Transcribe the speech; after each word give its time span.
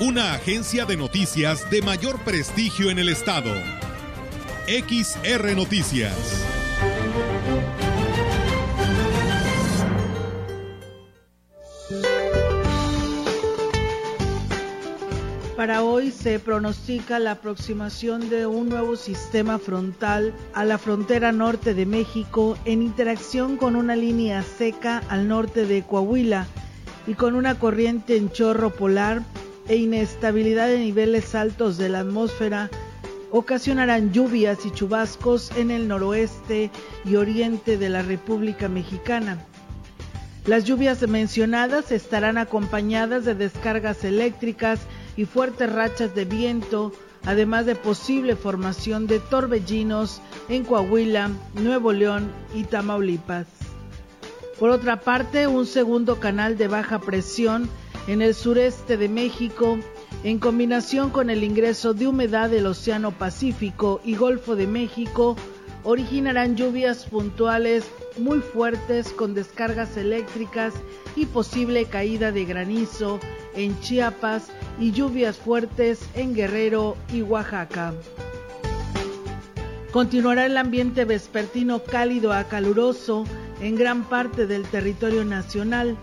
una 0.00 0.34
agencia 0.34 0.86
de 0.86 0.96
noticias 0.96 1.70
de 1.70 1.80
mayor 1.80 2.18
prestigio 2.24 2.90
en 2.90 2.98
el 2.98 3.08
estado. 3.08 3.52
XR 4.66 5.54
Noticias. 5.54 6.44
Para 15.56 15.84
hoy 15.84 16.10
se 16.10 16.40
pronostica 16.40 17.20
la 17.20 17.32
aproximación 17.32 18.28
de 18.28 18.46
un 18.46 18.68
nuevo 18.68 18.96
sistema 18.96 19.60
frontal 19.60 20.34
a 20.54 20.64
la 20.64 20.78
frontera 20.78 21.30
norte 21.30 21.72
de 21.72 21.86
México 21.86 22.58
en 22.64 22.82
interacción 22.82 23.56
con 23.56 23.76
una 23.76 23.94
línea 23.94 24.42
seca 24.42 25.04
al 25.08 25.28
norte 25.28 25.66
de 25.66 25.84
Coahuila 25.84 26.48
y 27.06 27.14
con 27.14 27.36
una 27.36 27.60
corriente 27.60 28.16
en 28.16 28.32
chorro 28.32 28.70
polar 28.70 29.22
e 29.68 29.76
inestabilidad 29.76 30.68
de 30.68 30.78
niveles 30.78 31.34
altos 31.34 31.76
de 31.78 31.88
la 31.88 32.00
atmósfera 32.00 32.70
ocasionarán 33.30 34.12
lluvias 34.12 34.64
y 34.64 34.70
chubascos 34.70 35.50
en 35.56 35.70
el 35.70 35.88
noroeste 35.88 36.70
y 37.04 37.16
oriente 37.16 37.76
de 37.76 37.88
la 37.88 38.02
República 38.02 38.68
Mexicana. 38.68 39.44
Las 40.46 40.64
lluvias 40.64 41.02
mencionadas 41.08 41.90
estarán 41.90 42.38
acompañadas 42.38 43.24
de 43.24 43.34
descargas 43.34 44.04
eléctricas 44.04 44.80
y 45.16 45.24
fuertes 45.24 45.72
rachas 45.72 46.14
de 46.14 46.26
viento, 46.26 46.92
además 47.24 47.66
de 47.66 47.74
posible 47.74 48.36
formación 48.36 49.06
de 49.06 49.20
torbellinos 49.20 50.20
en 50.48 50.64
Coahuila, 50.64 51.30
Nuevo 51.54 51.92
León 51.92 52.30
y 52.54 52.64
Tamaulipas. 52.64 53.46
Por 54.58 54.70
otra 54.70 55.00
parte, 55.00 55.46
un 55.46 55.66
segundo 55.66 56.20
canal 56.20 56.56
de 56.56 56.68
baja 56.68 57.00
presión 57.00 57.68
en 58.06 58.22
el 58.22 58.34
sureste 58.34 58.96
de 58.96 59.08
México, 59.08 59.78
en 60.22 60.38
combinación 60.38 61.10
con 61.10 61.30
el 61.30 61.42
ingreso 61.42 61.94
de 61.94 62.06
humedad 62.06 62.50
del 62.50 62.66
Océano 62.66 63.12
Pacífico 63.12 64.00
y 64.04 64.16
Golfo 64.16 64.56
de 64.56 64.66
México, 64.66 65.36
originarán 65.84 66.56
lluvias 66.56 67.04
puntuales 67.04 67.84
muy 68.18 68.40
fuertes 68.40 69.12
con 69.12 69.34
descargas 69.34 69.96
eléctricas 69.96 70.74
y 71.16 71.26
posible 71.26 71.86
caída 71.86 72.32
de 72.32 72.44
granizo 72.44 73.20
en 73.54 73.78
Chiapas 73.80 74.48
y 74.78 74.92
lluvias 74.92 75.36
fuertes 75.36 76.00
en 76.14 76.34
Guerrero 76.34 76.96
y 77.12 77.22
Oaxaca. 77.22 77.94
Continuará 79.92 80.46
el 80.46 80.56
ambiente 80.56 81.04
vespertino 81.04 81.84
cálido 81.84 82.32
a 82.32 82.44
caluroso 82.44 83.24
en 83.60 83.76
gran 83.76 84.08
parte 84.08 84.46
del 84.46 84.64
territorio 84.64 85.24
nacional 85.24 85.96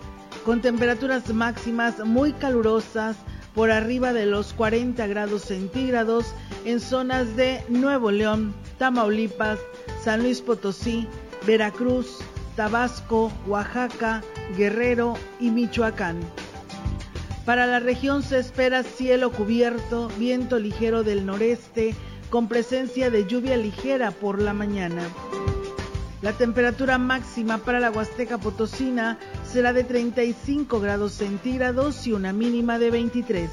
con 0.44 0.60
temperaturas 0.60 1.32
máximas 1.32 2.04
muy 2.04 2.32
calurosas 2.32 3.16
por 3.54 3.70
arriba 3.70 4.12
de 4.12 4.26
los 4.26 4.52
40 4.54 5.06
grados 5.06 5.42
centígrados 5.42 6.34
en 6.64 6.80
zonas 6.80 7.36
de 7.36 7.62
Nuevo 7.68 8.10
León, 8.10 8.54
Tamaulipas, 8.78 9.58
San 10.02 10.22
Luis 10.22 10.40
Potosí, 10.40 11.06
Veracruz, 11.46 12.18
Tabasco, 12.56 13.30
Oaxaca, 13.46 14.22
Guerrero 14.56 15.14
y 15.38 15.50
Michoacán. 15.50 16.20
Para 17.44 17.66
la 17.66 17.80
región 17.80 18.22
se 18.22 18.38
espera 18.38 18.82
cielo 18.82 19.32
cubierto, 19.32 20.08
viento 20.18 20.58
ligero 20.58 21.02
del 21.02 21.26
noreste, 21.26 21.94
con 22.30 22.48
presencia 22.48 23.10
de 23.10 23.26
lluvia 23.26 23.56
ligera 23.56 24.10
por 24.10 24.40
la 24.40 24.54
mañana. 24.54 25.02
La 26.22 26.32
temperatura 26.32 26.98
máxima 26.98 27.58
para 27.58 27.80
la 27.80 27.90
Huasteca 27.90 28.38
Potosina 28.38 29.18
será 29.44 29.72
de 29.72 29.82
35 29.82 30.78
grados 30.78 31.14
centígrados 31.14 32.06
y 32.06 32.12
una 32.12 32.32
mínima 32.32 32.78
de 32.78 32.92
23. 32.92 33.50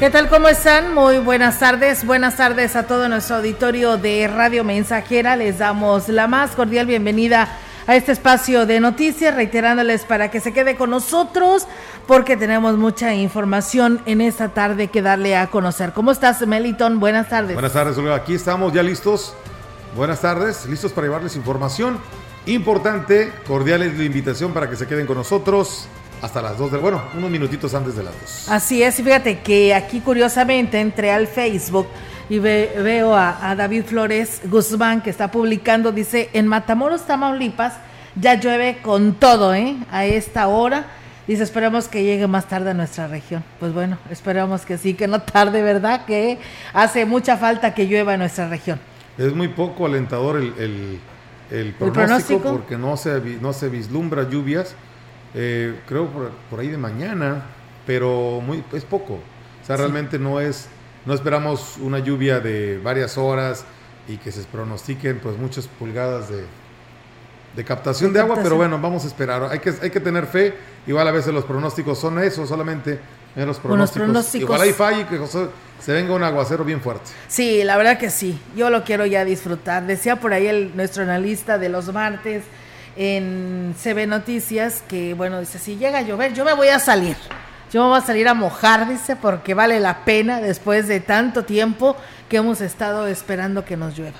¿Qué 0.00 0.08
tal? 0.08 0.30
¿Cómo 0.30 0.48
están? 0.48 0.94
Muy 0.94 1.18
buenas 1.18 1.58
tardes. 1.58 2.06
Buenas 2.06 2.38
tardes 2.38 2.74
a 2.74 2.84
todo 2.84 3.06
nuestro 3.10 3.36
auditorio 3.36 3.98
de 3.98 4.26
Radio 4.28 4.64
Mensajera. 4.64 5.36
Les 5.36 5.58
damos 5.58 6.08
la 6.08 6.26
más 6.26 6.52
cordial 6.52 6.86
bienvenida 6.86 7.58
a 7.86 7.96
este 7.96 8.12
espacio 8.12 8.64
de 8.64 8.80
noticias, 8.80 9.34
reiterándoles 9.34 10.06
para 10.06 10.30
que 10.30 10.40
se 10.40 10.54
quede 10.54 10.74
con 10.74 10.88
nosotros 10.88 11.66
porque 12.06 12.38
tenemos 12.38 12.78
mucha 12.78 13.12
información 13.12 14.00
en 14.06 14.22
esta 14.22 14.48
tarde 14.48 14.88
que 14.88 15.02
darle 15.02 15.36
a 15.36 15.48
conocer. 15.48 15.92
¿Cómo 15.92 16.12
estás, 16.12 16.46
Meliton? 16.46 16.98
Buenas 16.98 17.28
tardes. 17.28 17.52
Buenas 17.52 17.74
tardes. 17.74 17.98
Aquí 17.98 18.32
estamos 18.32 18.72
ya 18.72 18.82
listos. 18.82 19.34
Buenas 19.94 20.22
tardes, 20.22 20.64
listos 20.64 20.92
para 20.92 21.08
llevarles 21.08 21.36
información 21.36 21.98
importante. 22.46 23.34
Cordiales 23.46 23.98
la 23.98 24.04
invitación 24.04 24.54
para 24.54 24.70
que 24.70 24.76
se 24.76 24.86
queden 24.86 25.06
con 25.06 25.18
nosotros 25.18 25.88
hasta 26.22 26.42
las 26.42 26.58
2 26.58 26.72
de, 26.72 26.78
bueno, 26.78 27.02
unos 27.16 27.30
minutitos 27.30 27.74
antes 27.74 27.96
de 27.96 28.02
las 28.02 28.12
2. 28.20 28.48
Así 28.50 28.82
es, 28.82 28.96
fíjate 28.96 29.40
que 29.40 29.74
aquí 29.74 30.00
curiosamente 30.00 30.80
entré 30.80 31.10
al 31.10 31.26
Facebook 31.26 31.86
y 32.28 32.38
veo 32.38 33.14
a, 33.16 33.54
David 33.56 33.84
Flores 33.84 34.42
Guzmán 34.44 35.02
que 35.02 35.10
está 35.10 35.30
publicando, 35.30 35.90
dice, 35.90 36.30
en 36.32 36.46
Matamoros, 36.46 37.04
Tamaulipas, 37.06 37.74
ya 38.14 38.34
llueve 38.34 38.78
con 38.82 39.14
todo, 39.14 39.54
¿eh? 39.54 39.76
A 39.90 40.04
esta 40.04 40.46
hora. 40.48 40.86
Dice, 41.26 41.42
esperamos 41.42 41.88
que 41.88 42.02
llegue 42.02 42.26
más 42.26 42.48
tarde 42.48 42.70
a 42.70 42.74
nuestra 42.74 43.06
región. 43.08 43.44
Pues 43.58 43.72
bueno, 43.72 43.98
esperamos 44.10 44.62
que 44.62 44.78
sí, 44.78 44.94
que 44.94 45.06
no 45.06 45.22
tarde, 45.22 45.62
¿verdad? 45.62 46.04
Que 46.04 46.38
hace 46.72 47.04
mucha 47.04 47.36
falta 47.36 47.74
que 47.74 47.86
llueva 47.86 48.14
en 48.14 48.20
nuestra 48.20 48.48
región. 48.48 48.80
Es 49.18 49.34
muy 49.34 49.48
poco 49.48 49.86
alentador 49.86 50.36
el, 50.36 51.00
el, 51.50 51.74
pronóstico, 51.74 52.52
porque 52.52 52.78
no 52.78 52.96
se, 52.96 53.20
no 53.40 53.52
se 53.52 53.68
vislumbra 53.68 54.28
lluvias 54.28 54.74
eh, 55.34 55.80
creo 55.86 56.08
por, 56.50 56.60
ahí 56.60 56.68
de 56.68 56.78
mañana, 56.78 57.42
pero 57.86 58.40
muy 58.40 58.64
es 58.72 58.84
poco. 58.84 59.14
O 59.62 59.66
sea, 59.66 59.76
realmente 59.76 60.18
no 60.18 60.40
es, 60.40 60.68
no 61.06 61.14
esperamos 61.14 61.76
una 61.80 61.98
lluvia 61.98 62.40
de 62.40 62.78
varias 62.78 63.18
horas 63.18 63.64
y 64.08 64.16
que 64.16 64.32
se 64.32 64.42
pronostiquen 64.44 65.20
pues 65.20 65.36
muchas 65.36 65.66
pulgadas 65.66 66.28
de, 66.28 66.44
de 67.54 67.64
captación 67.64 68.12
de, 68.12 68.20
agua, 68.20 68.38
pero 68.42 68.56
bueno, 68.56 68.78
vamos 68.80 69.04
a 69.04 69.06
esperar. 69.06 69.44
Hay 69.50 69.60
que, 69.60 69.72
hay 69.82 69.90
que 69.90 70.00
tener 70.00 70.26
fe. 70.26 70.54
Igual 70.86 71.06
a 71.06 71.12
veces 71.12 71.32
los 71.32 71.44
pronósticos 71.44 71.98
son 71.98 72.18
eso, 72.22 72.46
solamente 72.46 72.98
los 73.36 73.58
pronósticos. 73.58 74.06
pronósticos. 74.06 74.44
Igual 74.44 74.62
hay 74.62 75.04
que 75.04 75.18
se 75.80 75.92
venga 75.92 76.14
un 76.14 76.22
aguacero 76.22 76.64
bien 76.64 76.80
fuerte. 76.80 77.10
Sí, 77.28 77.62
la 77.64 77.76
verdad 77.76 77.98
que 77.98 78.10
sí. 78.10 78.38
Yo 78.56 78.70
lo 78.70 78.84
quiero 78.84 79.06
ya 79.06 79.24
disfrutar. 79.24 79.86
Decía 79.86 80.16
por 80.16 80.32
ahí 80.32 80.46
el, 80.46 80.76
nuestro 80.76 81.02
analista 81.04 81.58
de 81.58 81.68
los 81.68 81.92
martes 81.92 82.44
en 82.96 83.74
CB 83.80 84.06
Noticias 84.06 84.82
que, 84.88 85.14
bueno, 85.14 85.40
dice, 85.40 85.58
si 85.58 85.76
llega 85.76 85.98
a 85.98 86.02
llover, 86.02 86.34
yo 86.34 86.44
me 86.44 86.54
voy 86.54 86.68
a 86.68 86.78
salir. 86.78 87.16
Yo 87.72 87.82
me 87.82 87.90
voy 87.90 87.98
a 87.98 88.02
salir 88.02 88.26
a 88.28 88.34
mojar, 88.34 88.88
dice, 88.88 89.16
porque 89.16 89.54
vale 89.54 89.78
la 89.78 90.04
pena 90.04 90.40
después 90.40 90.88
de 90.88 91.00
tanto 91.00 91.44
tiempo 91.44 91.96
que 92.28 92.38
hemos 92.38 92.60
estado 92.60 93.06
esperando 93.06 93.64
que 93.64 93.76
nos 93.76 93.96
llueva. 93.96 94.18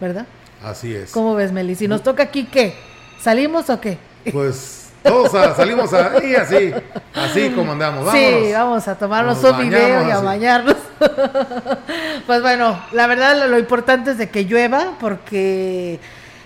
¿verdad? 0.00 0.26
Así 0.62 0.94
es. 0.94 1.12
¿Cómo 1.12 1.34
ves, 1.34 1.52
Meli? 1.52 1.74
Si 1.74 1.88
nos 1.88 2.02
toca 2.02 2.24
aquí, 2.24 2.44
¿qué? 2.44 2.74
¿Salimos 3.20 3.68
o 3.70 3.80
qué? 3.80 3.98
Pues 4.32 4.90
todos 5.02 5.30
salimos 5.56 5.92
ahí 5.92 6.34
así, 6.34 6.72
así 7.14 7.50
como 7.50 7.72
andamos. 7.72 8.04
Vámonos. 8.04 8.46
Sí, 8.46 8.52
vamos 8.52 8.88
a 8.88 8.94
tomarnos 8.96 9.42
un 9.42 9.58
video 9.58 10.06
y 10.06 10.10
a 10.10 10.20
bañarnos. 10.20 10.76
pues 12.26 12.42
bueno, 12.42 12.80
la 12.92 13.06
verdad 13.06 13.48
lo 13.48 13.58
importante 13.58 14.12
es 14.12 14.18
de 14.18 14.28
que 14.28 14.44
llueva 14.44 14.94
porque 15.00 16.00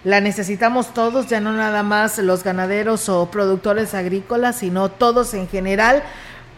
la 0.05 0.21
necesitamos 0.21 0.95
todos, 0.95 1.29
ya 1.29 1.41
no 1.41 1.53
nada 1.53 1.83
más 1.83 2.19
los 2.19 2.43
ganaderos 2.43 3.09
o 3.09 3.31
productores 3.31 3.95
agrícolas, 3.95 4.57
sino 4.57 4.89
todos 4.89 5.35
en 5.35 5.49
general 5.49 6.03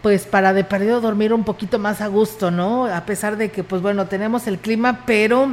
pues 0.05 0.26
para 0.26 0.52
de 0.52 0.64
perdido 0.64 1.00
dormir 1.00 1.32
un 1.32 1.44
poquito 1.44 1.79
más 1.79 2.02
a 2.02 2.08
gusto, 2.08 2.50
¿no? 2.50 2.85
A 2.85 3.06
pesar 3.06 3.38
de 3.38 3.50
que, 3.50 3.64
pues 3.64 3.81
bueno, 3.81 4.06
tenemos 4.06 4.46
el 4.46 4.58
clima, 4.58 5.00
pero 5.06 5.49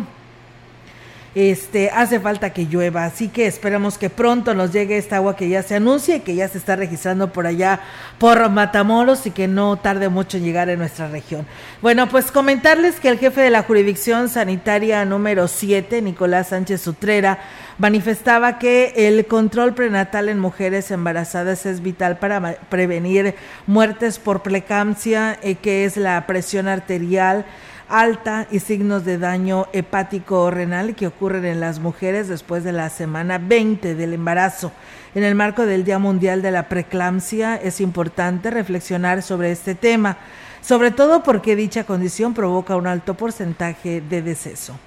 este, 1.33 1.89
hace 1.89 2.19
falta 2.19 2.49
que 2.49 2.65
llueva, 2.65 3.05
así 3.05 3.29
que 3.29 3.47
esperamos 3.47 3.97
que 3.97 4.09
pronto 4.09 4.53
nos 4.53 4.73
llegue 4.73 4.97
esta 4.97 5.15
agua 5.15 5.37
que 5.37 5.47
ya 5.47 5.63
se 5.63 5.75
anuncia 5.75 6.17
y 6.17 6.19
que 6.19 6.35
ya 6.35 6.49
se 6.49 6.57
está 6.57 6.75
registrando 6.75 7.31
por 7.31 7.47
allá 7.47 7.79
por 8.17 8.49
Matamoros 8.49 9.25
y 9.25 9.31
que 9.31 9.47
no 9.47 9.77
tarde 9.77 10.09
mucho 10.09 10.35
en 10.35 10.43
llegar 10.43 10.67
en 10.67 10.79
nuestra 10.79 11.07
región. 11.07 11.47
Bueno, 11.81 12.09
pues 12.09 12.31
comentarles 12.31 12.99
que 12.99 13.07
el 13.07 13.19
jefe 13.19 13.39
de 13.39 13.49
la 13.49 13.63
jurisdicción 13.63 14.27
sanitaria 14.27 15.05
número 15.05 15.47
7, 15.47 16.01
Nicolás 16.01 16.49
Sánchez 16.49 16.85
Utrera, 16.85 17.39
manifestaba 17.81 18.59
que 18.59 18.93
el 18.95 19.25
control 19.25 19.73
prenatal 19.73 20.29
en 20.29 20.37
mujeres 20.37 20.91
embarazadas 20.91 21.65
es 21.65 21.81
vital 21.81 22.19
para 22.19 22.53
prevenir 22.69 23.33
muertes 23.65 24.19
por 24.19 24.43
preeclampsia, 24.43 25.39
eh, 25.41 25.55
que 25.55 25.83
es 25.85 25.97
la 25.97 26.27
presión 26.27 26.67
arterial, 26.67 27.43
alta 27.89 28.45
y 28.51 28.59
signos 28.59 29.03
de 29.03 29.17
daño 29.17 29.65
hepático 29.73 30.43
o 30.43 30.51
renal 30.51 30.93
que 30.93 31.07
ocurren 31.07 31.43
en 31.43 31.59
las 31.59 31.79
mujeres 31.79 32.27
después 32.27 32.63
de 32.63 32.71
la 32.71 32.91
semana 32.91 33.39
20 33.39 33.95
del 33.95 34.13
embarazo. 34.13 34.71
En 35.15 35.23
el 35.23 35.33
marco 35.33 35.65
del 35.65 35.83
Día 35.83 35.97
Mundial 35.97 36.43
de 36.43 36.51
la 36.51 36.69
Preeclampsia 36.69 37.55
es 37.55 37.81
importante 37.81 38.51
reflexionar 38.51 39.23
sobre 39.23 39.51
este 39.51 39.73
tema, 39.73 40.17
sobre 40.61 40.91
todo 40.91 41.23
porque 41.23 41.55
dicha 41.55 41.83
condición 41.85 42.35
provoca 42.35 42.75
un 42.75 42.85
alto 42.85 43.15
porcentaje 43.15 44.01
de 44.07 44.21
deceso 44.21 44.77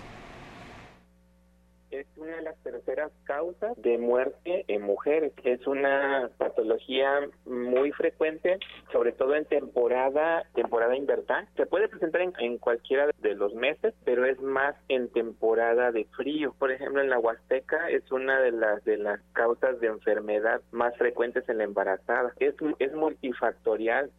causas 3.35 3.77
de 3.83 3.99
muerte 3.99 4.65
en 4.69 4.83
mujeres. 4.83 5.33
Es 5.43 5.67
una 5.67 6.31
patología 6.39 7.29
muy 7.45 7.91
frecuente, 7.93 8.59
sobre 8.93 9.13
todo 9.13 9.35
en 9.35 9.45
temporada, 9.45 10.45
temporada 10.55 10.97
invernal. 10.97 11.49
Se 11.57 11.67
puede 11.67 11.89
presentar 11.89 12.21
en, 12.39 12.59
cualquiera 12.59 13.09
de 13.21 13.35
los 13.35 13.55
meses, 13.55 13.93
pero 14.05 14.25
es 14.25 14.41
más 14.41 14.77
en 14.89 15.09
temporada 15.09 15.91
de 15.91 16.05
frío. 16.17 16.55
Por 16.59 16.71
ejemplo, 16.71 17.01
en 17.01 17.11
la 17.11 17.19
Huasteca 17.19 17.91
es 17.91 18.11
una 18.13 18.41
de 18.41 18.53
las 18.53 18.85
de 18.85 18.99
las 18.99 19.21
causas 19.33 19.81
de 19.81 19.89
enfermedad 19.89 20.61
más 20.71 20.97
frecuentes 20.97 21.49
en 21.49 21.59
la 21.59 21.65
embarazada. 21.65 22.33
Es, 22.39 22.55
es 22.79 22.95
multifactorial. 22.95 24.11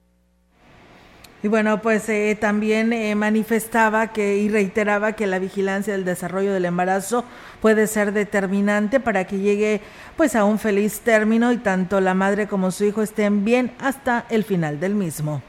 Y 1.46 1.48
bueno, 1.48 1.80
pues 1.80 2.10
eh, 2.10 2.36
también 2.42 2.92
eh, 2.92 3.14
manifestaba 3.14 4.08
que 4.08 4.38
y 4.38 4.50
reiteraba 4.50 5.12
que 5.12 5.28
la 5.28 5.38
vigilancia 5.38 5.94
del 5.94 6.04
desarrollo 6.04 6.52
del 6.52 6.66
embarazo 6.66 7.24
puede 7.62 7.86
ser 7.86 8.14
determinante 8.14 9.00
para 9.00 9.28
que 9.28 9.38
llegue 9.38 9.80
pues 10.18 10.36
a 10.36 10.44
un 10.44 10.58
feliz 10.58 11.02
término 11.02 11.52
y 11.52 11.58
tanto 11.58 12.02
la 12.02 12.16
madre 12.16 12.48
como 12.48 12.72
su 12.72 12.86
hijo 12.86 13.04
estén 13.04 13.46
bien 13.46 13.76
hasta 13.78 14.26
el 14.30 14.44
final 14.44 14.80
del 14.80 14.96
mismo. 14.96 15.44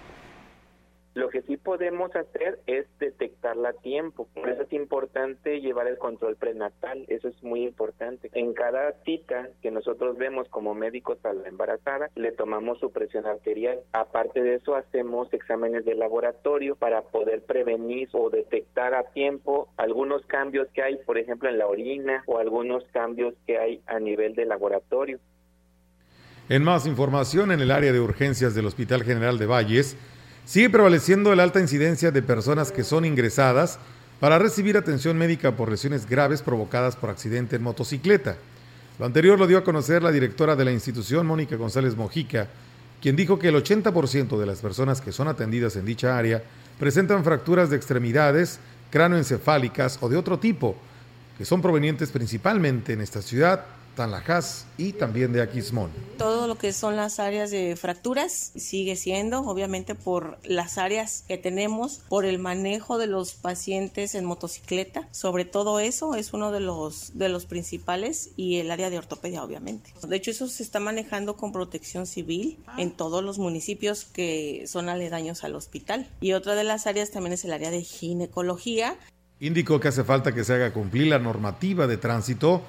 Lo 1.16 1.30
que 1.30 1.40
sí 1.40 1.56
podemos 1.56 2.14
hacer 2.14 2.60
es 2.66 2.84
detectarla 2.98 3.70
a 3.70 3.72
tiempo. 3.72 4.28
Por 4.34 4.50
eso 4.50 4.64
es 4.64 4.72
importante 4.74 5.62
llevar 5.62 5.86
el 5.86 5.96
control 5.96 6.36
prenatal. 6.36 7.06
Eso 7.08 7.28
es 7.28 7.42
muy 7.42 7.62
importante. 7.62 8.28
En 8.34 8.52
cada 8.52 8.92
cita 9.02 9.48
que 9.62 9.70
nosotros 9.70 10.18
vemos 10.18 10.46
como 10.50 10.74
médicos 10.74 11.16
a 11.24 11.32
la 11.32 11.48
embarazada, 11.48 12.10
le 12.16 12.32
tomamos 12.32 12.80
su 12.80 12.92
presión 12.92 13.24
arterial. 13.24 13.80
Aparte 13.92 14.42
de 14.42 14.56
eso, 14.56 14.74
hacemos 14.74 15.32
exámenes 15.32 15.86
de 15.86 15.94
laboratorio 15.94 16.76
para 16.76 17.00
poder 17.00 17.40
prevenir 17.46 18.10
o 18.12 18.28
detectar 18.28 18.92
a 18.92 19.04
tiempo 19.04 19.70
algunos 19.78 20.20
cambios 20.26 20.68
que 20.74 20.82
hay, 20.82 20.98
por 20.98 21.16
ejemplo, 21.16 21.48
en 21.48 21.56
la 21.56 21.66
orina 21.66 22.24
o 22.26 22.36
algunos 22.36 22.84
cambios 22.92 23.32
que 23.46 23.56
hay 23.56 23.80
a 23.86 23.98
nivel 23.98 24.34
de 24.34 24.44
laboratorio. 24.44 25.18
En 26.50 26.62
más 26.62 26.86
información, 26.86 27.52
en 27.52 27.60
el 27.60 27.70
área 27.70 27.90
de 27.90 28.00
urgencias 28.00 28.54
del 28.54 28.66
Hospital 28.66 29.02
General 29.02 29.38
de 29.38 29.46
Valles, 29.46 29.96
Sigue 30.46 30.70
prevaleciendo 30.70 31.34
la 31.34 31.42
alta 31.42 31.58
incidencia 31.58 32.12
de 32.12 32.22
personas 32.22 32.70
que 32.70 32.84
son 32.84 33.04
ingresadas 33.04 33.80
para 34.20 34.38
recibir 34.38 34.76
atención 34.76 35.18
médica 35.18 35.56
por 35.56 35.68
lesiones 35.68 36.08
graves 36.08 36.40
provocadas 36.40 36.94
por 36.94 37.10
accidente 37.10 37.56
en 37.56 37.64
motocicleta. 37.64 38.36
Lo 39.00 39.06
anterior 39.06 39.40
lo 39.40 39.48
dio 39.48 39.58
a 39.58 39.64
conocer 39.64 40.04
la 40.04 40.12
directora 40.12 40.54
de 40.54 40.64
la 40.64 40.70
institución, 40.70 41.26
Mónica 41.26 41.56
González 41.56 41.96
Mojica, 41.96 42.46
quien 43.02 43.16
dijo 43.16 43.40
que 43.40 43.48
el 43.48 43.56
80% 43.56 44.38
de 44.38 44.46
las 44.46 44.60
personas 44.60 45.00
que 45.00 45.10
son 45.10 45.26
atendidas 45.26 45.74
en 45.74 45.84
dicha 45.84 46.16
área 46.16 46.44
presentan 46.78 47.24
fracturas 47.24 47.68
de 47.68 47.76
extremidades, 47.76 48.60
cranoencefálicas 48.90 49.98
o 50.00 50.08
de 50.08 50.16
otro 50.16 50.38
tipo, 50.38 50.76
que 51.36 51.44
son 51.44 51.60
provenientes 51.60 52.12
principalmente 52.12 52.92
en 52.92 53.00
esta 53.00 53.20
ciudad 53.20 53.64
Tanlajas 53.96 54.66
y 54.78 54.92
también 54.92 55.32
de 55.32 55.42
Aquismón. 55.42 55.90
Todo 56.18 56.46
lo 56.46 56.56
que 56.56 56.72
son 56.72 56.94
las 56.94 57.18
áreas 57.18 57.50
de 57.50 57.74
fracturas 57.74 58.52
sigue 58.54 58.94
siendo, 58.94 59.40
obviamente, 59.40 59.96
por 59.96 60.38
las 60.44 60.78
áreas 60.78 61.24
que 61.26 61.38
tenemos, 61.38 62.02
por 62.08 62.24
el 62.24 62.38
manejo 62.38 62.98
de 62.98 63.08
los 63.08 63.32
pacientes 63.32 64.14
en 64.14 64.24
motocicleta. 64.24 65.08
Sobre 65.10 65.44
todo 65.44 65.80
eso 65.80 66.14
es 66.14 66.32
uno 66.32 66.52
de 66.52 66.60
los, 66.60 67.18
de 67.18 67.28
los 67.28 67.46
principales 67.46 68.30
y 68.36 68.58
el 68.58 68.70
área 68.70 68.90
de 68.90 68.98
ortopedia, 68.98 69.42
obviamente. 69.42 69.92
De 70.06 70.16
hecho, 70.16 70.30
eso 70.30 70.46
se 70.46 70.62
está 70.62 70.78
manejando 70.78 71.36
con 71.36 71.52
protección 71.52 72.06
civil 72.06 72.58
en 72.78 72.92
todos 72.92 73.24
los 73.24 73.38
municipios 73.38 74.04
que 74.04 74.64
son 74.68 74.88
aledaños 74.88 75.42
al 75.42 75.56
hospital. 75.56 76.08
Y 76.20 76.32
otra 76.32 76.54
de 76.54 76.64
las 76.64 76.86
áreas 76.86 77.10
también 77.10 77.32
es 77.32 77.44
el 77.44 77.52
área 77.52 77.70
de 77.70 77.82
ginecología. 77.82 78.96
Indicó 79.40 79.80
que 79.80 79.88
hace 79.88 80.04
falta 80.04 80.32
que 80.32 80.44
se 80.44 80.54
haga 80.54 80.72
cumplir 80.72 81.08
la 81.08 81.18
normativa 81.18 81.86
de 81.86 81.96
tránsito 81.96 82.62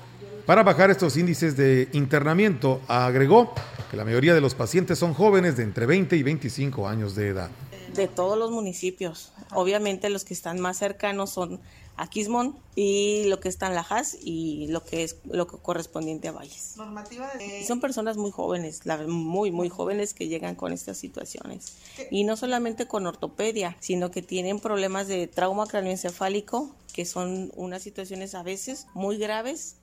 para 0.47 0.63
bajar 0.63 0.89
estos 0.89 1.17
índices 1.17 1.57
de 1.57 1.89
internamiento, 1.91 2.79
agregó 2.87 3.53
que 3.91 3.97
la 3.97 4.05
mayoría 4.05 4.33
de 4.33 4.39
los 4.39 4.55
pacientes 4.55 4.97
son 4.97 5.13
jóvenes 5.13 5.57
de 5.57 5.63
entre 5.63 5.85
20 5.85 6.15
y 6.15 6.23
25 6.23 6.87
años 6.87 7.15
de 7.15 7.27
edad. 7.27 7.51
De 7.93 8.07
todos 8.07 8.39
los 8.39 8.49
municipios. 8.49 9.33
Obviamente 9.51 10.09
los 10.09 10.23
que 10.23 10.33
están 10.33 10.61
más 10.61 10.77
cercanos 10.77 11.31
son 11.31 11.59
Aquismón 11.97 12.55
y 12.75 13.25
lo 13.25 13.41
que 13.41 13.49
está 13.49 13.67
en 13.67 13.75
Lajas 13.75 14.17
y 14.21 14.67
lo 14.67 14.85
que 14.85 15.03
es 15.03 15.17
lo 15.25 15.47
que 15.47 15.57
correspondiente 15.57 16.29
a 16.29 16.31
Valles. 16.31 16.75
Normativa 16.77 17.29
Son 17.67 17.81
personas 17.81 18.15
muy 18.15 18.31
jóvenes, 18.31 18.83
muy 19.07 19.51
muy 19.51 19.67
jóvenes 19.67 20.13
que 20.13 20.29
llegan 20.29 20.55
con 20.55 20.71
estas 20.71 20.97
situaciones 20.97 21.75
y 22.09 22.23
no 22.23 22.37
solamente 22.37 22.87
con 22.87 23.05
ortopedia, 23.05 23.75
sino 23.81 24.11
que 24.11 24.21
tienen 24.21 24.61
problemas 24.61 25.09
de 25.09 25.27
trauma 25.27 25.65
craneoencefálico, 25.65 26.73
que 26.93 27.03
son 27.03 27.51
unas 27.55 27.81
situaciones 27.83 28.33
a 28.33 28.43
veces 28.43 28.87
muy 28.93 29.17
graves 29.17 29.75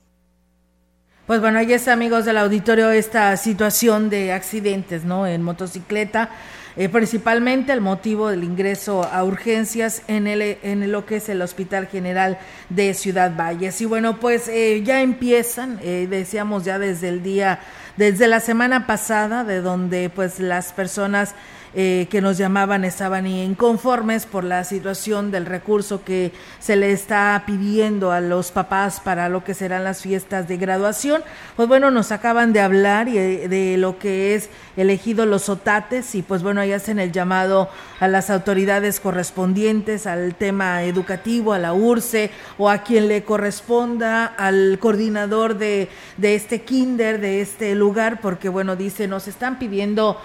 pues 1.27 1.41
bueno, 1.41 1.57
ahí 1.57 1.73
está, 1.73 1.93
amigos 1.93 2.25
del 2.25 2.37
auditorio, 2.37 2.91
esta 2.91 3.35
situación 3.35 4.11
de 4.11 4.31
accidentes, 4.31 5.05
¿no? 5.05 5.25
En 5.25 5.41
motocicleta, 5.41 6.29
eh, 6.75 6.87
principalmente 6.87 7.73
el 7.73 7.81
motivo 7.81 8.29
del 8.29 8.43
ingreso 8.43 9.03
a 9.03 9.23
urgencias 9.23 10.03
en, 10.07 10.27
el, 10.27 10.59
en 10.61 10.91
lo 10.91 11.07
que 11.07 11.15
es 11.15 11.27
el 11.27 11.41
Hospital 11.41 11.87
General 11.87 12.37
de 12.69 12.93
Ciudad 12.93 13.35
Valles. 13.35 13.81
Y 13.81 13.85
bueno, 13.85 14.19
pues 14.19 14.47
eh, 14.49 14.83
ya 14.83 15.01
empiezan, 15.01 15.79
eh, 15.81 16.05
decíamos 16.07 16.63
ya 16.63 16.77
desde 16.77 17.09
el 17.09 17.23
día, 17.23 17.59
desde 17.97 18.27
la 18.27 18.39
semana 18.39 18.85
pasada, 18.85 19.43
de 19.43 19.61
donde 19.61 20.11
pues 20.11 20.39
las 20.39 20.73
personas 20.73 21.33
eh, 21.77 22.07
que 22.09 22.21
nos 22.21 22.37
llamaban 22.37 22.85
estaban 22.85 23.27
inconformes 23.27 24.25
por 24.25 24.45
la 24.45 24.63
situación 24.63 25.29
del 25.29 25.45
recurso 25.45 26.05
que 26.05 26.31
se 26.59 26.77
le 26.77 26.93
está 26.93 27.43
pidiendo 27.45 28.13
a 28.13 28.21
los 28.21 28.51
papás 28.51 29.01
para 29.01 29.27
lo 29.27 29.43
que 29.43 29.53
serán 29.53 29.83
las 29.83 30.01
fiestas 30.01 30.47
de 30.47 30.55
graduación. 30.55 31.21
Pues 31.57 31.67
bueno, 31.67 31.91
nos 31.91 32.13
acaban 32.13 32.53
de 32.53 32.61
hablar 32.61 33.09
eh, 33.09 33.49
de 33.49 33.75
lo 33.75 33.99
que 33.99 34.35
es 34.35 34.49
elegido 34.77 35.25
los 35.25 35.49
otates 35.49 36.15
y 36.15 36.21
pues 36.21 36.43
bueno, 36.43 36.61
ahí 36.61 36.71
hacen 36.71 36.97
el 36.97 37.11
llamado 37.11 37.69
a 37.99 38.07
las 38.07 38.29
autoridades 38.29 39.01
correspondientes 39.01 40.07
al 40.07 40.35
tema 40.35 40.83
educativo, 40.83 41.51
a 41.51 41.59
la 41.59 41.73
URCE 41.73 42.31
o 42.57 42.69
a 42.69 42.79
quien 42.79 43.09
le 43.09 43.23
corresponda, 43.23 44.25
al 44.25 44.79
coordinador 44.79 45.57
de, 45.57 45.89
de 46.15 46.35
este 46.35 46.61
kinder, 46.61 47.19
de 47.19 47.41
este 47.41 47.75
lugar, 47.75 48.21
porque 48.21 48.47
bueno, 48.47 48.75
dice, 48.75 49.07
nos 49.07 49.27
están 49.27 49.59
pidiendo 49.59 50.17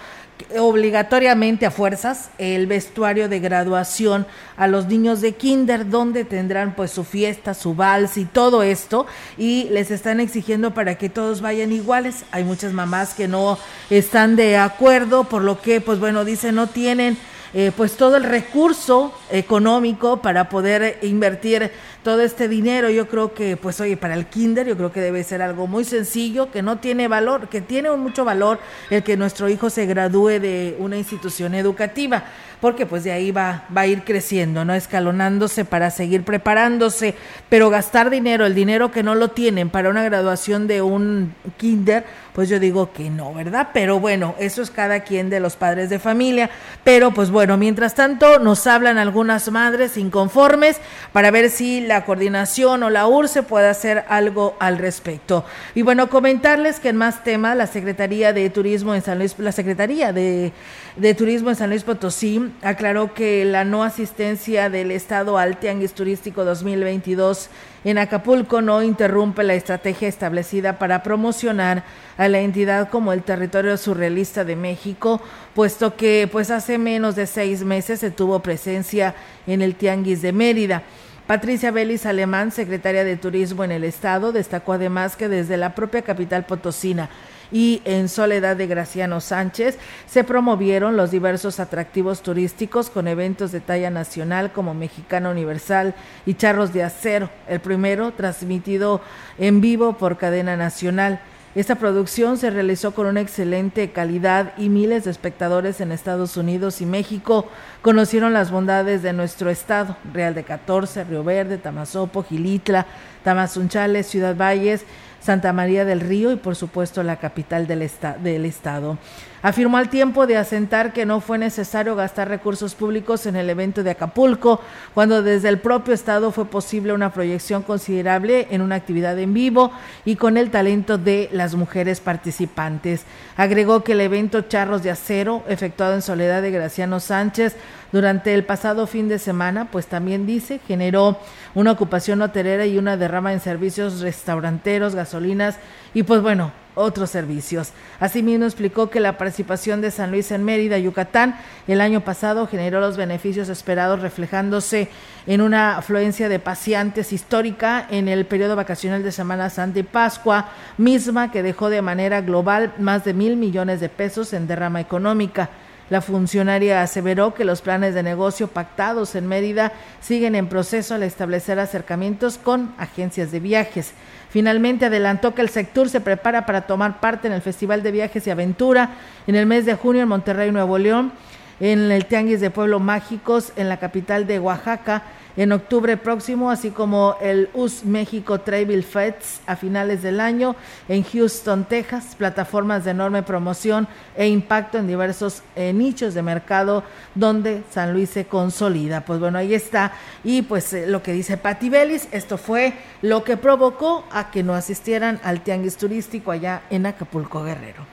obligatoriamente 0.57 1.65
a 1.65 1.71
fuerzas 1.71 2.29
el 2.37 2.67
vestuario 2.67 3.29
de 3.29 3.39
graduación 3.39 4.25
a 4.57 4.67
los 4.67 4.87
niños 4.87 5.21
de 5.21 5.33
kinder 5.33 5.89
donde 5.89 6.25
tendrán 6.25 6.75
pues 6.75 6.91
su 6.91 7.03
fiesta, 7.03 7.53
su 7.53 7.75
vals 7.75 8.17
y 8.17 8.25
todo 8.25 8.63
esto 8.63 9.05
y 9.37 9.69
les 9.71 9.91
están 9.91 10.19
exigiendo 10.19 10.73
para 10.73 10.95
que 10.95 11.09
todos 11.09 11.41
vayan 11.41 11.71
iguales. 11.71 12.25
Hay 12.31 12.43
muchas 12.43 12.73
mamás 12.73 13.13
que 13.13 13.27
no 13.27 13.57
están 13.89 14.35
de 14.35 14.57
acuerdo, 14.57 15.23
por 15.25 15.41
lo 15.41 15.61
que 15.61 15.81
pues 15.81 15.99
bueno, 15.99 16.25
dicen 16.25 16.55
no 16.55 16.67
tienen 16.67 17.17
eh, 17.53 17.71
pues 17.75 17.97
todo 17.97 18.17
el 18.17 18.23
recurso 18.23 19.13
económico 19.29 20.21
para 20.21 20.49
poder 20.49 20.99
invertir 21.01 21.71
todo 22.03 22.21
este 22.21 22.47
dinero. 22.47 22.89
Yo 22.89 23.07
creo 23.07 23.33
que, 23.33 23.57
pues 23.57 23.79
oye, 23.81 23.97
para 23.97 24.13
el 24.13 24.25
kinder 24.27 24.67
yo 24.67 24.77
creo 24.77 24.91
que 24.91 25.01
debe 25.01 25.23
ser 25.23 25.41
algo 25.41 25.67
muy 25.67 25.83
sencillo, 25.83 26.51
que 26.51 26.61
no 26.61 26.79
tiene 26.79 27.07
valor, 27.07 27.49
que 27.49 27.61
tiene 27.61 27.91
mucho 27.91 28.25
valor 28.25 28.59
el 28.89 29.03
que 29.03 29.17
nuestro 29.17 29.49
hijo 29.49 29.69
se 29.69 29.85
gradúe 29.85 30.39
de 30.39 30.75
una 30.79 30.97
institución 30.97 31.53
educativa 31.53 32.23
porque 32.61 32.85
pues 32.85 33.03
de 33.03 33.11
ahí 33.11 33.31
va, 33.31 33.65
va 33.75 33.81
a 33.81 33.87
ir 33.87 34.03
creciendo, 34.03 34.63
¿no? 34.63 34.75
Escalonándose 34.75 35.65
para 35.65 35.89
seguir 35.89 36.23
preparándose, 36.23 37.15
pero 37.49 37.71
gastar 37.71 38.11
dinero, 38.11 38.45
el 38.45 38.53
dinero 38.53 38.91
que 38.91 39.01
no 39.03 39.15
lo 39.15 39.29
tienen 39.29 39.69
para 39.69 39.89
una 39.89 40.03
graduación 40.03 40.67
de 40.67 40.83
un 40.83 41.33
kinder, 41.57 42.05
pues 42.33 42.47
yo 42.47 42.59
digo 42.59 42.93
que 42.93 43.09
no, 43.09 43.33
¿verdad? 43.33 43.69
Pero 43.73 43.99
bueno, 43.99 44.35
eso 44.39 44.61
es 44.61 44.69
cada 44.69 45.01
quien 45.01 45.29
de 45.29 45.39
los 45.39 45.55
padres 45.55 45.89
de 45.89 45.99
familia. 45.99 46.49
Pero 46.83 47.11
pues 47.11 47.29
bueno, 47.29 47.57
mientras 47.57 47.95
tanto 47.95 48.39
nos 48.39 48.67
hablan 48.67 48.97
algunas 48.97 49.51
madres 49.51 49.97
inconformes 49.97 50.79
para 51.11 51.31
ver 51.31 51.49
si 51.49 51.81
la 51.81 52.05
coordinación 52.05 52.83
o 52.83 52.89
la 52.89 53.07
URSE 53.07 53.43
puede 53.43 53.67
hacer 53.67 54.05
algo 54.07 54.55
al 54.59 54.77
respecto. 54.77 55.43
Y 55.75 55.81
bueno, 55.81 56.09
comentarles 56.09 56.79
que 56.79 56.89
en 56.89 56.97
más 56.97 57.23
temas, 57.23 57.57
la 57.57 57.67
Secretaría 57.67 58.33
de 58.33 58.49
Turismo 58.49 58.95
en 58.95 59.01
San 59.01 59.17
Luis, 59.17 59.35
la 59.37 59.51
Secretaría 59.51 60.13
de, 60.13 60.53
de 60.95 61.13
Turismo 61.13 61.49
en 61.49 61.55
San 61.55 61.69
Luis 61.69 61.83
Potosí 61.83 62.50
aclaró 62.61 63.13
que 63.13 63.45
la 63.45 63.63
no 63.63 63.83
asistencia 63.83 64.69
del 64.69 64.91
Estado 64.91 65.37
al 65.37 65.57
Tianguis 65.57 65.93
Turístico 65.93 66.45
2022 66.45 67.49
en 67.83 67.97
Acapulco 67.97 68.61
no 68.61 68.83
interrumpe 68.83 69.43
la 69.43 69.55
estrategia 69.55 70.07
establecida 70.07 70.77
para 70.77 71.03
promocionar 71.03 71.83
a 72.17 72.27
la 72.27 72.39
entidad 72.39 72.89
como 72.89 73.13
el 73.13 73.23
territorio 73.23 73.75
surrealista 73.77 74.43
de 74.43 74.55
México, 74.55 75.21
puesto 75.55 75.95
que 75.95 76.29
pues 76.31 76.51
hace 76.51 76.77
menos 76.77 77.15
de 77.15 77.27
seis 77.27 77.63
meses 77.63 77.99
se 77.99 78.11
tuvo 78.11 78.39
presencia 78.39 79.15
en 79.47 79.61
el 79.61 79.75
Tianguis 79.75 80.21
de 80.21 80.31
Mérida. 80.31 80.83
Patricia 81.27 81.71
Vélez 81.71 82.05
Alemán, 82.05 82.51
secretaria 82.51 83.03
de 83.03 83.15
Turismo 83.15 83.63
en 83.63 83.71
el 83.71 83.83
Estado, 83.83 84.31
destacó 84.31 84.73
además 84.73 85.15
que 85.15 85.29
desde 85.29 85.57
la 85.57 85.75
propia 85.75 86.01
capital 86.01 86.45
potosina 86.45 87.09
y 87.51 87.81
en 87.85 88.09
Soledad 88.09 88.55
de 88.55 88.67
Graciano 88.67 89.19
Sánchez 89.19 89.77
se 90.07 90.23
promovieron 90.23 90.97
los 90.97 91.11
diversos 91.11 91.59
atractivos 91.59 92.21
turísticos 92.21 92.89
con 92.89 93.07
eventos 93.07 93.51
de 93.51 93.59
talla 93.59 93.89
nacional 93.89 94.51
como 94.51 94.73
Mexicana 94.73 95.29
Universal 95.29 95.95
y 96.25 96.35
Charros 96.35 96.73
de 96.73 96.83
Acero, 96.83 97.29
el 97.47 97.59
primero 97.59 98.11
transmitido 98.11 99.01
en 99.37 99.61
vivo 99.61 99.93
por 99.93 100.17
cadena 100.17 100.55
nacional. 100.55 101.21
Esta 101.53 101.75
producción 101.75 102.37
se 102.37 102.49
realizó 102.49 102.93
con 102.93 103.07
una 103.07 103.19
excelente 103.19 103.91
calidad 103.91 104.53
y 104.57 104.69
miles 104.69 105.03
de 105.03 105.11
espectadores 105.11 105.81
en 105.81 105.91
Estados 105.91 106.37
Unidos 106.37 106.79
y 106.79 106.85
México 106.85 107.45
conocieron 107.81 108.31
las 108.31 108.51
bondades 108.51 109.03
de 109.03 109.11
nuestro 109.11 109.49
estado, 109.49 109.97
Real 110.13 110.33
de 110.33 110.45
14, 110.45 111.03
Río 111.03 111.25
Verde, 111.25 111.57
Tamazopo, 111.57 112.23
Gilitla, 112.23 112.85
Tamazunchales, 113.25 114.07
Ciudad 114.07 114.33
Valles, 114.37 114.85
Santa 115.21 115.53
María 115.53 115.85
del 115.85 116.01
Río 116.01 116.31
y 116.31 116.35
por 116.35 116.55
supuesto 116.55 117.03
la 117.03 117.17
capital 117.17 117.67
del, 117.67 117.89
del 118.23 118.45
estado. 118.45 118.97
Afirmó 119.43 119.77
al 119.77 119.89
tiempo 119.89 120.27
de 120.27 120.37
asentar 120.37 120.93
que 120.93 121.05
no 121.05 121.19
fue 121.19 121.39
necesario 121.39 121.95
gastar 121.95 122.29
recursos 122.29 122.75
públicos 122.75 123.25
en 123.25 123.35
el 123.35 123.49
evento 123.49 123.81
de 123.81 123.89
Acapulco, 123.89 124.61
cuando 124.93 125.23
desde 125.23 125.49
el 125.49 125.57
propio 125.57 125.95
estado 125.95 126.31
fue 126.31 126.45
posible 126.45 126.93
una 126.93 127.11
proyección 127.11 127.63
considerable 127.63 128.47
en 128.51 128.61
una 128.61 128.75
actividad 128.75 129.17
en 129.17 129.33
vivo 129.33 129.71
y 130.05 130.15
con 130.15 130.37
el 130.37 130.51
talento 130.51 130.99
de 130.99 131.27
las 131.31 131.55
mujeres 131.55 131.99
participantes. 132.01 133.03
Agregó 133.35 133.83
que 133.83 133.93
el 133.93 134.01
evento 134.01 134.41
Charros 134.41 134.83
de 134.83 134.91
Acero, 134.91 135.43
efectuado 135.47 135.95
en 135.95 136.03
Soledad 136.03 136.43
de 136.43 136.51
Graciano 136.51 136.99
Sánchez, 136.99 137.55
durante 137.91 138.35
el 138.35 138.45
pasado 138.45 138.85
fin 138.85 139.09
de 139.09 139.17
semana, 139.17 139.69
pues 139.71 139.87
también 139.87 140.27
dice, 140.27 140.59
generó 140.67 141.17
una 141.55 141.71
ocupación 141.71 142.21
hotelera 142.21 142.67
y 142.67 142.77
una 142.77 142.95
derrama 142.95 143.33
en 143.33 143.39
servicios 143.39 144.01
restauranteros, 144.01 144.93
gasolinas 144.93 145.57
y 145.95 146.03
pues 146.03 146.21
bueno, 146.21 146.51
otros 146.75 147.09
servicios. 147.09 147.71
Asimismo 147.99 148.45
explicó 148.45 148.89
que 148.89 148.99
la 148.99 149.17
participación 149.17 149.81
de 149.81 149.91
San 149.91 150.11
Luis 150.11 150.31
en 150.31 150.43
Mérida, 150.43 150.77
Yucatán, 150.77 151.37
el 151.67 151.81
año 151.81 152.01
pasado 152.01 152.47
generó 152.47 152.79
los 152.79 152.97
beneficios 152.97 153.49
esperados 153.49 154.01
reflejándose 154.01 154.89
en 155.27 155.41
una 155.41 155.77
afluencia 155.77 156.29
de 156.29 156.39
pacientes 156.39 157.13
histórica 157.13 157.87
en 157.89 158.07
el 158.07 158.25
periodo 158.25 158.55
vacacional 158.55 159.03
de 159.03 159.11
Semana 159.11 159.49
Santa 159.49 159.79
y 159.79 159.83
Pascua, 159.83 160.49
misma 160.77 161.31
que 161.31 161.43
dejó 161.43 161.69
de 161.69 161.81
manera 161.81 162.21
global 162.21 162.73
más 162.79 163.03
de 163.03 163.13
mil 163.13 163.37
millones 163.37 163.79
de 163.79 163.89
pesos 163.89 164.33
en 164.33 164.47
derrama 164.47 164.81
económica. 164.81 165.49
La 165.91 165.99
funcionaria 165.99 166.81
aseveró 166.81 167.33
que 167.33 167.43
los 167.43 167.61
planes 167.61 167.93
de 167.93 168.01
negocio 168.01 168.47
pactados 168.47 169.13
en 169.15 169.27
Mérida 169.27 169.73
siguen 169.99 170.35
en 170.35 170.47
proceso 170.47 170.95
al 170.95 171.03
establecer 171.03 171.59
acercamientos 171.59 172.37
con 172.37 172.73
agencias 172.77 173.29
de 173.29 173.41
viajes. 173.41 173.91
Finalmente 174.31 174.85
adelantó 174.85 175.35
que 175.35 175.41
el 175.41 175.49
sector 175.49 175.89
se 175.89 175.99
prepara 175.99 176.45
para 176.45 176.61
tomar 176.61 177.01
parte 177.01 177.27
en 177.27 177.33
el 177.33 177.41
Festival 177.41 177.83
de 177.83 177.91
Viajes 177.91 178.25
y 178.25 178.29
Aventura 178.29 178.91
en 179.27 179.35
el 179.35 179.45
mes 179.45 179.65
de 179.65 179.75
junio 179.75 180.03
en 180.03 180.07
Monterrey, 180.07 180.51
Nuevo 180.51 180.77
León, 180.77 181.11
en 181.59 181.91
el 181.91 182.05
Tianguis 182.05 182.39
de 182.39 182.49
Pueblo 182.49 182.79
Mágicos 182.79 183.51
en 183.57 183.67
la 183.67 183.75
capital 183.75 184.27
de 184.27 184.39
Oaxaca 184.39 185.03
en 185.37 185.51
octubre 185.51 185.97
próximo, 185.97 186.51
así 186.51 186.71
como 186.71 187.15
el 187.21 187.49
US 187.53 187.85
México 187.85 188.41
Travel 188.41 188.83
Fest 188.83 189.41
a 189.47 189.55
finales 189.55 190.01
del 190.01 190.19
año 190.19 190.55
en 190.87 191.03
Houston, 191.03 191.65
Texas, 191.65 192.15
plataformas 192.17 192.85
de 192.85 192.91
enorme 192.91 193.23
promoción 193.23 193.87
e 194.15 194.27
impacto 194.27 194.77
en 194.77 194.87
diversos 194.87 195.43
eh, 195.55 195.73
nichos 195.73 196.13
de 196.13 196.21
mercado 196.21 196.83
donde 197.15 197.63
San 197.71 197.93
Luis 197.93 198.09
se 198.09 198.25
consolida. 198.25 199.05
Pues 199.05 199.19
bueno, 199.19 199.37
ahí 199.37 199.53
está. 199.53 199.93
Y 200.23 200.41
pues 200.43 200.73
eh, 200.73 200.87
lo 200.87 201.01
que 201.01 201.13
dice 201.13 201.37
Patti 201.37 201.69
Bellis, 201.69 202.07
esto 202.11 202.37
fue 202.37 202.73
lo 203.01 203.23
que 203.23 203.37
provocó 203.37 204.05
a 204.11 204.31
que 204.31 204.43
no 204.43 204.53
asistieran 204.53 205.19
al 205.23 205.41
tianguis 205.41 205.77
turístico 205.77 206.31
allá 206.31 206.63
en 206.69 206.85
Acapulco 206.85 207.43
Guerrero. 207.43 207.85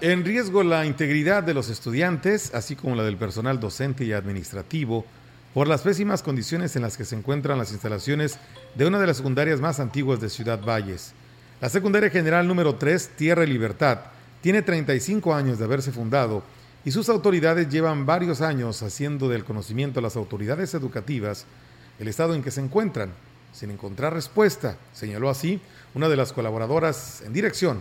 En 0.00 0.24
riesgo 0.24 0.62
la 0.62 0.84
integridad 0.84 1.42
de 1.42 1.54
los 1.54 1.70
estudiantes, 1.70 2.52
así 2.54 2.76
como 2.76 2.94
la 2.94 3.04
del 3.04 3.16
personal 3.16 3.58
docente 3.58 4.04
y 4.04 4.12
administrativo, 4.12 5.06
por 5.54 5.68
las 5.68 5.82
pésimas 5.82 6.24
condiciones 6.24 6.74
en 6.74 6.82
las 6.82 6.96
que 6.96 7.04
se 7.04 7.14
encuentran 7.14 7.56
las 7.56 7.70
instalaciones 7.70 8.38
de 8.74 8.86
una 8.86 8.98
de 8.98 9.06
las 9.06 9.18
secundarias 9.18 9.60
más 9.60 9.78
antiguas 9.78 10.20
de 10.20 10.28
Ciudad 10.28 10.60
Valles. 10.60 11.12
La 11.60 11.68
secundaria 11.68 12.10
general 12.10 12.48
número 12.48 12.74
3, 12.74 13.10
Tierra 13.16 13.44
y 13.44 13.46
Libertad, 13.46 14.00
tiene 14.42 14.62
35 14.62 15.32
años 15.32 15.58
de 15.58 15.64
haberse 15.64 15.92
fundado 15.92 16.42
y 16.84 16.90
sus 16.90 17.08
autoridades 17.08 17.68
llevan 17.68 18.04
varios 18.04 18.40
años 18.40 18.82
haciendo 18.82 19.28
del 19.28 19.44
conocimiento 19.44 20.00
a 20.00 20.02
las 20.02 20.16
autoridades 20.16 20.74
educativas 20.74 21.46
el 22.00 22.08
estado 22.08 22.34
en 22.34 22.42
que 22.42 22.50
se 22.50 22.60
encuentran, 22.60 23.12
sin 23.52 23.70
encontrar 23.70 24.12
respuesta, 24.12 24.76
señaló 24.92 25.30
así 25.30 25.60
una 25.94 26.08
de 26.08 26.16
las 26.16 26.32
colaboradoras 26.32 27.22
en 27.24 27.32
dirección, 27.32 27.78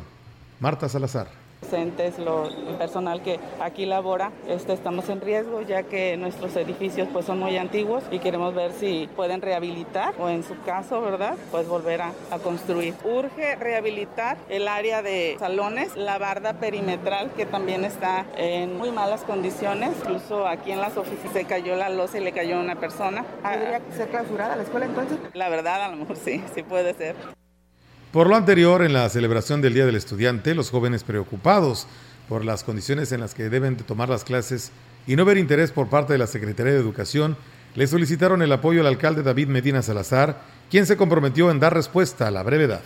Marta 0.60 0.88
Salazar 0.88 1.43
docentes, 1.64 2.16
el 2.20 2.76
personal 2.78 3.22
que 3.22 3.40
aquí 3.60 3.86
labora, 3.86 4.32
este, 4.48 4.74
estamos 4.74 5.08
en 5.10 5.22
riesgo 5.22 5.62
ya 5.62 5.84
que 5.84 6.18
nuestros 6.18 6.56
edificios 6.56 7.08
pues 7.12 7.26
son 7.26 7.40
muy 7.40 7.58
antiguos 7.58 8.04
y 8.12 8.20
queremos 8.20 8.54
ver 8.54 8.74
si 8.74 9.10
pueden 9.16 9.42
rehabilitar 9.42 10.14
o 10.20 10.30
en 10.30 10.44
su 10.44 10.60
caso, 10.64 11.02
¿verdad? 11.02 11.36
Pues 11.52 11.68
volver 11.68 12.02
a, 12.02 12.12
construir. 12.44 12.94
Urge 13.06 13.56
rehabilitar 13.56 14.38
el 14.50 14.68
área 14.68 15.02
de 15.02 15.38
salones, 15.40 15.96
la 15.96 16.18
barda 16.18 16.54
perimetral 16.54 17.32
que 17.32 17.46
también 17.46 17.86
está 17.86 18.26
en 18.36 18.78
muy 18.78 18.92
malas 18.92 19.22
condiciones, 19.22 19.92
incluso 20.02 20.48
aquí 20.48 20.72
en 20.72 20.82
las 20.82 20.98
oficinas 20.98 21.32
se 21.32 21.46
cayó 21.46 21.76
la 21.76 21.90
losa 21.90 22.18
y 22.18 22.22
le 22.22 22.32
cayó 22.32 22.58
a 22.58 22.60
una 22.60 22.76
persona. 22.76 23.24
¿Podría 23.42 23.82
ser 23.96 24.10
clausurada 24.10 24.56
la 24.56 24.64
escuela 24.64 24.88
entonces? 24.88 25.18
La 25.34 25.48
verdad, 25.48 25.84
a 25.84 25.90
lo 25.90 25.98
mejor 25.98 26.18
sí, 26.18 26.44
sí 26.54 26.64
puede 26.64 26.94
ser. 26.96 27.43
Por 28.14 28.30
lo 28.30 28.36
anterior, 28.36 28.84
en 28.84 28.94
la 28.94 29.10
celebración 29.10 29.60
del 29.60 29.74
Día 29.74 29.88
del 29.88 29.96
Estudiante, 29.96 30.54
los 30.54 30.70
jóvenes 30.70 31.04
preocupados 31.04 31.88
por 32.30 32.46
las 32.46 32.64
condiciones 32.64 33.12
en 33.12 33.22
las 33.22 33.34
que 33.34 33.50
deben 33.50 33.76
de 33.76 33.84
tomar 33.84 34.08
las 34.08 34.24
clases 34.24 34.72
y 35.08 35.16
no 35.16 35.26
ver 35.26 35.40
interés 35.40 35.72
por 35.72 35.90
parte 35.90 36.14
de 36.14 36.20
la 36.20 36.28
Secretaría 36.28 36.74
de 36.74 36.80
Educación, 36.80 37.36
le 37.74 37.88
solicitaron 37.88 38.44
el 38.44 38.52
apoyo 38.52 38.82
al 38.82 38.86
alcalde 38.86 39.24
David 39.24 39.48
Medina 39.48 39.82
Salazar, 39.82 40.44
quien 40.70 40.86
se 40.86 40.96
comprometió 40.96 41.50
en 41.50 41.60
dar 41.60 41.74
respuesta 41.74 42.28
a 42.28 42.32
la 42.32 42.44
brevedad. 42.44 42.84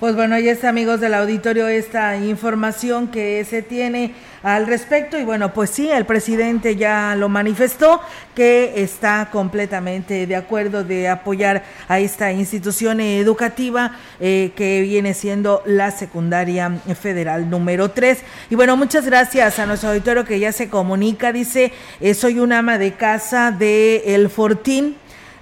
Pues 0.00 0.16
bueno, 0.16 0.34
ahí 0.34 0.48
está, 0.48 0.70
amigos 0.70 1.00
del 1.00 1.14
auditorio, 1.14 1.68
esta 1.68 2.16
información 2.16 3.06
que 3.08 3.44
se 3.48 3.62
tiene 3.62 4.12
al 4.42 4.66
respecto. 4.66 5.16
Y 5.16 5.24
bueno, 5.24 5.54
pues 5.54 5.70
sí, 5.70 5.88
el 5.88 6.04
presidente 6.04 6.74
ya 6.74 7.14
lo 7.14 7.28
manifestó, 7.28 8.00
que 8.34 8.82
está 8.82 9.28
completamente 9.30 10.26
de 10.26 10.34
acuerdo 10.34 10.82
de 10.82 11.08
apoyar 11.08 11.62
a 11.86 12.00
esta 12.00 12.32
institución 12.32 13.00
educativa 13.00 13.92
eh, 14.18 14.50
que 14.56 14.80
viene 14.82 15.14
siendo 15.14 15.62
la 15.64 15.92
secundaria 15.92 16.70
federal 17.00 17.48
número 17.48 17.92
3. 17.92 18.18
Y 18.50 18.56
bueno, 18.56 18.76
muchas 18.76 19.06
gracias 19.06 19.60
a 19.60 19.64
nuestro 19.64 19.90
auditorio 19.90 20.24
que 20.24 20.40
ya 20.40 20.50
se 20.50 20.68
comunica. 20.68 21.32
Dice, 21.32 21.72
eh, 22.00 22.14
soy 22.14 22.40
un 22.40 22.52
ama 22.52 22.78
de 22.78 22.94
casa 22.94 23.52
de 23.52 24.02
El 24.14 24.28
Fortín. 24.28 24.96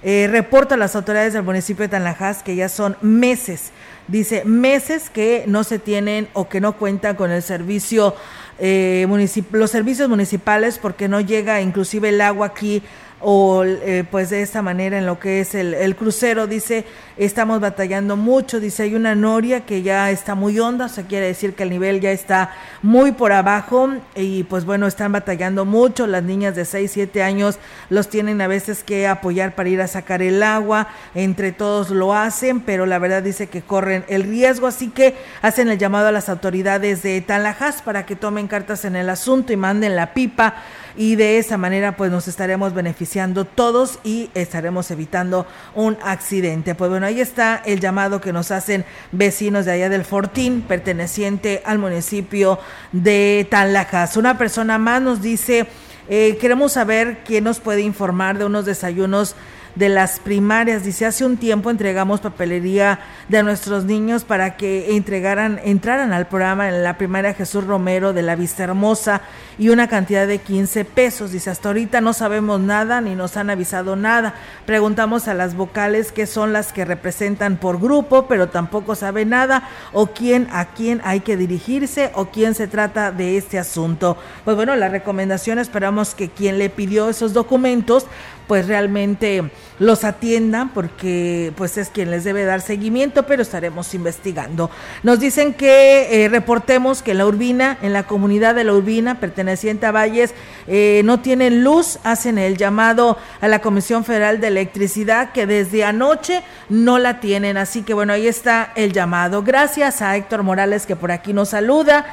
Eh, 0.05 0.27
reporta 0.29 0.75
a 0.75 0.77
las 0.77 0.97
autoridades 0.97 1.31
del 1.31 1.43
municipio 1.43 1.83
de 1.83 1.89
Tanlajas 1.89 2.43
que 2.43 2.57
ya 2.57 2.67
son 2.67 2.97
meses 3.01 3.71
dice 4.07 4.43
meses 4.45 5.09
que 5.09 5.45
no 5.47 5.63
se 5.63 5.79
tienen 5.79 6.27
o 6.33 6.49
que 6.49 6.61
no 6.61 6.73
cuentan 6.77 7.15
con 7.15 7.31
el 7.31 7.41
servicio 7.41 8.15
eh, 8.59 9.07
los 9.51 9.71
servicios 9.71 10.09
municipales 10.09 10.77
porque 10.77 11.07
no 11.07 11.21
llega 11.21 11.61
inclusive 11.61 12.09
el 12.09 12.21
agua 12.21 12.47
aquí 12.47 12.83
o 13.23 13.63
eh, 13.63 14.03
pues 14.09 14.29
de 14.29 14.41
esta 14.41 14.61
manera 14.61 14.97
en 14.97 15.05
lo 15.05 15.17
que 15.17 15.39
es 15.39 15.55
el, 15.55 15.73
el, 15.73 15.95
crucero, 15.95 16.45
dice, 16.45 16.85
estamos 17.17 17.61
batallando 17.61 18.17
mucho, 18.17 18.59
dice, 18.59 18.83
hay 18.83 18.95
una 18.95 19.15
noria 19.15 19.65
que 19.65 19.81
ya 19.81 20.11
está 20.11 20.35
muy 20.35 20.59
honda, 20.59 20.85
o 20.85 20.89
sea, 20.89 21.05
quiere 21.05 21.27
decir 21.27 21.53
que 21.53 21.63
el 21.63 21.69
nivel 21.69 22.01
ya 22.01 22.11
está 22.11 22.51
muy 22.81 23.13
por 23.13 23.31
abajo 23.31 23.89
y 24.15 24.43
pues 24.43 24.65
bueno, 24.65 24.87
están 24.87 25.13
batallando 25.13 25.63
mucho, 25.63 26.05
las 26.05 26.23
niñas 26.23 26.55
de 26.55 26.65
6, 26.65 26.91
7 26.91 27.23
años 27.23 27.59
los 27.89 28.09
tienen 28.09 28.41
a 28.41 28.47
veces 28.47 28.83
que 28.83 29.07
apoyar 29.07 29.55
para 29.55 29.69
ir 29.69 29.81
a 29.81 29.87
sacar 29.87 30.21
el 30.21 30.43
agua, 30.43 30.89
entre 31.15 31.53
todos 31.53 31.91
lo 31.91 32.13
hacen, 32.13 32.59
pero 32.59 32.85
la 32.85 32.99
verdad 32.99 33.23
dice 33.23 33.47
que 33.47 33.61
corren 33.61 34.03
el 34.09 34.23
riesgo, 34.23 34.67
así 34.67 34.89
que 34.89 35.15
hacen 35.41 35.69
el 35.69 35.77
llamado 35.77 36.09
a 36.09 36.11
las 36.11 36.27
autoridades 36.27 37.03
de 37.03 37.21
Talajas 37.21 37.81
para 37.81 38.05
que 38.05 38.17
tomen 38.17 38.47
cartas 38.47 38.83
en 38.83 38.97
el 38.97 39.09
asunto 39.09 39.53
y 39.53 39.57
manden 39.57 39.95
la 39.95 40.13
pipa 40.13 40.55
y 40.95 41.15
de 41.15 41.37
esa 41.37 41.57
manera 41.57 41.95
pues 41.95 42.11
nos 42.11 42.27
estaremos 42.27 42.73
beneficiando 42.73 43.45
todos 43.45 43.99
y 44.03 44.29
estaremos 44.33 44.91
evitando 44.91 45.45
un 45.75 45.97
accidente. 46.03 46.75
Pues 46.75 46.89
bueno, 46.89 47.05
ahí 47.05 47.21
está 47.21 47.61
el 47.65 47.79
llamado 47.79 48.21
que 48.21 48.33
nos 48.33 48.51
hacen 48.51 48.85
vecinos 49.11 49.65
de 49.65 49.71
allá 49.71 49.89
del 49.89 50.05
Fortín, 50.05 50.61
perteneciente 50.61 51.61
al 51.65 51.79
municipio 51.79 52.59
de 52.91 53.47
Tanlajas. 53.49 54.17
Una 54.17 54.37
persona 54.37 54.77
más 54.77 55.01
nos 55.01 55.21
dice, 55.21 55.67
eh, 56.09 56.37
queremos 56.39 56.73
saber 56.73 57.23
quién 57.25 57.43
nos 57.43 57.59
puede 57.59 57.81
informar 57.81 58.37
de 58.37 58.45
unos 58.45 58.65
desayunos 58.65 59.35
de 59.75 59.89
las 59.89 60.19
primarias. 60.19 60.83
Dice, 60.83 61.05
hace 61.05 61.25
un 61.25 61.37
tiempo 61.37 61.69
entregamos 61.69 62.21
papelería 62.21 62.99
de 63.29 63.43
nuestros 63.43 63.85
niños 63.85 64.23
para 64.23 64.57
que 64.57 64.95
entregaran, 64.95 65.59
entraran 65.63 66.13
al 66.13 66.27
programa 66.27 66.69
en 66.69 66.83
la 66.83 66.97
primaria 66.97 67.33
Jesús 67.33 67.65
Romero 67.65 68.13
de 68.13 68.21
la 68.21 68.35
Vista 68.35 68.63
Hermosa 68.63 69.21
y 69.57 69.69
una 69.69 69.87
cantidad 69.87 70.27
de 70.27 70.39
15 70.39 70.85
pesos. 70.85 71.31
Dice, 71.31 71.49
hasta 71.49 71.69
ahorita 71.69 72.01
no 72.01 72.13
sabemos 72.13 72.59
nada 72.59 73.01
ni 73.01 73.15
nos 73.15 73.37
han 73.37 73.49
avisado 73.49 73.95
nada. 73.95 74.35
Preguntamos 74.65 75.27
a 75.27 75.33
las 75.33 75.55
vocales 75.55 76.11
qué 76.11 76.25
son 76.25 76.53
las 76.53 76.73
que 76.73 76.85
representan 76.85 77.57
por 77.57 77.79
grupo, 77.79 78.27
pero 78.27 78.49
tampoco 78.49 78.95
sabe 78.95 79.25
nada 79.25 79.69
o 79.91 80.07
quién 80.07 80.47
a 80.51 80.65
quién 80.65 81.01
hay 81.03 81.21
que 81.21 81.37
dirigirse 81.37 82.11
o 82.15 82.25
quién 82.25 82.55
se 82.55 82.67
trata 82.67 83.11
de 83.11 83.37
este 83.37 83.59
asunto. 83.59 84.17
Pues 84.43 84.55
bueno, 84.55 84.75
la 84.75 84.89
recomendación 84.89 85.59
esperamos 85.59 86.15
que 86.15 86.29
quien 86.29 86.57
le 86.57 86.69
pidió 86.69 87.09
esos 87.09 87.33
documentos 87.33 88.07
pues 88.47 88.67
realmente 88.67 89.43
los 89.79 90.03
atiendan 90.03 90.69
porque 90.69 91.51
pues 91.55 91.77
es 91.77 91.89
quien 91.89 92.11
les 92.11 92.23
debe 92.23 92.45
dar 92.45 92.61
seguimiento, 92.61 93.23
pero 93.23 93.41
estaremos 93.41 93.93
investigando. 93.93 94.69
Nos 95.01 95.19
dicen 95.19 95.53
que 95.53 96.25
eh, 96.25 96.29
reportemos 96.29 97.01
que 97.01 97.13
la 97.13 97.25
Urbina, 97.25 97.77
en 97.81 97.93
la 97.93 98.03
comunidad 98.03 98.55
de 98.55 98.63
la 98.63 98.73
Urbina, 98.73 99.19
perteneciente 99.19 99.85
a 99.85 99.91
Valles, 99.91 100.33
eh, 100.67 101.01
no 101.05 101.19
tienen 101.19 101.63
luz, 101.63 101.99
hacen 102.03 102.37
el 102.37 102.57
llamado 102.57 103.17
a 103.41 103.47
la 103.47 103.59
Comisión 103.59 104.05
Federal 104.05 104.39
de 104.39 104.47
Electricidad 104.47 105.31
que 105.31 105.45
desde 105.45 105.83
anoche 105.83 106.43
no 106.69 106.99
la 106.99 107.19
tienen, 107.19 107.57
así 107.57 107.83
que 107.83 107.93
bueno, 107.93 108.13
ahí 108.13 108.27
está 108.27 108.71
el 108.75 108.93
llamado. 108.93 109.43
Gracias 109.43 110.01
a 110.01 110.15
Héctor 110.15 110.43
Morales 110.43 110.85
que 110.85 110.95
por 110.95 111.11
aquí 111.11 111.33
nos 111.33 111.49
saluda. 111.49 112.05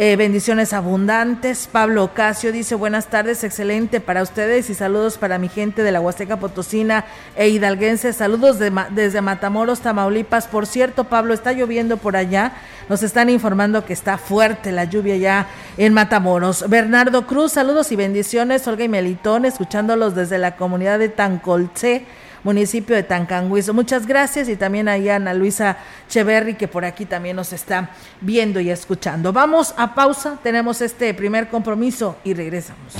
Eh, 0.00 0.14
bendiciones 0.14 0.74
abundantes. 0.74 1.66
Pablo 1.66 2.04
Ocasio 2.04 2.52
dice 2.52 2.76
buenas 2.76 3.08
tardes, 3.08 3.42
excelente 3.42 3.98
para 3.98 4.22
ustedes 4.22 4.70
y 4.70 4.74
saludos 4.74 5.18
para 5.18 5.38
mi 5.38 5.48
gente 5.48 5.82
de 5.82 5.90
la 5.90 6.00
Huasteca 6.00 6.36
Potosina 6.36 7.04
e 7.34 7.48
Hidalguense. 7.48 8.12
Saludos 8.12 8.60
desde 8.60 9.20
Matamoros, 9.20 9.80
Tamaulipas. 9.80 10.46
Por 10.46 10.68
cierto, 10.68 11.02
Pablo, 11.02 11.34
está 11.34 11.52
lloviendo 11.52 11.96
por 11.96 12.14
allá. 12.14 12.52
Nos 12.88 13.02
están 13.02 13.28
informando 13.28 13.84
que 13.84 13.92
está 13.92 14.18
fuerte 14.18 14.70
la 14.70 14.84
lluvia 14.84 15.16
ya 15.16 15.48
en 15.76 15.92
Matamoros. 15.94 16.68
Bernardo 16.68 17.26
Cruz, 17.26 17.54
saludos 17.54 17.90
y 17.90 17.96
bendiciones. 17.96 18.68
Olga 18.68 18.84
y 18.84 18.88
Melitón, 18.88 19.46
escuchándolos 19.46 20.14
desde 20.14 20.38
la 20.38 20.54
comunidad 20.54 21.00
de 21.00 21.08
Tancolce 21.08 22.06
municipio 22.48 22.96
de 22.96 23.02
Tancanguizo. 23.02 23.74
Muchas 23.74 24.06
gracias 24.06 24.48
y 24.48 24.56
también 24.56 24.88
a 24.88 24.94
Ana 24.94 25.34
Luisa 25.34 25.76
Cheverry 26.08 26.54
que 26.54 26.66
por 26.66 26.86
aquí 26.86 27.04
también 27.04 27.36
nos 27.36 27.52
está 27.52 27.90
viendo 28.22 28.58
y 28.58 28.70
escuchando. 28.70 29.34
Vamos 29.34 29.74
a 29.76 29.94
pausa, 29.94 30.38
tenemos 30.42 30.80
este 30.80 31.12
primer 31.12 31.50
compromiso 31.50 32.16
y 32.24 32.32
regresamos. 32.32 32.94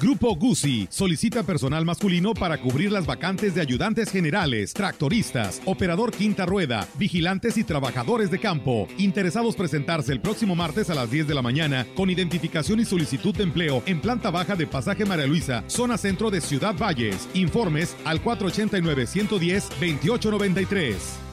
Grupo 0.00 0.34
Guzzi 0.34 0.88
solicita 0.90 1.44
personal 1.44 1.84
masculino 1.84 2.34
para 2.34 2.60
cubrir 2.60 2.90
las 2.90 3.06
vacantes 3.06 3.54
de 3.54 3.60
ayudantes 3.60 4.10
generales, 4.10 4.74
tractoristas, 4.74 5.62
operador 5.64 6.12
quinta 6.12 6.44
rueda, 6.44 6.86
vigilantes 6.98 7.56
y 7.56 7.64
trabajadores 7.64 8.30
de 8.30 8.40
campo. 8.40 8.88
Interesados 8.98 9.56
presentarse 9.56 10.12
el 10.12 10.20
próximo 10.20 10.56
martes 10.56 10.90
a 10.90 10.94
las 10.94 11.10
10 11.10 11.28
de 11.28 11.34
la 11.34 11.42
mañana 11.42 11.86
con 11.94 12.10
identificación 12.10 12.80
y 12.80 12.84
solicitud 12.84 13.34
de 13.34 13.44
empleo 13.44 13.82
en 13.86 14.00
planta 14.00 14.30
baja 14.30 14.56
de 14.56 14.66
Pasaje 14.66 15.04
María 15.04 15.26
Luisa, 15.26 15.64
zona 15.68 15.96
centro 15.96 16.30
de 16.30 16.40
Ciudad 16.40 16.74
Valles. 16.76 17.28
Informes 17.34 17.96
al 18.04 18.20
489 18.20 19.06
110 19.06 19.68
2893. 19.80 21.23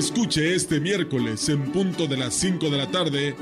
Escuche 0.00 0.54
este 0.54 0.80
miércoles 0.80 1.46
en 1.50 1.72
punto 1.72 2.06
de 2.06 2.16
las 2.16 2.32
5 2.32 2.70
de 2.70 2.78
la 2.78 2.90
tarde 2.90 3.36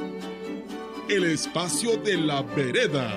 el 1.08 1.22
espacio 1.22 1.96
de 1.98 2.16
la 2.16 2.42
vereda 2.42 3.16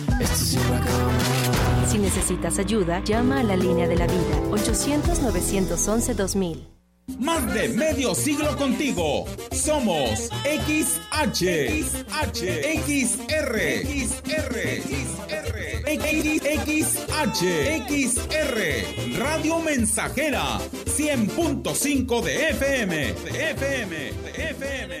Si 0.33 1.97
necesitas 1.97 2.57
ayuda, 2.59 3.03
llama 3.03 3.41
a 3.41 3.43
la 3.43 3.57
línea 3.57 3.85
de 3.87 3.97
la 3.97 4.07
vida 4.07 4.41
800-911-2000. 4.51 6.67
Más 7.19 7.53
de 7.53 7.67
medio 7.69 8.13
siglo 8.15 8.55
contigo. 8.55 9.25
Somos 9.51 10.29
XH, 10.43 11.43
XH, 11.83 12.45
XR, 12.85 13.83
XR, 13.83 14.55
XR, 15.85 16.47
XR, 17.89 19.19
Radio 19.19 19.59
Mensajera, 19.59 20.59
100.5 20.85 22.21
de 22.21 22.49
FM, 22.49 22.95
de 22.95 23.51
FM, 23.51 23.95
de 23.97 24.11
FM, 24.11 24.13
de 24.23 24.51
FM, 24.51 25.00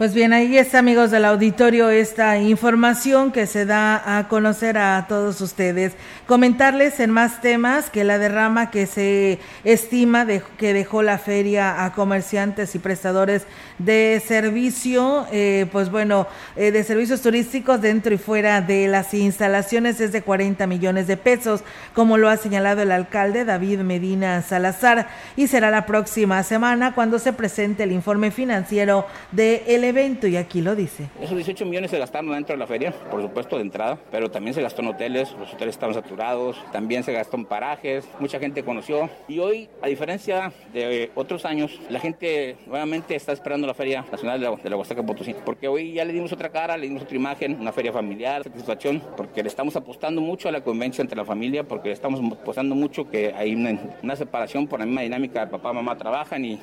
Pues 0.00 0.14
bien, 0.14 0.32
ahí 0.32 0.56
está, 0.56 0.78
amigos 0.78 1.10
del 1.10 1.26
auditorio, 1.26 1.90
esta 1.90 2.38
información 2.38 3.32
que 3.32 3.46
se 3.46 3.66
da 3.66 4.16
a 4.16 4.28
conocer 4.28 4.78
a 4.78 5.04
todos 5.06 5.42
ustedes. 5.42 5.92
Comentarles 6.24 7.00
en 7.00 7.10
más 7.10 7.42
temas 7.42 7.90
que 7.90 8.02
la 8.02 8.16
derrama 8.16 8.70
que 8.70 8.86
se 8.86 9.40
estima 9.62 10.24
de, 10.24 10.42
que 10.56 10.72
dejó 10.72 11.02
la 11.02 11.18
feria 11.18 11.84
a 11.84 11.92
comerciantes 11.92 12.74
y 12.74 12.78
prestadores 12.78 13.42
de 13.76 14.22
servicio, 14.26 15.26
eh, 15.32 15.66
pues 15.70 15.90
bueno, 15.90 16.26
eh, 16.56 16.70
de 16.70 16.82
servicios 16.82 17.20
turísticos 17.20 17.82
dentro 17.82 18.14
y 18.14 18.18
fuera 18.18 18.62
de 18.62 18.88
las 18.88 19.12
instalaciones 19.12 20.00
es 20.00 20.12
de 20.12 20.22
40 20.22 20.66
millones 20.66 21.08
de 21.08 21.18
pesos, 21.18 21.62
como 21.94 22.16
lo 22.16 22.30
ha 22.30 22.38
señalado 22.38 22.80
el 22.80 22.92
alcalde 22.92 23.44
David 23.44 23.80
Medina 23.80 24.40
Salazar, 24.40 25.08
y 25.36 25.46
será 25.46 25.70
la 25.70 25.84
próxima 25.84 26.42
semana 26.42 26.94
cuando 26.94 27.18
se 27.18 27.34
presente 27.34 27.82
el 27.82 27.92
informe 27.92 28.30
financiero 28.30 29.04
el 29.36 29.89
evento, 29.90 30.26
y 30.26 30.36
aquí 30.36 30.60
lo 30.62 30.74
dice. 30.74 31.08
Esos 31.20 31.36
18 31.36 31.66
millones 31.66 31.90
se 31.90 31.98
gastaron 31.98 32.30
dentro 32.30 32.54
de 32.54 32.58
la 32.58 32.66
feria, 32.66 32.92
por 33.10 33.20
supuesto 33.20 33.56
de 33.56 33.62
entrada, 33.62 33.98
pero 34.10 34.30
también 34.30 34.54
se 34.54 34.62
gastó 34.62 34.82
en 34.82 34.88
hoteles, 34.88 35.32
los 35.38 35.52
hoteles 35.52 35.74
estaban 35.74 35.94
saturados, 35.94 36.56
también 36.72 37.02
se 37.02 37.12
gastó 37.12 37.36
en 37.36 37.44
parajes, 37.44 38.08
mucha 38.18 38.38
gente 38.38 38.64
conoció, 38.64 39.10
y 39.28 39.38
hoy, 39.38 39.68
a 39.82 39.88
diferencia 39.88 40.52
de 40.72 41.10
otros 41.14 41.44
años, 41.44 41.78
la 41.90 42.00
gente 42.00 42.56
nuevamente 42.66 43.14
está 43.14 43.32
esperando 43.32 43.66
la 43.66 43.74
Feria 43.74 44.04
Nacional 44.10 44.40
de 44.40 44.50
la, 44.50 44.56
de 44.56 44.70
la 44.70 44.76
Huasteca 44.76 45.04
Potosí, 45.04 45.34
porque 45.44 45.68
hoy 45.68 45.92
ya 45.92 46.04
le 46.04 46.12
dimos 46.12 46.32
otra 46.32 46.50
cara, 46.50 46.76
le 46.76 46.86
dimos 46.86 47.02
otra 47.02 47.16
imagen, 47.16 47.60
una 47.60 47.72
feria 47.72 47.92
familiar, 47.92 48.42
satisfacción, 48.44 49.02
porque 49.16 49.42
le 49.42 49.48
estamos 49.48 49.76
apostando 49.76 50.20
mucho 50.20 50.48
a 50.48 50.52
la 50.52 50.62
convivencia 50.62 51.02
entre 51.02 51.16
la 51.16 51.24
familia, 51.24 51.64
porque 51.64 51.88
le 51.88 51.94
estamos 51.94 52.20
apostando 52.32 52.74
mucho 52.74 53.08
que 53.08 53.34
hay 53.36 53.54
una, 53.54 53.78
una 54.02 54.16
separación 54.16 54.66
por 54.66 54.80
la 54.80 54.86
misma 54.86 55.02
dinámica, 55.02 55.48
papá, 55.48 55.72
mamá 55.72 55.96
trabajan 55.96 56.44
y 56.44 56.60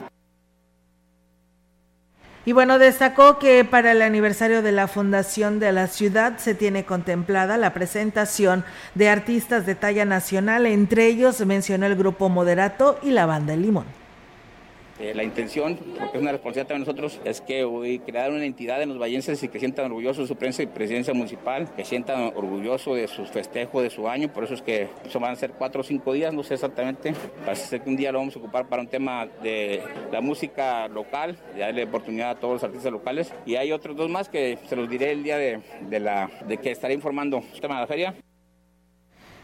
y 2.47 2.53
bueno, 2.53 2.79
destacó 2.79 3.39
que 3.39 3.65
para 3.65 3.91
el 3.91 4.01
aniversario 4.01 4.61
de 4.61 4.71
la 4.71 4.87
fundación 4.87 5.59
de 5.59 5.73
la 5.73 5.87
ciudad 5.87 6.37
se 6.37 6.55
tiene 6.55 6.85
contemplada 6.85 7.57
la 7.57 7.73
presentación 7.73 8.63
de 8.95 9.09
artistas 9.09 9.65
de 9.65 9.75
talla 9.75 10.05
nacional, 10.05 10.65
entre 10.65 11.07
ellos 11.07 11.45
mencionó 11.45 11.87
el 11.87 11.97
grupo 11.97 12.29
Moderato 12.29 12.99
y 13.03 13.11
la 13.11 13.25
banda 13.25 13.53
El 13.53 13.63
Limón. 13.63 13.96
Eh, 14.99 15.13
la 15.13 15.23
intención, 15.23 15.75
porque 15.75 16.17
es 16.17 16.21
una 16.21 16.31
responsabilidad 16.31 16.73
de 16.73 16.79
nosotros, 16.79 17.19
es 17.23 17.39
que 17.41 17.63
hoy 17.63 17.99
crear 17.99 18.31
una 18.31 18.45
entidad 18.45 18.81
en 18.81 18.89
los 18.89 18.97
vallenses 18.97 19.43
y 19.43 19.47
que 19.47 19.59
sientan 19.59 19.85
orgullosos 19.85 20.23
de 20.23 20.27
su 20.27 20.35
prensa 20.35 20.63
y 20.63 20.65
presidencia 20.65 21.13
municipal, 21.13 21.71
que 21.75 21.85
sientan 21.85 22.31
orgullosos 22.35 22.95
de 22.95 23.07
sus 23.07 23.29
festejos 23.29 23.83
de 23.83 23.91
su 23.91 24.09
año, 24.09 24.33
por 24.33 24.45
eso 24.45 24.55
es 24.55 24.63
que 24.63 24.89
eso 25.05 25.19
van 25.19 25.33
a 25.33 25.35
ser 25.35 25.51
cuatro 25.51 25.81
o 25.81 25.83
cinco 25.83 26.13
días, 26.13 26.33
no 26.33 26.41
sé 26.41 26.55
exactamente, 26.55 27.13
parece 27.45 27.67
ser 27.67 27.81
que 27.81 27.91
un 27.91 27.95
día 27.95 28.11
lo 28.11 28.17
vamos 28.17 28.35
a 28.35 28.39
ocupar 28.39 28.67
para 28.67 28.81
un 28.81 28.87
tema 28.87 29.27
de 29.43 29.83
la 30.11 30.19
música 30.19 30.87
local, 30.87 31.37
de 31.53 31.59
darle 31.59 31.83
oportunidad 31.83 32.31
a 32.31 32.35
todos 32.35 32.55
los 32.55 32.63
artistas 32.63 32.91
locales, 32.91 33.31
y 33.45 33.55
hay 33.55 33.71
otros 33.71 33.95
dos 33.95 34.09
más 34.09 34.29
que 34.29 34.57
se 34.67 34.75
los 34.75 34.89
diré 34.89 35.11
el 35.11 35.21
día 35.21 35.37
de, 35.37 35.59
de 35.91 35.99
la, 35.99 36.27
de 36.47 36.57
que 36.57 36.71
estaré 36.71 36.95
informando 36.95 37.43
el 37.53 37.61
tema 37.61 37.75
de 37.75 37.81
la 37.81 37.87
feria. 37.87 38.15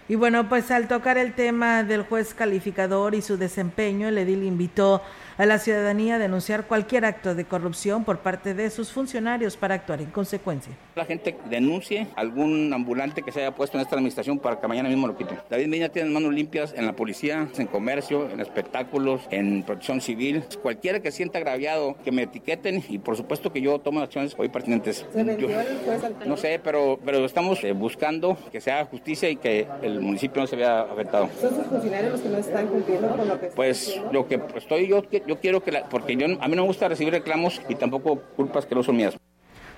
Y 0.09 0.15
bueno, 0.15 0.49
pues 0.49 0.69
al 0.69 0.89
tocar 0.89 1.17
el 1.17 1.33
tema 1.33 1.83
del 1.83 2.03
juez 2.03 2.33
calificador 2.33 3.15
y 3.15 3.21
su 3.21 3.37
desempeño, 3.37 4.09
el 4.09 4.17
edil 4.17 4.43
invitó 4.43 5.01
a 5.37 5.45
la 5.45 5.59
ciudadanía 5.59 6.19
denunciar 6.19 6.65
cualquier 6.67 7.05
acto 7.05 7.35
de 7.35 7.45
corrupción 7.45 8.03
por 8.03 8.19
parte 8.19 8.53
de 8.53 8.69
sus 8.69 8.91
funcionarios 8.91 9.57
para 9.57 9.75
actuar 9.75 10.01
en 10.01 10.11
consecuencia. 10.11 10.73
La 10.95 11.05
gente 11.05 11.35
denuncie 11.49 12.07
algún 12.15 12.71
ambulante 12.73 13.23
que 13.23 13.31
se 13.31 13.41
haya 13.41 13.55
puesto 13.55 13.77
en 13.77 13.81
esta 13.81 13.95
administración 13.95 14.39
para 14.39 14.59
que 14.59 14.67
mañana 14.67 14.89
mismo 14.89 15.07
lo 15.07 15.17
quiten. 15.17 15.39
David 15.49 15.67
Medina 15.67 15.89
tiene 15.89 16.09
manos 16.09 16.33
limpias 16.33 16.73
en 16.75 16.85
la 16.85 16.93
policía, 16.93 17.47
en 17.57 17.67
comercio, 17.67 18.29
en 18.29 18.39
espectáculos, 18.39 19.21
en 19.31 19.63
protección 19.63 20.01
civil. 20.01 20.43
Cualquiera 20.61 20.99
que 20.99 21.11
sienta 21.11 21.39
agraviado, 21.39 21.95
que 22.03 22.11
me 22.11 22.23
etiqueten 22.23 22.83
y 22.87 22.99
por 22.99 23.17
supuesto 23.17 23.51
que 23.51 23.61
yo 23.61 23.79
tomo 23.79 24.01
acciones 24.01 24.35
hoy 24.37 24.49
pertinentes. 24.49 25.05
¿Se 25.11 25.23
vendió 25.23 25.49
el 25.49 25.77
juez 25.85 26.03
al 26.03 26.15
No 26.27 26.37
sé, 26.37 26.59
pero, 26.63 26.99
pero 27.03 27.25
estamos 27.25 27.63
eh, 27.63 27.71
buscando 27.71 28.37
que 28.51 28.61
se 28.61 28.71
haga 28.71 28.85
justicia 28.85 29.29
y 29.29 29.35
que 29.35 29.67
el 29.81 29.99
municipio 30.01 30.41
no 30.41 30.47
se 30.47 30.55
vea 30.55 30.81
afectado. 30.81 31.29
¿Son 31.39 31.55
sus 31.55 31.65
funcionarios 31.65 32.11
los 32.13 32.21
que 32.21 32.29
no 32.29 32.37
están 32.37 32.67
cumpliendo 32.67 33.15
con 33.15 33.27
lo 33.27 33.39
que 33.39 33.47
Pues 33.47 34.01
lo 34.11 34.27
que 34.27 34.39
estoy 34.55 34.87
yo 34.87 35.01
yo 35.27 35.39
quiero 35.39 35.63
que, 35.63 35.71
la, 35.71 35.89
porque 35.89 36.15
yo, 36.15 36.25
a 36.25 36.47
mí 36.47 36.55
no 36.55 36.63
me 36.63 36.67
gusta 36.67 36.87
recibir 36.87 37.13
reclamos 37.13 37.61
y 37.69 37.75
tampoco 37.75 38.21
culpas 38.35 38.65
que 38.65 38.75
no 38.75 38.83
son 38.83 38.97
mías. 38.97 39.17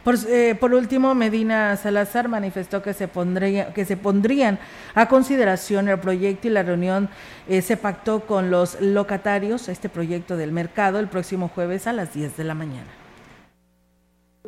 Por, 0.06 0.16
eh, 0.28 0.56
último, 0.62 1.16
Medina 1.16 1.76
Salazar 1.78 2.28
manifestó 2.28 2.84
que 2.84 2.94
se, 2.94 3.08
pondría, 3.08 3.74
que 3.74 3.86
se 3.86 3.98
pondrían 3.98 4.60
a 4.94 5.08
consideración 5.08 5.90
el 5.90 6.00
proyecto 6.00 6.48
y 6.48 6.52
la 6.52 6.62
reunión 6.62 7.10
eh, 7.48 7.64
se 7.64 7.76
pactó 7.76 8.20
con 8.20 8.52
los 8.52 8.80
locatarios, 8.80 9.68
este 9.68 9.90
proyecto 9.90 10.38
del 10.38 10.52
mercado, 10.52 11.00
el 11.00 11.08
próximo 11.08 11.48
jueves 11.48 11.88
a 11.88 11.94
las 11.94 12.14
10 12.14 12.38
de 12.38 12.44
la 12.44 12.54
mañana. 12.54 13.05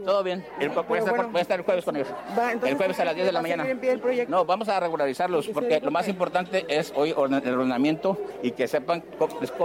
Todo 0.05 0.23
bien. 0.23 0.45
El, 0.59 0.69
voy, 0.69 0.97
a 0.97 0.99
estar, 0.99 1.31
voy, 1.31 1.39
a 1.39 1.41
estar, 1.41 1.59
el 1.59 1.65
jueves 1.65 1.85
con 1.85 1.95
ellos. 1.95 2.07
el 2.63 2.75
jueves 2.75 2.99
a 2.99 3.05
las 3.05 3.15
10 3.15 3.27
de 3.27 3.31
la 3.31 3.41
mañana. 3.41 3.65
No, 4.27 4.45
vamos 4.45 4.69
a 4.69 4.79
regularizarlos 4.79 5.47
porque 5.49 5.79
lo 5.81 5.91
más 5.91 6.07
importante 6.07 6.65
es 6.69 6.93
hoy 6.95 7.09
el 7.11 7.17
ordenamiento 7.17 8.17
y 8.43 8.51
que 8.51 8.67
sepan. 8.67 9.03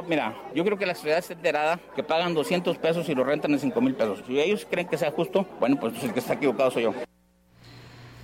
Mira, 0.09 0.35
yo 0.55 0.65
creo 0.65 0.79
que 0.79 0.87
la 0.87 0.95
sociedad 0.95 1.19
está 1.19 1.35
enterada 1.35 1.79
que 1.95 2.03
pagan 2.03 2.35
200 2.35 2.79
pesos 2.79 3.09
y 3.09 3.15
lo 3.15 3.25
rentan 3.25 3.53
en 3.53 3.61
5 3.61 3.81
mil 3.81 3.95
pesos. 3.95 4.23
Si 4.27 4.41
ellos 4.41 4.67
creen 4.69 4.89
que 4.89 4.99
sea 4.99 5.11
justo, 5.11 5.47
bueno, 5.61 5.79
pues 5.79 6.03
el 6.03 6.13
que 6.13 6.21
está 6.21 6.35
equivocado 6.35 6.71
soy 6.71 6.85
yo. 6.85 6.95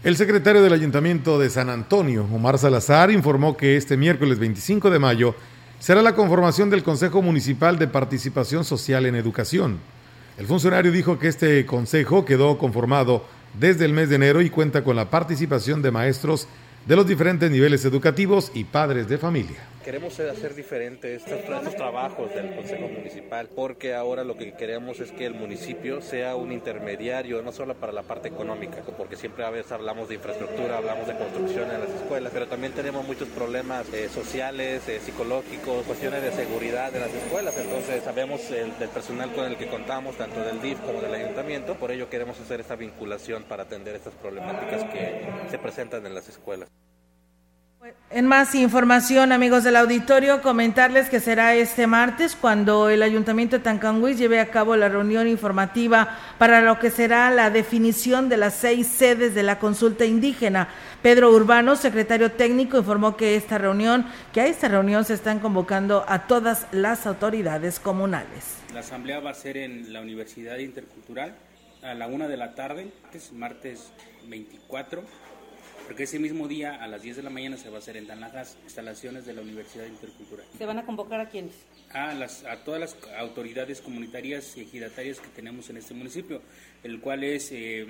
El 0.05 0.16
secretario 0.16 0.62
del 0.62 0.73
Ayuntamiento 0.73 1.38
de 1.38 1.51
San 1.51 1.68
Antonio, 1.68 2.25
Omar 2.33 2.57
Salazar, 2.59 3.11
informó 3.11 3.57
que 3.57 3.77
este 3.77 3.97
miércoles 3.97 4.38
25 4.38 4.90
de 4.90 4.99
mayo 4.99 5.35
será 5.81 6.03
la 6.03 6.14
conformación 6.14 6.71
del 6.71 6.85
Consejo 6.85 7.21
Municipal 7.21 7.79
de 7.79 7.88
Participación 7.88 8.64
Social 8.64 9.07
en 9.07 9.16
Educación. 9.16 9.79
El 10.38 10.46
funcionario 10.46 10.92
dijo 10.92 11.18
que 11.18 11.27
este 11.27 11.66
consejo 11.66 12.24
quedó 12.24 12.59
conformado 12.59 13.24
desde 13.59 13.85
el 13.85 13.92
mes 13.92 14.09
de 14.09 14.16
enero 14.16 14.40
y 14.40 14.51
cuenta 14.51 14.85
con 14.85 14.94
la 14.94 15.11
participación 15.11 15.83
de 15.83 15.90
maestros 15.90 16.46
de 16.87 16.94
los 16.94 17.09
diferentes 17.09 17.51
niveles 17.51 17.85
educativos 17.85 18.53
y 18.55 18.62
padres 18.62 19.09
de 19.09 19.18
familia 19.18 19.59
queremos 19.88 20.20
hacer 20.20 20.55
diferente 20.55 21.14
estos, 21.14 21.33
estos, 21.33 21.74
trabajos 21.74 22.35
del 22.35 22.55
Consejo 22.55 22.88
Municipal 22.88 23.48
porque 23.48 23.94
ahora 23.94 24.22
lo 24.22 24.37
que 24.37 24.53
queremos 24.53 25.01
es 25.01 25.12
que 25.12 25.24
el 25.24 25.33
municipio 25.33 26.03
sea 26.03 26.37
un 26.37 26.53
intermediario 26.53 27.40
no 27.40 27.53
solo 27.53 27.74
para 27.74 27.94
la 27.94 28.03
parte 28.03 28.29
económica, 28.29 28.83
porque 28.98 29.16
siempre 29.16 29.46
a 29.46 29.51
veces 29.51 29.72
hablamos 29.72 30.11
de 30.11 30.16
infraestructura, 30.16 30.77
hablamos 30.77 31.07
de 31.07 31.16
construcción 31.16 31.70
en 31.70 31.81
las 31.81 31.88
escuelas, 31.88 32.31
pero 32.35 32.46
también 32.46 32.74
tenemos 32.74 33.07
muchos 33.07 33.29
problemas 33.29 33.90
eh, 33.94 34.11
sociales, 34.11 34.87
eh, 34.90 35.01
psicológicos, 35.01 35.87
cuestiones 35.87 36.20
de 36.22 36.33
seguridad 36.33 36.94
en 36.94 37.01
las 37.01 37.14
escuelas, 37.14 37.57
entonces 37.57 38.05
sabemos 38.05 38.42
el, 38.51 38.79
del 38.79 38.90
personal 38.90 39.33
con 39.33 39.46
el 39.46 39.57
que 39.57 39.68
contamos, 39.68 40.18
tanto 40.18 40.44
del 40.44 40.61
DIF 40.61 40.79
como 40.81 41.01
del 41.01 41.14
ayuntamiento, 41.14 41.77
por 41.77 41.92
ello 41.92 42.11
queremos 42.11 42.38
hacer 42.38 42.61
esta 42.61 42.77
vinculación 42.77 43.44
para 43.44 43.62
atender 43.62 43.96
estas 43.96 44.12
problemáticas 44.12 44.85
que 44.92 45.27
se 45.51 45.59
presentan 45.59 46.05
en 46.05 46.14
las 46.14 46.29
escuelas. 46.29 46.68
En 48.11 48.27
más 48.27 48.55
información, 48.55 49.33
amigos 49.33 49.64
del 49.64 49.77
auditorio, 49.77 50.40
comentarles 50.40 51.11
que 51.11 51.20
será 51.20 51.55
este 51.55 51.87
martes 51.87 52.37
cuando 52.37 52.88
el 52.88 53.03
Ayuntamiento 53.03 53.59
de 53.59 53.62
Tancanguis 53.62 54.18
lleve 54.18 54.40
a 54.40 54.51
cabo 54.51 54.77
la 54.77 54.88
reunión 54.88 55.29
informativa 55.29 56.16
para 56.38 56.61
lo 56.62 56.79
que 56.79 56.90
será 56.90 57.31
la 57.31 57.51
definición 57.51 58.29
de 58.29 58.38
las 58.38 58.55
seis 58.55 58.87
sedes 58.87 59.35
de 59.35 59.42
la 59.42 59.59
consulta 59.59 60.07
indígena. 60.07 60.68
Pedro 61.03 61.31
Urbano, 61.31 61.77
secretario 61.77 62.33
técnico, 62.33 62.79
informó 62.79 63.16
que 63.16 63.37
esta 63.37 63.59
reunión, 63.59 64.07
que 64.33 64.40
a 64.40 64.46
esta 64.46 64.68
reunión 64.68 65.05
se 65.05 65.14
están 65.14 65.38
convocando 65.38 66.05
a 66.09 66.27
todas 66.27 66.66
las 66.72 67.07
autoridades 67.07 67.79
comunales. 67.79 68.57
La 68.72 68.81
asamblea 68.81 69.20
va 69.20 69.31
a 69.31 69.35
ser 69.35 69.59
en 69.59 69.92
la 69.92 70.01
Universidad 70.01 70.59
Intercultural 70.59 71.37
a 71.83 71.94
la 71.94 72.07
una 72.09 72.27
de 72.27 72.37
la 72.37 72.55
tarde, 72.55 72.90
es 73.12 73.33
martes 73.33 73.92
24 74.29 75.03
porque 75.88 76.03
ese 76.03 76.18
mismo 76.18 76.46
día 76.48 76.74
a 76.74 76.87
las 76.87 77.01
10 77.01 77.16
de 77.16 77.22
la 77.22 77.31
mañana 77.31 77.57
se 77.57 77.70
va 77.70 77.77
a 77.77 77.79
hacer 77.79 77.96
en 77.96 78.07
Danajas, 78.07 78.59
instalaciones 78.62 79.24
de 79.24 79.33
la 79.33 79.40
Universidad 79.40 79.87
Intercultural. 79.87 80.46
¿Se 80.59 80.66
van 80.66 80.79
a 80.79 80.85
convocar 80.85 81.18
a 81.18 81.31
quiénes? 81.31 81.55
A, 81.94 82.12
las, 82.12 82.44
a 82.44 82.62
todas 82.62 82.79
las 82.79 82.96
autoridades 83.16 83.81
comunitarias 83.81 84.55
y 84.59 84.61
ejidatarias 84.61 85.18
que 85.18 85.29
tenemos 85.29 85.70
en 85.70 85.79
este 85.79 85.94
municipio, 85.94 86.42
el 86.83 87.01
cual 87.01 87.24
es 87.24 87.53
eh, 87.53 87.87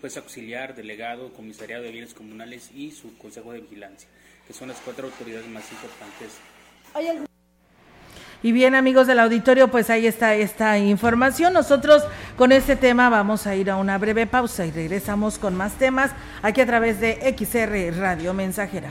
pues 0.00 0.16
auxiliar, 0.16 0.74
delegado, 0.74 1.30
comisariado 1.34 1.84
de 1.84 1.92
bienes 1.92 2.14
comunales 2.14 2.70
y 2.74 2.92
su 2.92 3.18
consejo 3.18 3.52
de 3.52 3.60
vigilancia, 3.60 4.08
que 4.46 4.54
son 4.54 4.68
las 4.68 4.80
cuatro 4.80 5.08
autoridades 5.08 5.46
más 5.48 5.70
importantes. 5.70 6.32
¿Hay 6.94 7.27
y 8.42 8.52
bien, 8.52 8.76
amigos 8.76 9.06
del 9.08 9.18
auditorio, 9.18 9.68
pues 9.68 9.90
ahí 9.90 10.06
está 10.06 10.34
esta 10.34 10.78
información. 10.78 11.52
Nosotros 11.52 12.04
con 12.36 12.52
este 12.52 12.76
tema 12.76 13.08
vamos 13.08 13.46
a 13.48 13.56
ir 13.56 13.70
a 13.70 13.76
una 13.76 13.98
breve 13.98 14.26
pausa 14.26 14.64
y 14.64 14.70
regresamos 14.70 15.38
con 15.38 15.56
más 15.56 15.72
temas 15.72 16.12
aquí 16.42 16.60
a 16.60 16.66
través 16.66 17.00
de 17.00 17.34
XR 17.36 17.98
Radio 17.98 18.34
Mensajera. 18.34 18.90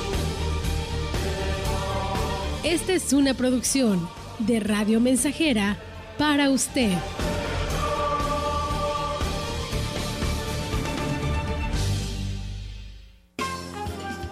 Esta 2.63 2.93
es 2.93 3.11
una 3.11 3.33
producción 3.33 4.07
de 4.37 4.59
Radio 4.59 4.99
Mensajera 4.99 5.79
para 6.19 6.51
usted. 6.51 6.95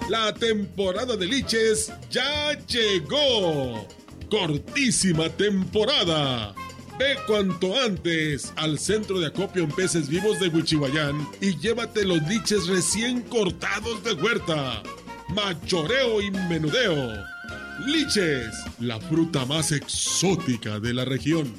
La 0.08 0.32
temporada 0.36 1.18
de 1.18 1.26
liches 1.26 1.92
ya 2.12 2.54
llegó. 2.68 3.88
Cortísima 4.30 5.30
temporada. 5.30 6.54
Ve 7.00 7.18
cuanto 7.26 7.82
antes 7.82 8.54
al 8.58 8.78
centro 8.78 9.20
de 9.20 9.26
acopio 9.26 9.64
en 9.64 9.72
peces 9.72 10.08
vivos 10.08 10.40
de 10.40 10.50
Huichihuayán 10.50 11.28
y 11.42 11.58
llévate 11.58 12.06
los 12.06 12.22
liches 12.28 12.68
recién 12.68 13.24
cortados 13.24 14.04
de 14.04 14.14
huerta. 14.14 14.84
Machoreo 15.30 16.22
y 16.22 16.30
menudeo 16.30 17.39
Liches, 17.86 18.66
la 18.80 19.00
fruta 19.00 19.46
más 19.46 19.72
exótica 19.72 20.80
de 20.80 20.94
la 20.94 21.06
región. 21.06 21.54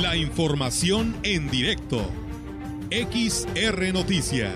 La 0.00 0.16
información 0.16 1.16
en 1.22 1.50
directo. 1.50 2.10
XR 2.90 3.92
Noticias. 3.92 4.54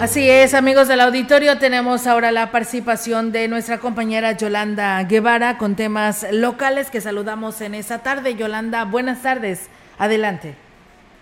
Así 0.00 0.30
es, 0.30 0.54
amigos 0.54 0.86
del 0.86 1.00
auditorio, 1.00 1.58
tenemos 1.58 2.06
ahora 2.06 2.30
la 2.30 2.52
participación 2.52 3.32
de 3.32 3.48
nuestra 3.48 3.78
compañera 3.78 4.30
Yolanda 4.30 5.02
Guevara 5.02 5.58
con 5.58 5.74
temas 5.74 6.24
locales 6.30 6.88
que 6.88 7.00
saludamos 7.00 7.60
en 7.60 7.74
esta 7.74 7.98
tarde. 7.98 8.36
Yolanda, 8.36 8.84
buenas 8.84 9.22
tardes. 9.22 9.68
Adelante. 9.98 10.67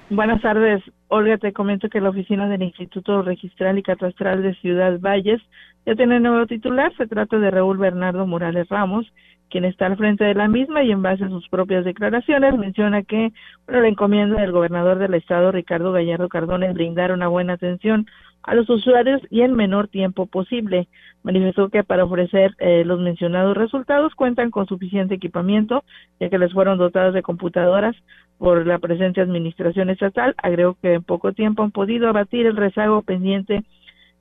Buenas 0.08 0.40
tardes. 0.40 0.84
Olga, 1.08 1.36
te 1.36 1.52
comento 1.52 1.88
que 1.88 2.00
la 2.00 2.10
oficina 2.10 2.48
del 2.48 2.62
Instituto 2.62 3.22
Registral 3.22 3.76
y 3.76 3.82
Catastral 3.82 4.40
de 4.40 4.54
Ciudad 4.54 5.00
Valles 5.00 5.42
ya 5.84 5.96
tiene 5.96 6.20
nuevo 6.20 6.46
titular. 6.46 6.92
Se 6.96 7.08
trata 7.08 7.40
de 7.40 7.50
Raúl 7.50 7.78
Bernardo 7.78 8.24
Morales 8.24 8.68
Ramos, 8.68 9.12
quien 9.50 9.64
está 9.64 9.86
al 9.86 9.96
frente 9.96 10.22
de 10.22 10.34
la 10.34 10.46
misma 10.46 10.84
y 10.84 10.92
en 10.92 11.02
base 11.02 11.24
a 11.24 11.28
sus 11.28 11.48
propias 11.48 11.84
declaraciones 11.84 12.56
menciona 12.56 13.02
que 13.02 13.32
bueno, 13.66 13.82
la 13.82 13.88
encomienda 13.88 14.40
del 14.40 14.52
gobernador 14.52 14.98
del 14.98 15.14
estado, 15.14 15.50
Ricardo 15.50 15.90
Gallardo 15.90 16.28
Cardona, 16.28 16.66
es 16.66 16.74
brindar 16.74 17.10
una 17.10 17.26
buena 17.26 17.54
atención 17.54 18.06
a 18.44 18.54
los 18.54 18.70
usuarios 18.70 19.20
y 19.28 19.40
en 19.40 19.54
menor 19.54 19.88
tiempo 19.88 20.26
posible. 20.26 20.86
Manifestó 21.24 21.68
que 21.68 21.82
para 21.82 22.04
ofrecer 22.04 22.54
eh, 22.58 22.84
los 22.84 23.00
mencionados 23.00 23.56
resultados 23.56 24.14
cuentan 24.14 24.52
con 24.52 24.66
suficiente 24.66 25.16
equipamiento, 25.16 25.82
ya 26.20 26.30
que 26.30 26.38
les 26.38 26.52
fueron 26.52 26.78
dotadas 26.78 27.12
de 27.12 27.22
computadoras 27.22 27.96
por 28.38 28.66
la 28.66 28.78
presente 28.78 29.20
administración 29.20 29.90
estatal. 29.90 30.34
Agregó 30.42 30.76
que 30.80 30.94
en 30.94 31.02
poco 31.02 31.32
tiempo 31.32 31.62
han 31.62 31.70
podido 31.70 32.08
abatir 32.08 32.46
el 32.46 32.56
rezago 32.56 33.02
pendiente 33.02 33.62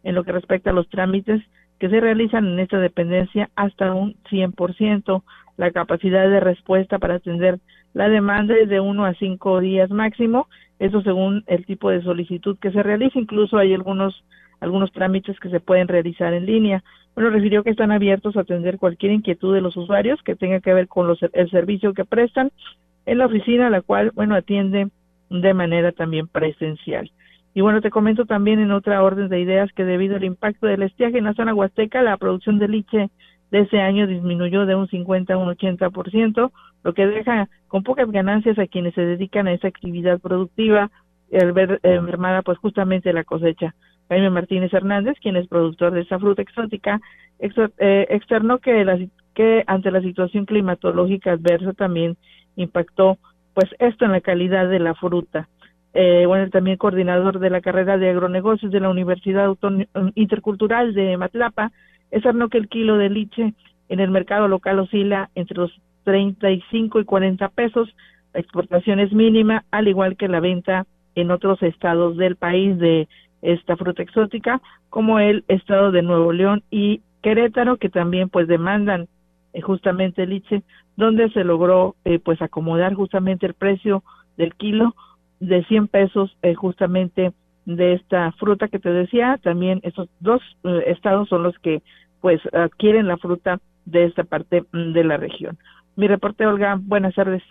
en 0.04 0.16
lo 0.16 0.24
que 0.24 0.32
respecta 0.32 0.70
a 0.70 0.74
los 0.74 0.90
trámites 0.90 1.42
que 1.80 1.90
se 1.90 2.00
realizan 2.00 2.46
en 2.48 2.60
esta 2.60 2.80
dependencia 2.80 3.50
hasta 3.56 3.94
un 3.94 4.16
100%. 4.30 5.24
La 5.58 5.72
capacidad 5.72 6.30
de 6.30 6.40
respuesta 6.40 7.00
para 7.00 7.16
atender 7.16 7.60
la 7.94 8.10
demanda 8.10 8.56
es 8.56 8.70
de 8.70 8.80
uno 8.80 9.06
a 9.06 9.14
cinco 9.14 9.62
días 9.62 9.90
máximo, 9.90 10.48
eso 10.80 11.02
según 11.02 11.44
el 11.48 11.66
tipo 11.66 11.90
de 11.90 12.02
solicitud 12.02 12.58
que 12.60 12.72
se 12.72 12.84
realiza. 12.84 13.20
Incluso 13.20 13.58
hay 13.58 13.74
algunos 13.74 14.24
algunos 14.60 14.92
trámites 14.92 15.40
que 15.40 15.50
se 15.50 15.60
pueden 15.60 15.88
realizar 15.88 16.34
en 16.34 16.46
línea. 16.46 16.84
Bueno, 17.14 17.30
refirió 17.30 17.64
que 17.64 17.70
están 17.70 17.92
abiertos 17.92 18.36
a 18.36 18.42
atender 18.42 18.78
cualquier 18.78 19.12
inquietud 19.12 19.54
de 19.54 19.62
los 19.62 19.76
usuarios 19.78 20.22
que 20.24 20.36
tenga 20.36 20.60
que 20.60 20.74
ver 20.74 20.88
con 20.88 21.08
los, 21.08 21.20
el 21.34 21.50
servicio 21.50 21.94
que 21.94 22.06
prestan 22.06 22.52
en 23.06 23.18
la 23.18 23.26
oficina, 23.26 23.70
la 23.70 23.82
cual, 23.82 24.12
bueno, 24.14 24.36
atiende 24.36 24.90
de 25.30 25.54
manera 25.54 25.92
también 25.92 26.28
presencial. 26.28 27.12
Y 27.54 27.62
bueno, 27.62 27.82
te 27.82 27.90
comento 27.90 28.26
también 28.26 28.60
en 28.60 28.72
otra 28.72 29.02
orden 29.02 29.30
de 29.30 29.40
ideas 29.40 29.72
que 29.74 29.86
debido 29.86 30.18
al 30.18 30.24
impacto 30.26 30.68
del 30.68 30.84
estiaje 30.84 31.18
en 31.18 31.24
la 31.24 31.34
zona 31.34 31.54
huasteca, 31.54 32.02
la 32.02 32.18
producción 32.18 32.60
de 32.60 32.68
liche 32.68 33.10
de 33.52 33.60
ese 33.62 33.80
año 33.80 34.08
disminuyó 34.08 34.66
de 34.66 34.76
un 34.76 34.88
50 34.88 35.34
a 35.34 35.38
un 35.38 35.48
80%, 35.48 36.52
lo 36.84 36.94
que 36.94 37.08
deja 37.08 37.48
con 37.68 37.84
pocas 37.84 38.12
ganancias 38.12 38.60
a 38.60 38.68
quienes 38.68 38.94
se 38.94 39.02
dedican 39.02 39.48
a 39.48 39.54
esa 39.54 39.70
actividad 39.70 40.20
productiva, 40.20 40.92
el 41.32 41.54
ver 41.54 41.80
eh, 41.84 42.00
pues 42.44 42.58
justamente 42.58 43.14
la 43.14 43.24
cosecha. 43.24 43.74
Jaime 44.10 44.30
Martínez 44.30 44.74
Hernández, 44.74 45.18
quien 45.22 45.36
es 45.36 45.48
productor 45.48 45.94
de 45.94 46.02
esa 46.02 46.20
fruta 46.20 46.42
exótica, 46.42 47.02
eh, 47.40 48.08
externó 48.10 48.60
que, 48.60 48.86
la, 48.86 49.00
que 49.34 49.64
ante 49.66 49.92
la 49.92 50.02
situación 50.02 50.46
climatológica 50.46 51.32
adversa 51.32 51.74
también 51.74 52.18
impactó 52.56 53.18
pues 53.54 53.70
esto 53.80 54.06
en 54.06 54.12
la 54.12 54.22
calidad 54.22 54.70
de 54.70 54.80
la 54.80 54.96
fruta. 54.96 55.48
Eh, 55.94 56.26
bueno, 56.26 56.50
también 56.50 56.78
coordinador 56.78 57.40
de 57.40 57.50
la 57.50 57.62
carrera 57.62 57.98
de 57.98 58.10
agronegocios 58.10 58.72
de 58.72 58.82
la 58.82 58.90
Universidad 58.90 59.56
Intercultural 60.16 60.94
de 60.94 61.16
Matlapa, 61.16 61.72
es 62.12 62.24
que 62.52 62.58
el 62.58 62.68
kilo 62.68 62.98
de 62.98 63.10
liche 63.10 63.54
en 63.88 64.00
el 64.00 64.12
mercado 64.12 64.48
local 64.48 64.80
oscila 64.80 65.30
entre 65.36 65.58
los 65.58 65.72
35 66.04 67.00
y 67.00 67.06
40 67.06 67.48
pesos, 67.50 67.96
la 68.34 68.40
exportación 68.42 69.00
es 69.00 69.14
mínima, 69.14 69.64
al 69.72 69.88
igual 69.88 70.18
que 70.18 70.28
la 70.28 70.40
venta 70.40 70.86
en 71.16 71.32
otros 71.32 71.64
estados 71.64 72.18
del 72.18 72.36
país 72.36 72.78
de 72.78 73.08
esta 73.42 73.78
fruta 73.78 74.04
exótica, 74.04 74.62
como 74.90 75.20
el 75.20 75.46
estado 75.48 75.92
de 75.92 76.02
Nuevo 76.02 76.34
León 76.34 76.64
y 76.70 77.02
Querétaro, 77.22 77.78
que 77.78 77.90
también 77.90 78.30
pues 78.30 78.48
demandan 78.48 79.04
eh, 79.04 79.08
justamente 79.62 80.24
el 80.24 80.32
liche, 80.32 80.64
donde 80.96 81.30
se 81.30 81.44
logró 81.44 81.96
eh, 82.06 82.20
pues 82.20 82.42
acomodar 82.42 82.94
justamente 82.94 83.46
el 83.46 83.54
precio 83.54 84.04
del 84.38 84.54
kilo 84.56 84.96
de 85.40 85.64
100 85.66 85.88
pesos 85.88 86.38
eh, 86.42 86.56
justamente 86.56 87.34
de 87.66 87.94
esta 87.94 88.32
fruta 88.34 88.68
que 88.68 88.80
te 88.80 88.90
decía. 88.90 89.40
También 89.44 89.80
esos 89.84 90.10
dos 90.20 90.42
eh, 90.64 90.84
estados 90.88 91.30
son 91.30 91.44
los 91.44 91.58
que 91.60 91.82
pues 92.22 92.42
adquieren 92.54 93.08
la 93.08 93.18
fruta 93.18 93.60
de 93.86 94.06
esta 94.06 94.24
parte 94.24 94.64
mm, 94.72 94.94
de 94.94 95.04
la 95.04 95.18
región. 95.18 95.58
Mi 95.96 96.08
reporte, 96.08 96.46
Olga, 96.46 96.78
buenas 96.82 97.16
tardes 97.16 97.44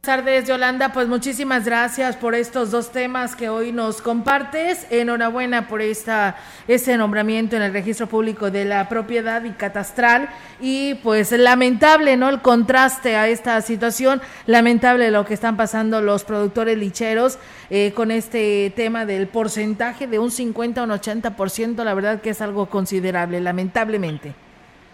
tardes, 0.00 0.48
Yolanda. 0.48 0.92
Pues 0.92 1.08
muchísimas 1.08 1.66
gracias 1.66 2.16
por 2.16 2.34
estos 2.34 2.70
dos 2.70 2.92
temas 2.92 3.36
que 3.36 3.48
hoy 3.48 3.72
nos 3.72 4.00
compartes. 4.00 4.90
Enhorabuena 4.90 5.68
por 5.68 5.82
esta, 5.82 6.36
este 6.66 6.96
nombramiento 6.96 7.56
en 7.56 7.62
el 7.62 7.72
registro 7.72 8.06
público 8.06 8.50
de 8.50 8.64
la 8.64 8.88
propiedad 8.88 9.44
y 9.44 9.50
catastral. 9.50 10.28
Y 10.60 10.94
pues 11.02 11.32
lamentable, 11.32 12.16
¿no? 12.16 12.28
El 12.28 12.40
contraste 12.40 13.16
a 13.16 13.28
esta 13.28 13.60
situación. 13.60 14.20
Lamentable 14.46 15.10
lo 15.10 15.24
que 15.24 15.34
están 15.34 15.56
pasando 15.56 16.00
los 16.00 16.24
productores 16.24 16.78
licheros 16.78 17.38
eh, 17.68 17.92
con 17.94 18.10
este 18.10 18.72
tema 18.76 19.04
del 19.04 19.26
porcentaje 19.26 20.06
de 20.06 20.18
un 20.18 20.30
50 20.30 20.80
a 20.80 20.84
un 20.84 20.90
80%. 20.90 21.84
La 21.84 21.94
verdad 21.94 22.20
que 22.20 22.30
es 22.30 22.40
algo 22.40 22.66
considerable, 22.66 23.40
lamentablemente. 23.40 24.34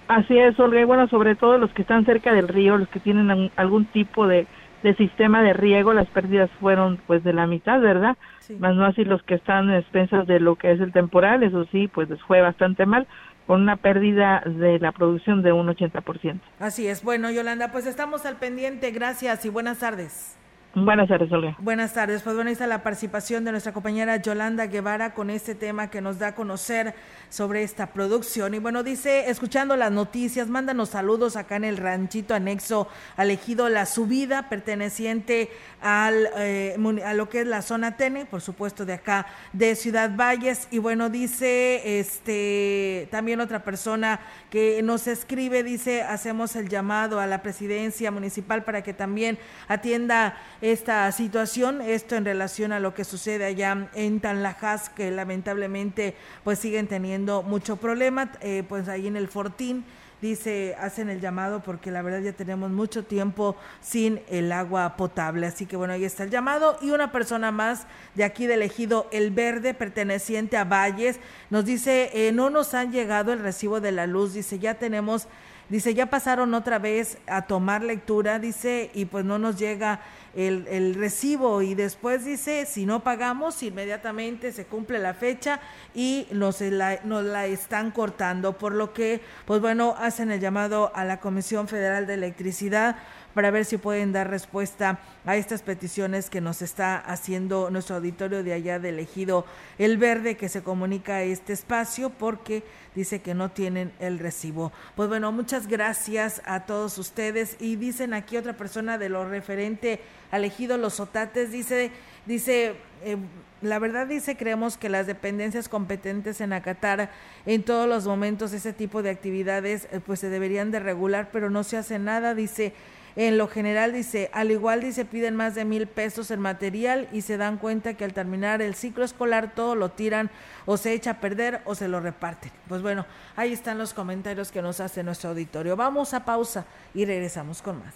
Así 0.09 0.39
es, 0.39 0.59
Olga. 0.61 0.81
Y 0.81 0.85
bueno, 0.85 1.09
sobre 1.09 1.35
todo 1.35 1.57
los 1.57 1.73
que 1.73 1.83
están 1.83 2.05
cerca 2.05 2.33
del 2.33 2.49
río, 2.49 2.77
los 2.77 2.89
que 2.89 3.01
tienen 3.01 3.51
algún 3.57 3.87
tipo 3.87 4.27
de 4.27 4.47
de 4.85 4.95
sistema 4.97 5.43
de 5.43 5.55
riego, 5.55 5.95
las 5.95 6.07
pérdidas 6.09 6.51
fueron 6.61 7.01
pues 7.07 7.25
de 7.25 7.33
la 7.33 7.47
mitad, 7.47 7.81
¿verdad? 7.81 8.19
Más 8.59 8.77
no 8.77 8.85
así 8.85 9.03
los 9.03 9.23
que 9.23 9.35
están 9.35 9.71
en 9.71 9.77
expensas 9.77 10.27
de 10.27 10.39
lo 10.41 10.57
que 10.57 10.73
es 10.73 10.81
el 10.81 10.93
temporal, 10.93 11.43
eso 11.43 11.65
sí, 11.73 11.89
pues 11.89 12.11
les 12.11 12.23
fue 12.23 12.43
bastante 12.43 12.85
mal, 12.85 13.07
con 13.47 13.63
una 13.63 13.77
pérdida 13.77 14.43
de 14.45 14.79
la 14.79 14.93
producción 14.93 15.43
de 15.43 15.53
un 15.53 15.69
80%. 15.69 16.39
Así 16.61 16.87
es. 16.87 17.03
Bueno, 17.03 17.31
Yolanda, 17.31 17.73
pues 17.73 17.87
estamos 17.87 18.27
al 18.27 18.37
pendiente. 18.37 18.91
Gracias 18.91 19.47
y 19.47 19.49
buenas 19.49 19.79
tardes. 19.79 20.37
Buenas 20.77 21.09
tardes, 21.09 21.31
Olga. 21.31 21.57
Buenas 21.61 21.95
tardes. 21.95 22.23
Pues 22.23 22.35
bueno, 22.35 22.51
está 22.51 22.67
la 22.67 22.83
participación 22.83 23.45
de 23.45 23.53
nuestra 23.53 23.73
compañera 23.73 24.17
Yolanda 24.17 24.67
Guevara 24.67 25.15
con 25.15 25.31
este 25.31 25.55
tema 25.55 25.89
que 25.89 26.01
nos 26.01 26.19
da 26.19 26.29
a 26.29 26.35
conocer 26.35 26.95
sobre 27.29 27.63
esta 27.63 27.93
producción. 27.93 28.55
Y 28.55 28.59
bueno, 28.59 28.83
dice, 28.83 29.31
escuchando 29.31 29.77
las 29.77 29.93
noticias, 29.93 30.49
mándanos 30.49 30.89
saludos 30.89 31.37
acá 31.37 31.55
en 31.57 31.65
el 31.65 31.77
ranchito 31.77 32.35
anexo 32.35 32.89
al 33.17 33.31
ejido 33.31 33.69
La 33.69 33.87
Subida, 33.87 34.49
perteneciente 34.49 35.49
al, 35.81 36.29
eh, 36.39 36.77
a 37.05 37.15
lo 37.15 37.29
que 37.29 37.43
es 37.43 37.47
la 37.47 37.63
zona 37.63 37.97
Tene, 37.97 38.27
por 38.27 38.41
supuesto 38.41 38.85
de 38.85 38.95
acá 38.95 39.27
de 39.53 39.77
Ciudad 39.77 40.11
Valles. 40.17 40.67
Y 40.73 40.79
bueno, 40.79 41.09
dice 41.09 42.01
este 42.01 43.07
también 43.13 43.41
otra 43.41 43.63
persona 43.63 44.19
que 44.51 44.83
nos 44.83 45.07
escribe, 45.07 45.63
dice, 45.63 46.03
hacemos 46.03 46.57
el 46.57 46.69
llamado 46.69 47.21
a 47.21 47.29
la 47.29 47.43
presidencia 47.43 48.11
municipal 48.11 48.65
para 48.65 48.83
que 48.83 48.93
también 48.93 49.39
atienda 49.69 50.37
esta 50.73 51.13
situación, 51.13 51.83
esto 51.83 52.17
en 52.17 52.25
relación 52.25 52.73
a 52.73 52.81
lo 52.81 52.95
que 52.95 53.05
sucede 53.05 53.45
allá 53.45 53.91
en 53.93 54.21
Tanlajas, 54.21 54.89
que 54.89 55.11
lamentablemente 55.11 56.17
pues 56.43 56.59
siguen 56.59 56.87
teniendo 56.87 57.43
mucho 57.43 57.77
problema, 57.77 58.33
eh, 58.41 58.65
pues 58.67 58.89
ahí 58.89 59.07
en 59.07 59.17
el 59.17 59.29
Fortín 59.29 59.85
dice, 60.23 60.75
hacen 60.81 61.11
el 61.11 61.21
llamado 61.21 61.63
porque 61.63 61.91
la 61.91 62.01
verdad 62.01 62.21
ya 62.21 62.33
tenemos 62.33 62.71
mucho 62.71 63.05
tiempo 63.05 63.57
sin 63.83 64.23
el 64.31 64.53
agua 64.53 64.97
potable. 64.97 65.47
Así 65.47 65.67
que 65.67 65.77
bueno, 65.77 65.93
ahí 65.93 66.05
está 66.05 66.25
el 66.25 66.31
llamado. 66.31 66.79
Y 66.81 66.93
una 66.93 67.13
persona 67.13 67.53
más 67.53 67.87
de 68.15 68.25
aquí 68.25 68.47
de 68.47 68.55
elegido 68.55 69.07
El 69.13 69.33
Verde, 69.33 69.75
perteneciente 69.75 70.57
a 70.57 70.65
Valles, 70.65 71.21
nos 71.51 71.67
dice, 71.67 72.11
eh, 72.15 72.33
no 72.33 72.49
nos 72.49 72.73
han 72.73 72.91
llegado 72.91 73.35
el 73.35 73.41
recibo 73.41 73.83
de 73.83 73.93
la 73.93 74.07
luz, 74.07 74.33
dice, 74.33 74.59
ya 74.59 74.75
tenemos, 74.75 75.29
dice, 75.69 75.95
ya 75.95 76.07
pasaron 76.07 76.55
otra 76.55 76.79
vez 76.79 77.19
a 77.27 77.43
tomar 77.43 77.83
lectura, 77.83 78.39
dice, 78.39 78.91
y 78.95 79.07
pues 79.07 79.25
no 79.25 79.39
nos 79.39 79.59
llega 79.59 80.01
el, 80.35 80.67
el, 80.69 80.95
recibo 80.95 81.63
y 81.63 81.75
después 81.75 82.25
dice, 82.25 82.67
si 82.67 82.87
no 82.87 83.05
pagamos, 83.05 83.63
inmediatamente 83.63 84.53
se 84.53 84.65
cumple 84.65 84.99
la 84.99 85.15
fecha 85.15 85.61
y 85.95 86.27
nos 86.33 86.61
la, 86.61 87.01
nos 87.05 87.25
la 87.25 87.47
están 87.47 87.91
cortando, 87.91 88.59
por 88.59 88.73
lo 88.73 88.93
que, 88.93 89.21
pues 89.47 89.61
bueno, 89.61 89.95
hacen 89.99 90.31
el 90.31 90.41
llamado 90.41 90.93
a 90.95 91.05
la 91.05 91.21
Comisión 91.21 91.69
Federal 91.69 92.07
de 92.07 92.15
Electricidad 92.15 92.97
para 93.35 93.51
ver 93.51 93.65
si 93.65 93.79
pueden 93.79 94.13
dar 94.13 94.31
respuesta 94.31 95.01
a 95.25 95.37
estas 95.37 95.63
peticiones 95.63 96.31
que 96.31 96.41
nos 96.41 96.63
está 96.63 96.97
haciendo 96.99 97.71
nuestro 97.71 97.97
auditorio 97.97 98.43
de 98.43 98.53
allá 98.53 98.79
de 98.79 98.91
elegido 98.91 99.47
El 99.79 99.99
Verde 99.99 100.37
que 100.37 100.49
se 100.49 100.63
comunica 100.63 101.17
a 101.17 101.23
este 101.23 101.53
espacio 101.53 102.11
porque 102.11 102.63
dice 102.95 103.21
que 103.21 103.35
no 103.35 103.51
tienen 103.51 103.93
el 103.99 104.19
recibo. 104.19 104.73
Pues 104.95 105.09
bueno, 105.09 105.33
muchas 105.33 105.55
muchas 105.55 105.69
gracias 105.69 106.43
a 106.47 106.61
todos 106.67 106.97
ustedes. 106.97 107.57
Y 107.61 107.77
dicen 107.77 108.15
aquí 108.15 108.37
otra 108.37 108.55
persona 108.55 108.99
de 108.99 109.09
lo 109.09 109.29
referente 109.29 110.01
al 110.33 110.45
ejido 110.45 110.79
Los 110.79 110.99
Otates, 111.01 111.53
dice, 111.53 111.91
dice, 112.27 112.75
eh, 113.05 113.17
la 113.63 113.79
verdad 113.79 114.07
dice, 114.07 114.37
creemos 114.37 114.77
que 114.77 114.89
las 114.89 115.07
dependencias 115.07 115.69
competentes 115.69 116.41
en 116.41 116.53
acatar 116.53 117.11
en 117.47 117.63
todos 117.63 117.87
los 117.87 118.07
momentos 118.07 118.53
ese 118.53 118.73
tipo 118.73 119.03
de 119.03 119.11
actividades, 119.11 119.87
eh, 119.93 120.01
pues 120.05 120.19
se 120.19 120.31
deberían 120.31 120.71
de 120.71 120.81
regular, 120.81 121.29
pero 121.31 121.51
no 121.51 121.63
se 121.63 121.77
hace 121.77 121.99
nada, 121.99 122.35
dice, 122.35 122.73
en 123.17 123.39
lo 123.39 123.47
general 123.47 123.93
dice, 123.93 124.29
al 124.33 124.51
igual 124.51 124.81
dice, 124.81 125.05
piden 125.05 125.37
más 125.37 125.55
de 125.55 125.65
mil 125.65 125.87
pesos 125.87 126.31
en 126.31 126.41
material 126.41 127.09
y 127.13 127.21
se 127.21 127.37
dan 127.37 127.59
cuenta 127.59 127.95
que 127.95 128.05
al 128.05 128.13
terminar 128.13 128.61
el 128.61 128.75
ciclo 128.75 129.05
escolar 129.05 129.55
todo 129.55 129.77
lo 129.77 129.91
tiran 129.91 130.31
o 130.67 130.77
se 130.77 130.93
echa 130.93 131.13
a 131.13 131.21
perder 131.21 131.61
o 131.65 131.75
se 131.75 131.87
lo 131.87 132.01
reparten. 132.01 132.51
Pues 132.69 132.83
bueno, 132.83 133.07
ahí 133.37 133.53
están 133.53 133.79
los 133.79 133.95
comentarios 133.95 134.51
que 134.51 134.63
nos 134.63 134.81
hace 134.81 135.03
nuestro 135.03 135.31
auditorio. 135.31 135.77
Vamos 135.77 136.13
a 136.13 136.25
pausa 136.25 136.67
y 136.93 137.05
regresamos 137.05 137.63
con 137.63 137.79
más. 137.79 137.95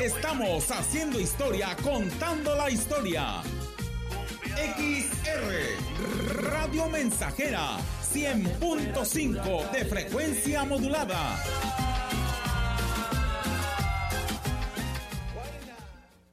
Estamos 0.00 0.70
haciendo 0.70 1.20
historia, 1.20 1.76
contando 1.82 2.54
la 2.56 2.70
historia. 2.70 3.42
XR 4.56 6.42
Radio 6.50 6.88
Mensajera 6.88 7.78
100.5 8.12 9.70
de 9.70 9.84
frecuencia 9.84 10.64
modulada. 10.64 11.36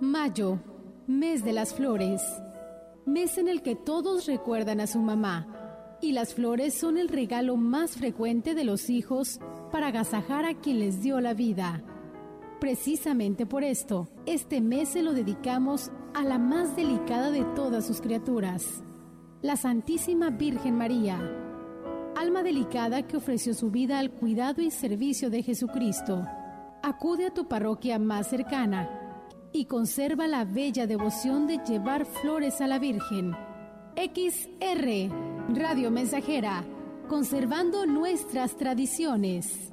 Mayo, 0.00 0.60
mes 1.08 1.44
de 1.44 1.52
las 1.52 1.74
flores, 1.74 2.22
mes 3.04 3.36
en 3.36 3.48
el 3.48 3.62
que 3.62 3.74
todos 3.74 4.26
recuerdan 4.26 4.78
a 4.78 4.86
su 4.86 5.00
mamá, 5.00 5.48
y 6.00 6.12
las 6.12 6.34
flores 6.34 6.72
son 6.74 6.98
el 6.98 7.08
regalo 7.08 7.56
más 7.56 7.96
frecuente 7.96 8.54
de 8.54 8.62
los 8.62 8.90
hijos 8.90 9.40
para 9.72 9.88
agasajar 9.88 10.44
a 10.44 10.54
quien 10.54 10.78
les 10.78 11.02
dio 11.02 11.20
la 11.20 11.34
vida. 11.34 11.82
Precisamente 12.60 13.44
por 13.44 13.64
esto, 13.64 14.08
este 14.24 14.60
mes 14.60 14.90
se 14.90 15.02
lo 15.02 15.14
dedicamos 15.14 15.90
a 16.14 16.22
la 16.22 16.38
más 16.38 16.76
delicada 16.76 17.32
de 17.32 17.42
todas 17.56 17.84
sus 17.84 18.00
criaturas, 18.00 18.84
la 19.42 19.56
Santísima 19.56 20.30
Virgen 20.30 20.76
María, 20.76 21.18
alma 22.16 22.44
delicada 22.44 23.08
que 23.08 23.16
ofreció 23.16 23.52
su 23.52 23.72
vida 23.72 23.98
al 23.98 24.12
cuidado 24.12 24.62
y 24.62 24.70
servicio 24.70 25.28
de 25.28 25.42
Jesucristo. 25.42 26.24
Acude 26.84 27.26
a 27.26 27.34
tu 27.34 27.48
parroquia 27.48 27.98
más 27.98 28.28
cercana 28.28 28.97
y 29.52 29.64
conserva 29.66 30.26
la 30.26 30.44
bella 30.44 30.86
devoción 30.86 31.46
de 31.46 31.58
llevar 31.58 32.04
flores 32.06 32.60
a 32.60 32.66
la 32.66 32.78
Virgen. 32.78 33.34
XR, 33.96 35.10
Radio 35.54 35.90
Mensajera, 35.90 36.64
conservando 37.08 37.86
nuestras 37.86 38.56
tradiciones. 38.56 39.72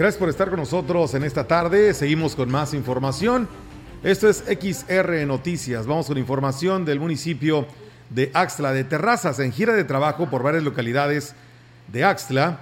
Gracias 0.00 0.18
por 0.18 0.30
estar 0.30 0.48
con 0.48 0.60
nosotros 0.60 1.12
en 1.12 1.24
esta 1.24 1.46
tarde. 1.46 1.92
Seguimos 1.92 2.34
con 2.34 2.50
más 2.50 2.72
información. 2.72 3.46
Esto 4.02 4.30
es 4.30 4.42
XR 4.46 5.26
Noticias. 5.26 5.86
Vamos 5.86 6.06
con 6.06 6.16
información 6.16 6.86
del 6.86 6.98
municipio 6.98 7.66
de 8.08 8.30
Axtla 8.32 8.72
de 8.72 8.84
Terrazas 8.84 9.38
en 9.40 9.52
gira 9.52 9.74
de 9.74 9.84
trabajo 9.84 10.30
por 10.30 10.42
varias 10.42 10.64
localidades 10.64 11.34
de 11.88 12.02
Axtla. 12.02 12.60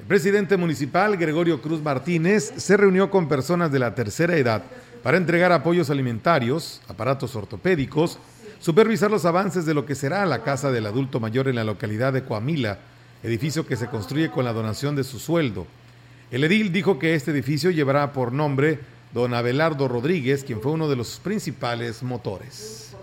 El 0.00 0.06
presidente 0.06 0.56
municipal 0.56 1.18
Gregorio 1.18 1.60
Cruz 1.60 1.82
Martínez 1.82 2.54
se 2.56 2.78
reunió 2.78 3.10
con 3.10 3.28
personas 3.28 3.70
de 3.70 3.80
la 3.80 3.94
tercera 3.94 4.34
edad 4.34 4.62
para 5.02 5.18
entregar 5.18 5.52
apoyos 5.52 5.90
alimentarios, 5.90 6.80
aparatos 6.88 7.36
ortopédicos, 7.36 8.18
supervisar 8.58 9.10
los 9.10 9.26
avances 9.26 9.66
de 9.66 9.74
lo 9.74 9.84
que 9.84 9.94
será 9.94 10.24
la 10.24 10.42
casa 10.42 10.72
del 10.72 10.86
adulto 10.86 11.20
mayor 11.20 11.46
en 11.48 11.56
la 11.56 11.64
localidad 11.64 12.14
de 12.14 12.24
Coamila, 12.24 12.78
edificio 13.22 13.66
que 13.66 13.76
se 13.76 13.88
construye 13.88 14.30
con 14.30 14.46
la 14.46 14.54
donación 14.54 14.96
de 14.96 15.04
su 15.04 15.18
sueldo. 15.18 15.66
El 16.30 16.42
edil 16.42 16.72
dijo 16.72 16.98
que 16.98 17.14
este 17.14 17.30
edificio 17.30 17.70
llevará 17.70 18.12
por 18.12 18.32
nombre 18.32 18.80
don 19.12 19.34
Abelardo 19.34 19.88
Rodríguez, 19.88 20.42
quien 20.42 20.60
fue 20.60 20.72
uno 20.72 20.88
de 20.88 20.96
los 20.96 21.20
principales 21.20 22.02
motores. 22.02 22.96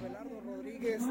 Abelardo 0.00 0.40
Rodríguez, 0.46 1.02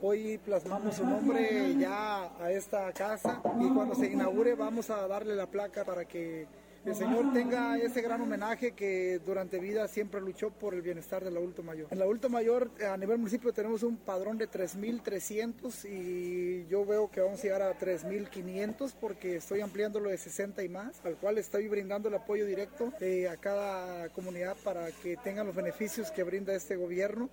hoy 0.00 0.38
plasmamos 0.44 0.96
su 0.96 1.04
nombre 1.04 1.76
ya 1.78 2.32
a 2.42 2.50
esta 2.50 2.90
casa 2.92 3.40
y 3.60 3.68
cuando 3.68 3.94
se 3.94 4.06
inaugure 4.06 4.54
vamos 4.54 4.88
a 4.90 5.06
darle 5.06 5.36
la 5.36 5.46
placa 5.46 5.84
para 5.84 6.06
que 6.06 6.46
el 6.86 6.94
Señor 6.94 7.32
tenga 7.34 7.76
ese 7.76 8.00
gran 8.00 8.22
homenaje 8.22 8.72
que 8.72 9.20
durante 9.24 9.58
vida 9.58 9.86
siempre 9.86 10.20
luchó 10.20 10.50
por 10.50 10.72
el 10.72 10.80
bienestar 10.80 11.22
del 11.22 11.36
adulto 11.36 11.62
mayor. 11.62 11.88
En 11.90 11.98
el 11.98 12.02
adulto 12.02 12.30
mayor, 12.30 12.70
a 12.90 12.96
nivel 12.96 13.18
municipio, 13.18 13.52
tenemos 13.52 13.82
un 13.82 13.98
padrón 13.98 14.38
de 14.38 14.48
3.300 14.48 15.84
y 15.90 16.66
yo 16.68 16.86
veo 16.86 17.10
que 17.10 17.20
vamos 17.20 17.40
a 17.40 17.42
llegar 17.42 17.62
a 17.62 17.78
3.500 17.78 18.94
porque 18.98 19.36
estoy 19.36 19.60
ampliándolo 19.60 20.08
de 20.08 20.16
60 20.16 20.62
y 20.62 20.68
más, 20.70 21.00
al 21.04 21.16
cual 21.16 21.36
estoy 21.36 21.68
brindando 21.68 22.08
el 22.08 22.14
apoyo 22.14 22.46
directo 22.46 22.92
eh, 23.00 23.28
a 23.28 23.36
cada 23.36 24.08
comunidad 24.10 24.56
para 24.64 24.90
que 25.02 25.18
tengan 25.18 25.46
los 25.46 25.54
beneficios 25.54 26.10
que 26.10 26.22
brinda 26.22 26.54
este 26.54 26.76
gobierno. 26.76 27.28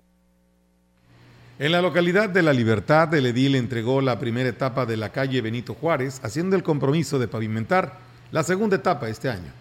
En 1.60 1.72
la 1.72 1.82
localidad 1.82 2.30
de 2.30 2.43
La 2.43 2.54
Libertad, 2.54 3.12
el 3.16 3.26
edil 3.26 3.56
entregó 3.56 4.02
la 4.02 4.20
primera 4.20 4.50
etapa 4.50 4.86
de 4.86 4.98
la 4.98 5.12
calle 5.12 5.41
Benito 5.41 5.74
Juárez, 5.74 6.20
haciendo 6.22 6.56
el 6.56 6.62
compromiso 6.62 7.18
de 7.18 7.28
pavimentar 7.28 8.07
la 8.32 8.43
segunda 8.43 8.75
etapa 8.75 9.07
este 9.07 9.30
año. 9.30 9.51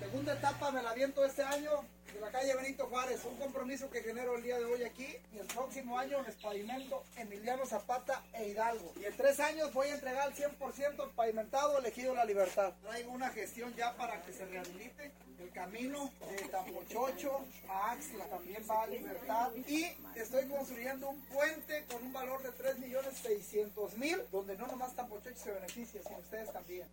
Segunda 0.00 0.32
etapa 0.32 0.70
me 0.70 0.82
la 0.82 0.90
aviento 0.90 1.24
este 1.24 1.42
año 1.42 1.70
de 2.12 2.20
la 2.20 2.30
calle 2.30 2.54
Benito 2.54 2.86
Juárez, 2.86 3.20
un 3.24 3.36
compromiso 3.36 3.90
que 3.90 4.02
genero 4.02 4.36
el 4.36 4.42
día 4.42 4.58
de 4.58 4.64
hoy 4.64 4.82
aquí 4.84 5.16
y 5.34 5.38
el 5.38 5.46
próximo 5.46 5.98
año 5.98 6.22
les 6.22 6.36
pavimento 6.36 7.04
Emiliano 7.16 7.66
Zapata 7.66 8.22
e 8.32 8.48
Hidalgo. 8.48 8.92
Y 9.00 9.04
en 9.04 9.16
tres 9.16 9.40
años 9.40 9.72
voy 9.74 9.88
a 9.88 9.94
entregar 9.94 10.28
el 10.28 10.34
100% 10.34 11.10
pavimentado 11.14 11.78
elegido 11.78 12.14
La 12.14 12.24
Libertad. 12.24 12.72
Traigo 12.82 13.12
una 13.12 13.30
gestión 13.30 13.74
ya 13.74 13.92
para 13.94 14.22
que 14.22 14.32
se 14.32 14.46
rehabilite 14.46 15.10
el 15.40 15.50
camino 15.50 16.10
de 16.30 16.48
Tampochocho 16.48 17.44
a 17.68 17.90
Axla, 17.90 18.24
también 18.26 18.62
va 18.70 18.84
a 18.84 18.86
Libertad. 18.86 19.50
Y 19.66 19.84
estoy 20.14 20.46
construyendo 20.48 21.10
un 21.10 21.20
puente 21.26 21.84
con 21.90 22.02
un 22.02 22.12
valor 22.12 22.42
de 22.42 22.50
3.600.000, 22.50 24.28
donde 24.30 24.56
no 24.56 24.66
nomás 24.68 24.94
Tampochocho 24.94 25.36
se 25.36 25.52
beneficia, 25.52 26.00
sino 26.02 26.18
ustedes 26.18 26.50
también. 26.52 26.86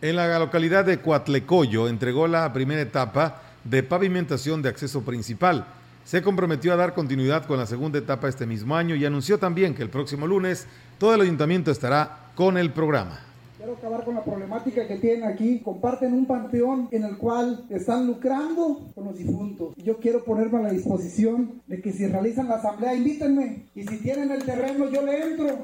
En 0.00 0.14
la 0.14 0.38
localidad 0.38 0.84
de 0.84 1.00
Coatlecoyo 1.00 1.88
entregó 1.88 2.28
la 2.28 2.52
primera 2.52 2.80
etapa 2.80 3.42
de 3.64 3.82
pavimentación 3.82 4.62
de 4.62 4.68
acceso 4.68 5.02
principal. 5.02 5.66
Se 6.04 6.22
comprometió 6.22 6.72
a 6.72 6.76
dar 6.76 6.94
continuidad 6.94 7.46
con 7.46 7.58
la 7.58 7.66
segunda 7.66 7.98
etapa 7.98 8.28
este 8.28 8.46
mismo 8.46 8.76
año 8.76 8.94
y 8.94 9.04
anunció 9.04 9.38
también 9.38 9.74
que 9.74 9.82
el 9.82 9.90
próximo 9.90 10.24
lunes 10.28 10.68
todo 10.98 11.16
el 11.16 11.22
ayuntamiento 11.22 11.72
estará 11.72 12.30
con 12.36 12.56
el 12.58 12.70
programa. 12.70 13.18
Quiero 13.56 13.72
acabar 13.72 14.04
con 14.04 14.14
la 14.14 14.22
problemática 14.22 14.86
que 14.86 14.98
tienen 14.98 15.24
aquí. 15.24 15.58
Comparten 15.64 16.12
un 16.12 16.26
panteón 16.26 16.86
en 16.92 17.02
el 17.02 17.16
cual 17.16 17.64
están 17.68 18.06
lucrando 18.06 18.92
con 18.94 19.04
los 19.04 19.18
difuntos. 19.18 19.74
Yo 19.78 19.96
quiero 19.96 20.22
ponerme 20.22 20.58
a 20.58 20.62
la 20.62 20.70
disposición 20.70 21.60
de 21.66 21.80
que 21.80 21.92
si 21.92 22.06
realizan 22.06 22.48
la 22.48 22.54
asamblea, 22.54 22.94
invítenme. 22.94 23.66
Y 23.74 23.82
si 23.82 23.96
tienen 23.96 24.30
el 24.30 24.44
terreno, 24.44 24.88
yo 24.88 25.02
le 25.02 25.24
entro. 25.24 25.58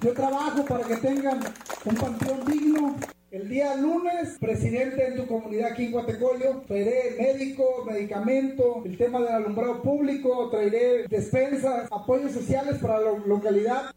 Yo 0.00 0.12
trabajo 0.12 0.64
para 0.64 0.84
que 0.84 0.96
tengan 0.98 1.40
un 1.84 1.94
panteón 1.96 2.44
digno 2.46 2.94
el 3.30 3.48
día 3.48 3.76
lunes, 3.76 4.36
presidente 4.40 5.06
en 5.06 5.16
tu 5.16 5.26
comunidad 5.26 5.72
aquí 5.72 5.84
en 5.84 5.92
Guatecoyo, 5.92 6.62
traeré 6.66 7.16
médico, 7.16 7.84
medicamento, 7.88 8.82
el 8.84 8.96
tema 8.96 9.20
del 9.20 9.28
alumbrado 9.28 9.82
público, 9.82 10.48
traeré 10.50 11.06
despensas, 11.08 11.88
apoyos 11.92 12.32
sociales 12.32 12.78
para 12.78 12.98
la 12.98 13.12
localidad. 13.24 13.92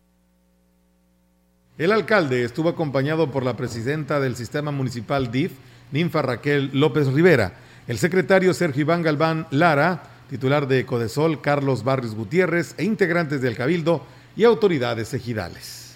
El 1.80 1.92
alcalde 1.92 2.44
estuvo 2.44 2.70
acompañado 2.70 3.32
por 3.32 3.44
la 3.44 3.58
presidenta 3.58 4.20
del 4.20 4.36
sistema 4.36 4.70
municipal 4.70 5.32
DIF, 5.32 5.54
Ninfa 5.92 6.22
Raquel 6.22 6.70
López 6.72 7.08
Rivera, 7.08 7.54
el 7.88 7.98
secretario 7.98 8.54
Sergio 8.54 8.82
Iván 8.82 9.02
Galván 9.02 9.48
Lara, 9.50 10.04
titular 10.30 10.68
de 10.68 10.86
Codesol 10.86 11.42
Carlos 11.42 11.84
Barrios 11.84 12.14
Gutiérrez 12.14 12.76
e 12.78 12.84
integrantes 12.84 13.42
del 13.42 13.58
Cabildo 13.58 14.04
y 14.36 14.44
autoridades 14.44 15.16
ejidales. 15.16 15.96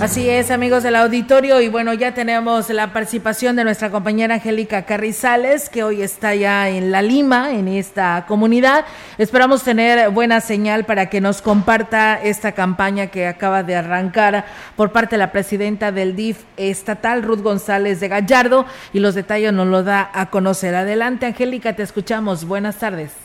Así 0.00 0.28
es, 0.28 0.50
amigos 0.50 0.82
del 0.82 0.96
auditorio, 0.96 1.60
y 1.60 1.68
bueno, 1.68 1.94
ya 1.94 2.12
tenemos 2.12 2.68
la 2.68 2.92
participación 2.92 3.54
de 3.54 3.62
nuestra 3.62 3.90
compañera 3.90 4.34
Angélica 4.34 4.82
Carrizales, 4.82 5.70
que 5.70 5.84
hoy 5.84 6.02
está 6.02 6.34
ya 6.34 6.68
en 6.68 6.90
La 6.90 7.00
Lima, 7.00 7.52
en 7.52 7.68
esta 7.68 8.26
comunidad. 8.26 8.84
Esperamos 9.18 9.62
tener 9.62 10.10
buena 10.10 10.40
señal 10.40 10.84
para 10.84 11.08
que 11.08 11.20
nos 11.20 11.40
comparta 11.40 12.20
esta 12.20 12.52
campaña 12.52 13.06
que 13.06 13.28
acaba 13.28 13.62
de 13.62 13.76
arrancar 13.76 14.44
por 14.76 14.90
parte 14.90 15.14
de 15.14 15.20
la 15.20 15.32
presidenta 15.32 15.92
del 15.92 16.16
DIF 16.16 16.42
estatal, 16.56 17.22
Ruth 17.22 17.40
González 17.40 18.00
de 18.00 18.08
Gallardo, 18.08 18.66
y 18.92 18.98
los 18.98 19.14
detalles 19.14 19.52
nos 19.52 19.68
lo 19.68 19.84
da 19.84 20.10
a 20.12 20.28
conocer. 20.28 20.74
Adelante, 20.74 21.24
Angélica, 21.24 21.76
te 21.76 21.84
escuchamos. 21.84 22.44
Buenas 22.44 22.76
tardes. 22.76 23.23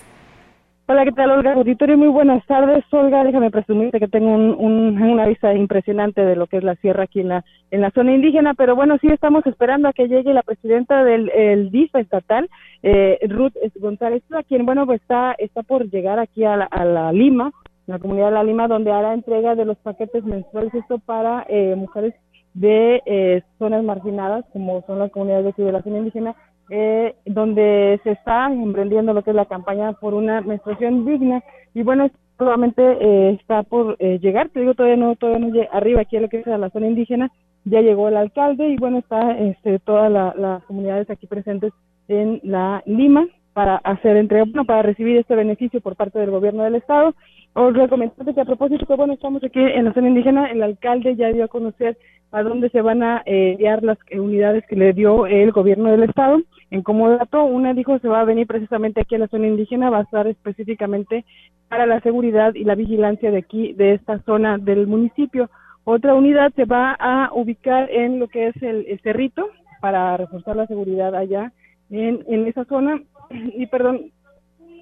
Hola, 0.91 1.05
¿qué 1.05 1.11
tal, 1.11 1.29
Olga? 1.29 1.53
Auditorio, 1.53 1.99
muy 1.99 2.07
buenas 2.07 2.43
tardes. 2.47 2.83
Olga, 2.89 3.23
déjame 3.23 3.51
presumirte 3.51 3.99
que 3.99 4.07
tengo 4.07 4.33
una 4.33 5.27
vista 5.27 5.53
impresionante 5.53 6.25
de 6.25 6.35
lo 6.35 6.47
que 6.47 6.57
es 6.57 6.63
la 6.63 6.73
sierra 6.77 7.03
aquí 7.03 7.19
en 7.19 7.27
la, 7.27 7.91
zona 7.91 8.15
indígena, 8.15 8.55
pero 8.55 8.75
bueno, 8.75 8.97
sí 8.99 9.05
estamos 9.05 9.45
esperando 9.45 9.87
a 9.87 9.93
que 9.93 10.07
llegue 10.07 10.33
la 10.33 10.41
presidenta 10.41 11.03
del 11.03 11.29
el 11.29 11.69
DIF 11.69 11.93
estatal, 11.93 12.49
eh, 12.81 13.19
Ruth 13.29 13.53
González, 13.75 14.23
quien, 14.47 14.65
bueno, 14.65 14.87
pues 14.87 14.99
está, 14.99 15.33
está 15.33 15.61
por 15.61 15.87
llegar 15.91 16.17
aquí 16.17 16.43
a 16.43 16.57
la, 16.57 16.65
a 16.65 16.83
la 16.85 17.11
Lima, 17.11 17.51
la 17.85 17.99
comunidad 17.99 18.29
de 18.29 18.33
la 18.33 18.43
Lima, 18.43 18.67
donde 18.67 18.91
hará 18.91 19.13
entrega 19.13 19.53
de 19.53 19.65
los 19.65 19.77
paquetes 19.77 20.23
mensuales, 20.23 20.73
esto 20.73 20.97
para 20.97 21.45
eh, 21.49 21.75
mujeres 21.77 22.15
de 22.55 23.03
eh, 23.05 23.43
zonas 23.59 23.83
marginadas, 23.83 24.43
como 24.51 24.83
son 24.87 24.97
las 24.97 25.11
comunidades 25.11 25.55
de 25.55 25.71
la 25.71 25.83
zona 25.83 25.99
indígena, 25.99 26.35
eh, 26.70 27.15
donde 27.26 27.99
se 28.03 28.11
está 28.11 28.47
emprendiendo 28.47 29.13
lo 29.13 29.24
que 29.24 29.32
es 29.32 29.36
la 29.36 29.45
campaña 29.45 29.93
por 29.93 30.13
una 30.13 30.41
menstruación 30.41 31.05
digna 31.05 31.43
y 31.74 31.84
bueno, 31.84 32.09
solamente 32.38 32.82
eh, 32.82 33.38
está 33.39 33.63
por 33.63 33.95
eh, 33.99 34.20
llegar, 34.22 34.49
te 34.49 34.61
digo, 34.61 34.74
todavía 34.74 34.97
no, 34.97 35.15
todavía 35.15 35.47
no 35.47 35.53
llega 35.53 35.72
arriba 35.72 36.01
aquí 36.01 36.17
a 36.17 36.22
lo 36.22 36.30
que 36.30 36.39
es 36.39 36.47
la 36.47 36.70
zona 36.70 36.88
indígena, 36.88 37.32
ya 37.65 37.82
llegó 37.82 38.07
el 38.07 38.17
alcalde 38.17 38.70
y 38.70 38.78
bueno, 38.78 38.99
está 38.99 39.38
este, 39.38 39.80
todas 39.80 40.11
las 40.11 40.63
comunidades 40.63 41.09
aquí 41.09 41.28
presentes 41.28 41.74
en 42.07 42.39
la 42.43 42.82
Lima 42.86 43.28
para 43.53 43.78
hacer 43.78 44.15
entrega, 44.15 44.45
bueno, 44.45 44.65
para 44.65 44.84
recibir 44.84 45.17
este 45.17 45.36
beneficio 45.36 45.82
por 45.82 45.95
parte 45.95 46.17
del 46.20 46.32
gobierno 46.32 46.63
del 46.63 46.76
estado. 46.76 47.13
Os 47.53 47.74
recomiendo 47.74 48.34
que 48.34 48.41
a 48.41 48.45
propósito 48.45 48.86
que 48.86 48.95
bueno, 48.95 49.13
estamos 49.13 49.43
aquí 49.43 49.59
en 49.59 49.86
la 49.86 49.93
zona 49.93 50.07
indígena, 50.07 50.51
el 50.51 50.63
alcalde 50.63 51.15
ya 51.15 51.32
dio 51.34 51.43
a 51.43 51.49
conocer 51.49 51.97
a 52.32 52.43
dónde 52.43 52.70
se 52.70 52.82
van 52.82 53.03
a 53.03 53.24
eh, 53.26 53.51
enviar 53.51 53.84
las 53.84 53.97
unidades 54.13 54.65
que 54.67 54.76
le 54.76 54.93
dio 54.93 55.26
el 55.26 55.51
gobierno 55.51 55.91
del 55.91 56.03
estado. 56.03 56.39
En 56.72 56.84
como 56.84 57.09
dato, 57.09 57.43
una 57.43 57.74
dijo 57.74 57.97
se 57.99 58.07
va 58.07 58.22
a 58.22 58.26
venir 58.26 58.45
precisamente 58.45 59.01
aquí 59.01 59.15
a 59.15 59.20
la 59.20 59.28
zona 59.28 59.47
indígena, 59.47 59.89
va 59.89 59.99
a 59.99 60.03
estar 60.03 60.28
específicamente 60.28 61.26
para 61.67 61.86
la 61.86 61.99
seguridad 62.01 62.53
y 62.55 62.63
la 62.63 62.76
vigilancia 62.76 63.32
de 63.32 63.38
aquí, 63.38 63.74
de 63.74 63.93
esta 63.93 64.20
zona 64.20 64.57
del 64.57 64.88
municipio. 64.88 65.49
Otra 65.84 66.13
unidad 66.13 66.51
se 66.55 66.65
va 66.65 66.95
a 66.99 67.32
ubicar 67.34 67.89
en 67.89 68.20
lo 68.20 68.28
que 68.28 68.47
es 68.47 68.61
el, 68.61 68.99
cerrito 69.01 69.49
para 69.82 70.17
reforzar 70.17 70.55
la 70.55 70.67
seguridad 70.67 71.15
allá 71.15 71.51
en, 71.89 72.24
en 72.28 72.47
esa 72.47 72.65
zona. 72.65 73.01
Y 73.32 73.65
perdón, 73.67 74.11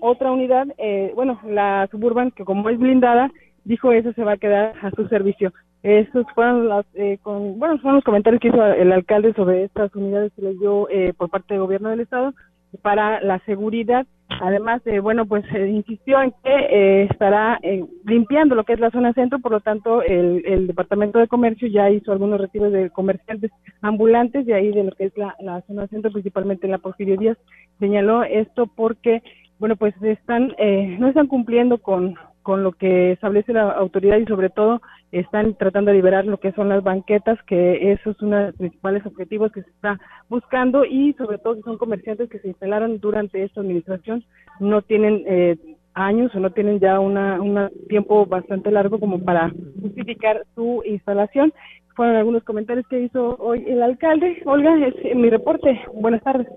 otra 0.02 0.32
unidad, 0.32 0.68
eh, 0.78 1.12
bueno, 1.16 1.40
la 1.46 1.88
suburban, 1.92 2.32
que 2.32 2.46
como 2.46 2.70
es 2.70 2.78
blindada, 2.78 3.32
dijo 3.64 3.92
eso 3.92 4.14
se 4.14 4.24
va 4.24 4.34
a 4.34 4.38
quedar 4.38 4.74
a 4.82 4.92
su 4.92 5.08
servicio. 5.08 5.54
Esos 5.84 6.26
fueron 6.34 6.68
las, 6.68 6.86
eh, 6.96 7.20
con, 7.22 7.60
bueno, 7.60 7.78
fueron 7.78 7.96
los 7.96 8.04
comentarios 8.04 8.42
que 8.42 8.48
hizo 8.50 8.64
el 8.66 8.92
alcalde 8.92 9.34
sobre 9.34 9.64
estas 9.64 9.94
unidades 9.96 10.34
que 10.36 10.42
les 10.42 10.60
dio 10.60 10.90
eh, 10.90 11.14
por 11.16 11.30
parte 11.30 11.54
del 11.54 11.62
gobierno 11.62 11.90
del 11.90 12.00
estado 12.00 12.34
para 12.82 13.22
la 13.22 13.40
seguridad. 13.46 14.06
Además, 14.42 14.82
eh, 14.86 15.00
bueno, 15.00 15.26
pues 15.26 15.46
insistió 15.54 16.22
en 16.22 16.34
que 16.44 17.04
estará 17.04 17.60
limpiando 18.04 18.56
lo 18.56 18.66
que 18.66 18.74
es 18.74 18.80
la 18.80 18.92
zona 18.92 19.14
centro, 19.14 19.40
por 19.40 19.54
lo 19.54 19.62
tanto, 19.62 20.02
el, 20.02 20.44
el, 20.46 20.68
Departamento 20.68 21.20
de 21.20 21.30
Comercio 21.30 21.68
ya 21.70 21.90
hizo 21.90 22.12
algunos 22.12 22.42
retiros 22.42 22.74
de 22.74 22.90
comerciantes 22.90 23.52
ambulantes 23.82 24.46
de 24.46 24.54
ahí 24.54 24.72
de 24.72 24.84
lo 24.84 24.92
que 24.92 25.06
es 25.06 25.18
la, 25.18 25.36
la 25.40 25.62
zona 25.62 25.88
centro, 25.88 26.12
principalmente 26.12 26.68
en 26.68 26.72
la 26.72 26.80
Porfirio 26.80 27.18
Díaz. 27.18 27.38
Señaló 27.80 28.24
esto 28.24 28.68
porque, 28.68 29.24
bueno, 29.60 29.78
pues 29.78 29.96
están, 30.02 30.54
no 31.00 31.08
están 31.08 31.28
cumpliendo 31.28 31.78
con, 31.78 32.16
con 32.44 32.64
lo 32.64 32.74
que 32.74 33.14
establece 33.14 33.54
la 33.54 33.72
autoridad 33.72 34.18
y 34.18 34.26
sobre 34.26 34.50
todo 34.50 34.82
están 35.12 35.56
tratando 35.56 35.92
de 35.92 35.98
liberar 35.98 36.26
lo 36.26 36.38
que 36.38 36.52
son 36.52 36.70
las 36.70 36.84
banquetas, 36.84 37.42
que 37.44 37.92
eso 37.92 38.12
es 38.12 38.22
uno 38.22 38.38
de 38.38 38.46
los 38.48 38.56
principales 38.56 39.06
objetivos 39.06 39.52
que 39.52 39.64
se 39.64 39.70
está 39.70 40.00
buscando 40.30 40.86
y 40.86 41.14
sobre 41.14 41.38
todo 41.38 41.56
que 41.56 41.62
son 41.62 41.78
comerciantes 41.78 42.30
que 42.30 42.40
se 42.40 42.50
instalaron 42.50 43.00
durante 43.00 43.44
esta 43.44 43.62
administración, 43.62 44.24
no 44.60 44.82
tienen 44.82 45.24
eh, 45.26 45.58
años 45.94 46.34
o 46.36 46.40
no 46.40 46.52
tienen 46.52 46.80
ya 46.80 47.00
un 47.00 47.70
tiempo 47.90 48.26
bastante 48.26 48.72
largo 48.72 49.00
como 49.00 49.24
para 49.24 49.52
justificar 49.82 50.44
su 50.56 50.84
instalación. 50.86 51.54
Fueron 51.96 52.16
algunos 52.16 52.44
comentarios 52.44 52.88
que 52.88 53.00
hizo 53.00 53.36
hoy 53.40 53.66
el 53.68 53.82
alcalde. 53.82 54.42
Olga, 54.46 54.76
es 54.86 55.16
mi 55.16 55.30
reporte. 55.30 55.82
Buenas 55.94 56.22
tardes. 56.22 56.48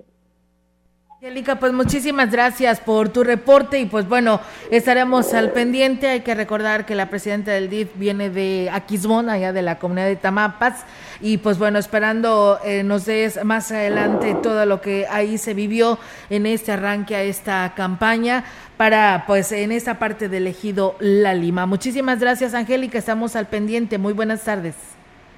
Angélica, 1.23 1.57
pues 1.57 1.75
muchísimas 1.75 2.31
gracias 2.31 2.81
por 2.81 3.11
tu 3.11 3.23
reporte 3.23 3.79
y 3.79 3.85
pues 3.85 4.09
bueno, 4.09 4.41
estaremos 4.71 5.35
al 5.35 5.53
pendiente. 5.53 6.09
Hay 6.09 6.21
que 6.21 6.35
recordar 6.35 6.87
que 6.87 6.95
la 6.95 7.11
presidenta 7.11 7.51
del 7.51 7.69
DIF 7.69 7.91
viene 7.97 8.31
de 8.31 8.71
Aquismón, 8.73 9.29
allá 9.29 9.53
de 9.53 9.61
la 9.61 9.79
comunidad 9.79 10.07
de 10.07 10.17
Tamapas, 10.17 10.87
y 11.21 11.37
pues 11.37 11.59
bueno, 11.59 11.79
esperando 11.79 12.59
eh, 12.65 12.85
nos 12.85 13.05
des 13.05 13.45
más 13.45 13.71
adelante 13.71 14.35
todo 14.43 14.65
lo 14.65 14.81
que 14.81 15.07
ahí 15.11 15.37
se 15.37 15.53
vivió 15.53 15.99
en 16.31 16.47
este 16.47 16.73
arranque 16.73 17.15
a 17.15 17.23
esta 17.23 17.75
campaña 17.77 18.43
para 18.79 19.25
pues 19.27 19.53
en 19.53 19.73
esta 19.73 19.99
parte 19.99 20.31
del 20.31 20.47
ejido 20.47 20.97
La 21.01 21.35
Lima. 21.35 21.67
Muchísimas 21.67 22.19
gracias, 22.19 22.55
Angélica, 22.55 22.97
estamos 22.97 23.37
al 23.37 23.47
pendiente. 23.47 23.99
Muy 23.99 24.15
buenas 24.15 24.45
tardes. 24.45 24.75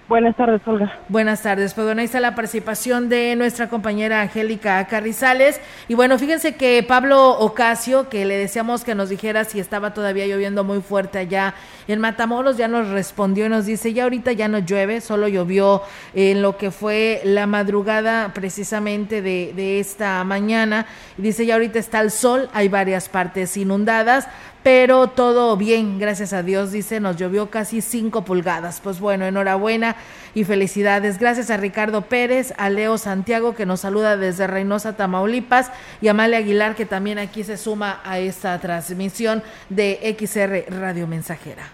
Buenas 0.08 0.36
tardes, 0.36 0.60
Olga. 0.66 0.92
Buenas 1.08 1.42
tardes. 1.42 1.74
Pues 1.74 1.86
bueno, 1.86 2.00
ahí 2.00 2.06
está 2.06 2.20
la 2.20 2.34
participación 2.34 3.08
de 3.08 3.34
nuestra 3.36 3.68
compañera 3.68 4.20
Angélica 4.20 4.84
Carrizales. 4.86 5.60
Y 5.86 5.94
bueno, 5.94 6.18
fíjense 6.18 6.56
que 6.56 6.84
Pablo 6.86 7.38
Ocasio, 7.38 8.08
que 8.08 8.24
le 8.24 8.36
decíamos 8.36 8.84
que 8.84 8.94
nos 8.94 9.08
dijera 9.08 9.44
si 9.44 9.60
estaba 9.60 9.94
todavía 9.94 10.26
lloviendo 10.26 10.64
muy 10.64 10.80
fuerte 10.82 11.18
allá 11.18 11.54
en 11.86 12.00
Matamoros, 12.00 12.56
ya 12.56 12.68
nos 12.68 12.88
respondió 12.88 13.46
y 13.46 13.48
nos 13.48 13.64
dice, 13.64 13.92
ya 13.92 14.02
ahorita 14.02 14.32
ya 14.32 14.48
no 14.48 14.58
llueve, 14.58 15.00
solo 15.00 15.28
llovió 15.28 15.82
en 16.14 16.42
lo 16.42 16.56
que 16.56 16.70
fue 16.72 17.20
la 17.24 17.46
madrugada 17.46 18.32
precisamente 18.34 19.22
de, 19.22 19.80
esta 19.80 20.22
mañana. 20.24 20.86
Dice, 21.16 21.46
ya 21.46 21.54
ahorita 21.54 21.78
está 21.78 22.00
el 22.00 22.10
sol, 22.10 22.50
hay 22.52 22.68
varias 22.68 23.08
partes 23.08 23.56
inundadas, 23.56 24.28
pero 24.62 25.08
todo 25.08 25.56
bien, 25.56 25.98
gracias 25.98 26.32
a 26.32 26.42
Dios, 26.42 26.72
dice, 26.72 27.00
nos 27.00 27.16
llovió 27.16 27.50
casi 27.50 27.80
5 27.80 28.24
pulgadas. 28.24 28.80
Pues 28.82 29.00
bueno, 29.00 29.26
enhorabuena 29.26 29.96
y 30.34 30.44
felicidades. 30.44 31.18
Gracias 31.18 31.50
a 31.50 31.56
Ricardo 31.56 32.02
Pérez, 32.02 32.54
a 32.56 32.70
Leo 32.70 32.98
Santiago 32.98 33.54
que 33.54 33.66
nos 33.66 33.80
saluda 33.80 34.16
desde 34.16 34.46
Reynosa, 34.46 34.96
Tamaulipas, 34.96 35.70
y 36.00 36.08
a 36.08 36.14
Male 36.14 36.36
Aguilar 36.36 36.74
que 36.74 36.86
también 36.86 37.18
aquí 37.18 37.44
se 37.44 37.56
suma 37.56 38.00
a 38.04 38.18
esta 38.18 38.58
transmisión 38.60 39.42
de 39.68 40.16
XR 40.18 40.72
Radio 40.72 41.06
Mensajera. 41.06 41.68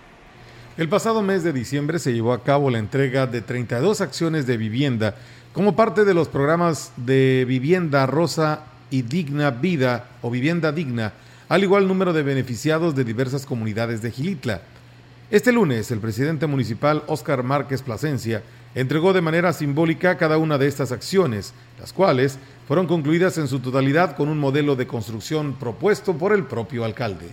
El 0.79 0.89
pasado 0.89 1.23
mes 1.23 1.43
de 1.43 1.53
diciembre 1.53 1.99
se 1.99 2.13
llevó 2.13 2.33
a 2.33 2.45
cabo 2.45 2.71
la 2.71 2.79
entrega 2.79 3.27
de 3.27 3.41
32 3.41 4.01
acciones 4.01 4.47
de 4.47 4.57
vivienda 4.57 5.17
como 5.53 5.75
parte 5.75 6.05
de 6.05 6.15
los 6.15 6.29
programas 6.29 6.93
de 6.97 7.45
vivienda 7.49 8.07
rosa 8.07 8.61
y 8.91 9.03
digna 9.03 9.51
vida 9.51 10.07
o 10.23 10.31
vivienda 10.31 10.71
digna, 10.71 11.13
al 11.49 11.63
igual 11.63 11.89
número 11.89 12.13
de 12.13 12.23
beneficiados 12.23 12.95
de 12.95 13.05
diversas 13.05 13.47
comunidades 13.47 14.03
de 14.03 14.11
Gilitla. 14.11 14.63
Este 15.31 15.53
lunes, 15.53 15.91
el 15.91 15.99
presidente 15.99 16.47
municipal 16.47 17.03
Óscar 17.07 17.43
Márquez 17.43 17.83
Plasencia 17.83 18.43
entregó 18.75 19.13
de 19.13 19.23
manera 19.23 19.53
simbólica 19.53 20.19
cada 20.19 20.39
una 20.39 20.59
de 20.59 20.67
estas 20.67 20.93
acciones, 20.93 21.55
las 21.81 21.93
cuales 21.93 22.39
fueron 22.67 22.87
concluidas 22.87 23.39
en 23.39 23.49
su 23.49 23.61
totalidad 23.61 24.17
con 24.17 24.29
un 24.29 24.39
modelo 24.39 24.77
de 24.77 24.87
construcción 24.87 25.55
propuesto 25.55 26.17
por 26.17 26.33
el 26.33 26.45
propio 26.45 26.85
alcalde. 26.85 27.29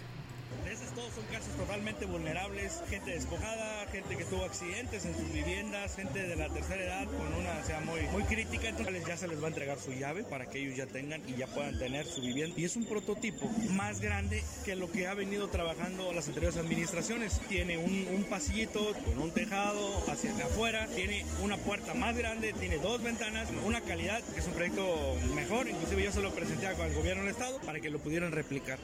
Accidentes 4.55 5.03
en 5.03 5.13
sus 5.13 5.33
viviendas, 5.33 5.97
gente 5.97 6.17
de 6.17 6.35
la 6.37 6.47
tercera 6.47 6.81
edad 6.81 7.05
con 7.07 7.33
una 7.33 7.61
sea 7.65 7.81
muy, 7.81 7.99
muy 8.13 8.23
crítica, 8.23 8.69
entonces 8.69 9.05
ya 9.05 9.17
se 9.17 9.27
les 9.27 9.41
va 9.41 9.45
a 9.45 9.47
entregar 9.49 9.77
su 9.77 9.91
llave 9.91 10.23
para 10.23 10.45
que 10.45 10.59
ellos 10.59 10.77
ya 10.77 10.85
tengan 10.85 11.21
y 11.27 11.35
ya 11.35 11.47
puedan 11.47 11.77
tener 11.77 12.05
su 12.05 12.21
vivienda. 12.21 12.55
Y 12.57 12.63
es 12.63 12.77
un 12.77 12.85
prototipo 12.85 13.49
más 13.71 13.99
grande 13.99 14.41
que 14.63 14.77
lo 14.77 14.89
que 14.89 15.07
ha 15.07 15.13
venido 15.13 15.49
trabajando 15.49 16.13
las 16.13 16.29
anteriores 16.29 16.57
administraciones. 16.57 17.41
Tiene 17.49 17.77
un, 17.77 18.07
un 18.13 18.23
pasillito 18.23 18.93
con 19.03 19.19
un 19.19 19.31
tejado 19.31 20.01
hacia 20.09 20.31
afuera, 20.31 20.87
tiene 20.87 21.25
una 21.43 21.57
puerta 21.57 21.93
más 21.93 22.15
grande, 22.15 22.53
tiene 22.53 22.77
dos 22.77 23.03
ventanas, 23.03 23.49
una 23.65 23.81
calidad 23.81 24.23
que 24.23 24.39
es 24.39 24.47
un 24.47 24.53
proyecto 24.53 25.17
mejor, 25.35 25.67
inclusive 25.67 26.03
yo 26.03 26.13
se 26.13 26.21
lo 26.21 26.33
presenté 26.33 26.67
al 26.67 26.93
gobierno 26.93 27.23
del 27.23 27.31
estado 27.31 27.59
para 27.59 27.81
que 27.81 27.89
lo 27.89 27.99
pudieran 27.99 28.31
replicar. 28.31 28.79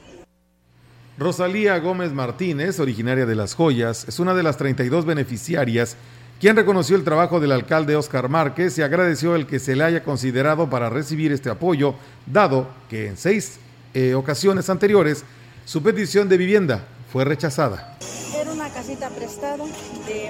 Rosalía 1.18 1.78
Gómez 1.78 2.12
Martínez, 2.12 2.80
originaria 2.80 3.26
de 3.26 3.34
Las 3.34 3.54
Joyas, 3.54 4.06
es 4.08 4.18
una 4.18 4.32
de 4.34 4.42
las 4.42 4.56
32 4.56 5.04
beneficiarias 5.04 5.96
quien 6.40 6.56
reconoció 6.56 6.96
el 6.96 7.04
trabajo 7.04 7.38
del 7.38 7.52
alcalde 7.52 7.94
Oscar 7.94 8.28
Márquez 8.28 8.76
y 8.76 8.82
agradeció 8.82 9.36
el 9.36 9.46
que 9.46 9.60
se 9.60 9.76
le 9.76 9.84
haya 9.84 10.02
considerado 10.02 10.68
para 10.68 10.90
recibir 10.90 11.30
este 11.30 11.50
apoyo, 11.50 11.94
dado 12.26 12.66
que 12.88 13.06
en 13.06 13.16
seis 13.16 13.60
eh, 13.94 14.14
ocasiones 14.14 14.68
anteriores 14.68 15.24
su 15.64 15.82
petición 15.84 16.28
de 16.28 16.38
vivienda 16.38 16.84
fue 17.12 17.24
rechazada. 17.24 17.96
Casita 18.74 19.10
prestado 19.10 19.66
de 19.66 19.72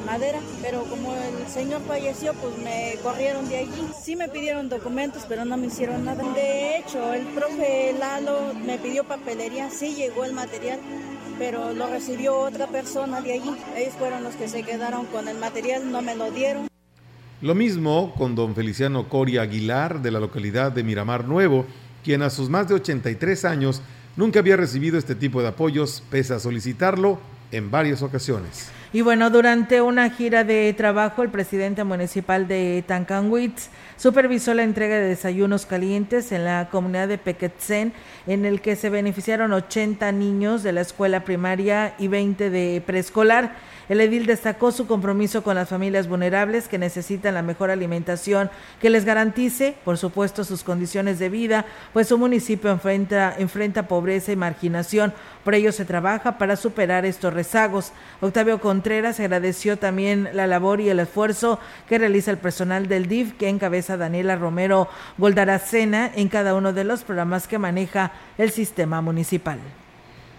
madera, 0.03 0.39
pero 0.61 0.85
como 0.85 1.15
el 1.15 1.49
señor 1.49 1.81
falleció, 1.87 2.35
pues 2.35 2.57
me 2.59 2.97
corrieron 3.03 3.49
de 3.49 3.59
allí. 3.59 3.89
Sí 4.01 4.17
me 4.17 4.29
pidieron 4.29 4.69
documentos, 4.69 5.25
pero 5.29 5.45
no 5.45 5.57
me 5.57 5.67
hicieron 5.67 6.05
nada. 6.05 6.23
De 6.35 6.79
hecho, 6.79 7.13
el 7.13 7.27
profe 7.27 7.95
Lalo 7.99 8.53
me 8.67 8.79
pidió 8.79 9.05
papelería, 9.05 9.71
sí 9.71 9.95
llegó 9.95 10.25
el 10.25 10.33
material, 10.33 10.81
pero 11.39 11.73
lo 11.73 11.89
recibió 11.89 12.39
otra 12.39 12.67
persona 12.67 13.21
de 13.21 13.35
allí. 13.35 13.57
Ellos 13.77 13.95
fueron 13.99 14.23
los 14.25 14.35
que 14.35 14.49
se 14.49 14.63
quedaron 14.63 15.07
con 15.07 15.29
el 15.29 15.39
material, 15.39 15.91
no 15.91 16.03
me 16.03 16.15
lo 16.15 16.31
dieron. 16.31 16.69
Lo 17.41 17.55
mismo 17.55 18.15
con 18.17 18.35
don 18.35 18.55
Feliciano 18.55 19.09
Coria 19.09 19.43
Aguilar 19.43 20.01
de 20.01 20.11
la 20.13 20.21
localidad 20.21 20.71
de 20.71 20.85
Miramar 20.85 21.25
Nuevo, 21.25 21.67
quien 22.05 22.23
a 22.23 22.31
sus 22.31 22.49
más 22.49 22.69
de 22.69 22.75
83 22.75 23.45
años 23.45 23.83
nunca 24.17 24.39
había 24.39 24.57
recibido 24.57 24.99
este 24.99 25.15
tipo 25.15 25.43
de 25.43 25.49
apoyos, 25.49 26.05
pese 26.11 26.35
a 26.35 26.39
solicitarlo 26.39 27.19
en 27.53 27.71
varias 27.71 28.03
ocasiones. 28.03 28.71
Y 28.95 29.01
bueno, 29.01 29.31
durante 29.31 29.81
una 29.81 30.11
gira 30.11 30.45
de 30.45 30.75
trabajo, 30.77 31.23
el 31.23 31.31
presidente 31.31 31.83
municipal 31.83 32.47
de 32.47 32.85
Tancanwitz 32.87 33.69
supervisó 33.97 34.53
la 34.53 34.65
entrega 34.65 34.97
de 34.97 35.09
desayunos 35.09 35.65
calientes 35.65 36.31
en 36.31 36.45
la 36.45 36.69
comunidad 36.71 37.09
de 37.09 37.17
Pequetzen, 37.17 37.95
en 38.27 38.45
el 38.45 38.61
que 38.61 38.77
se 38.77 38.91
beneficiaron 38.91 39.55
80 39.55 40.13
niños 40.13 40.63
de 40.63 40.73
la 40.73 40.83
escuela 40.83 41.25
primaria 41.25 41.95
y 41.99 42.09
20 42.09 42.51
de 42.51 42.83
preescolar. 42.85 43.57
El 43.93 44.01
edil 44.01 44.25
destacó 44.25 44.73
su 44.73 44.87
compromiso 44.87 45.43
con 45.43 45.55
las 45.55 45.69
familias 45.69 46.09
vulnerables 46.09 46.67
que 46.67 46.79
necesitan 46.79 47.35
la 47.35 47.43
mejor 47.43 47.71
alimentación 47.71 48.49
que 48.81 48.89
les 48.89 49.05
garantice, 49.05 49.77
por 49.85 49.99
supuesto, 49.99 50.45
sus 50.45 50.65
condiciones 50.65 51.19
de 51.19 51.29
vida, 51.29 51.67
pues 51.93 52.09
su 52.09 52.17
municipio 52.17 52.71
enfrenta, 52.71 53.89
pobreza 53.89 54.33
y 54.33 54.37
marginación. 54.37 55.13
Por 55.45 55.55
ello 55.55 55.73
se 55.73 55.85
trabaja 55.85 56.39
para 56.39 56.57
superar 56.57 57.05
estos 57.05 57.35
rezagos. 57.35 57.93
Octavio 58.23 58.63
Contreras 58.63 59.21
agradeció 59.21 59.77
también 59.77 60.31
la 60.33 60.47
labor 60.47 60.81
y 60.81 60.89
el 60.89 60.99
esfuerzo 60.99 61.61
que 61.87 61.99
realiza 61.99 62.31
el 62.31 62.39
personal 62.39 62.89
del 62.89 63.09
DIF 63.09 63.35
que 63.35 63.51
encabeza 63.51 63.99
Daniela 63.99 64.37
Romero 64.37 64.89
Goldaracena 65.19 66.11
en 66.15 66.29
cada 66.29 66.55
uno 66.55 66.73
de 66.73 66.85
los 66.85 67.05
programas 67.05 67.47
que 67.47 67.59
maneja 67.59 68.13
el 68.39 68.53
sistema 68.53 69.03
municipal. 69.03 69.59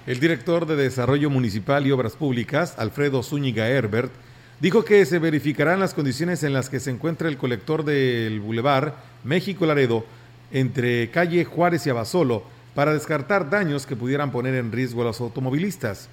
El 0.05 0.19
director 0.19 0.65
de 0.65 0.75
Desarrollo 0.75 1.29
Municipal 1.29 1.87
y 1.87 1.91
Obras 1.91 2.17
Públicas, 2.17 2.73
Alfredo 2.77 3.23
Zúñiga 3.23 3.69
Herbert, 3.69 4.11
dijo 4.59 4.83
que 4.83 5.05
se 5.05 5.17
verificarán 5.17 5.79
las 5.79 5.93
condiciones 5.93 6.43
en 6.43 6.51
las 6.51 6.69
que 6.69 6.81
se 6.81 6.91
encuentra 6.91 7.29
el 7.29 7.37
colector 7.37 7.85
del 7.85 8.41
Boulevard 8.41 8.95
México 9.23 9.65
Laredo 9.65 10.05
entre 10.51 11.09
calle 11.09 11.45
Juárez 11.45 11.87
y 11.87 11.89
Abasolo 11.89 12.43
para 12.75 12.91
descartar 12.91 13.49
daños 13.49 13.85
que 13.85 13.95
pudieran 13.95 14.33
poner 14.33 14.55
en 14.55 14.73
riesgo 14.73 15.03
a 15.03 15.05
los 15.05 15.21
automovilistas. 15.21 16.09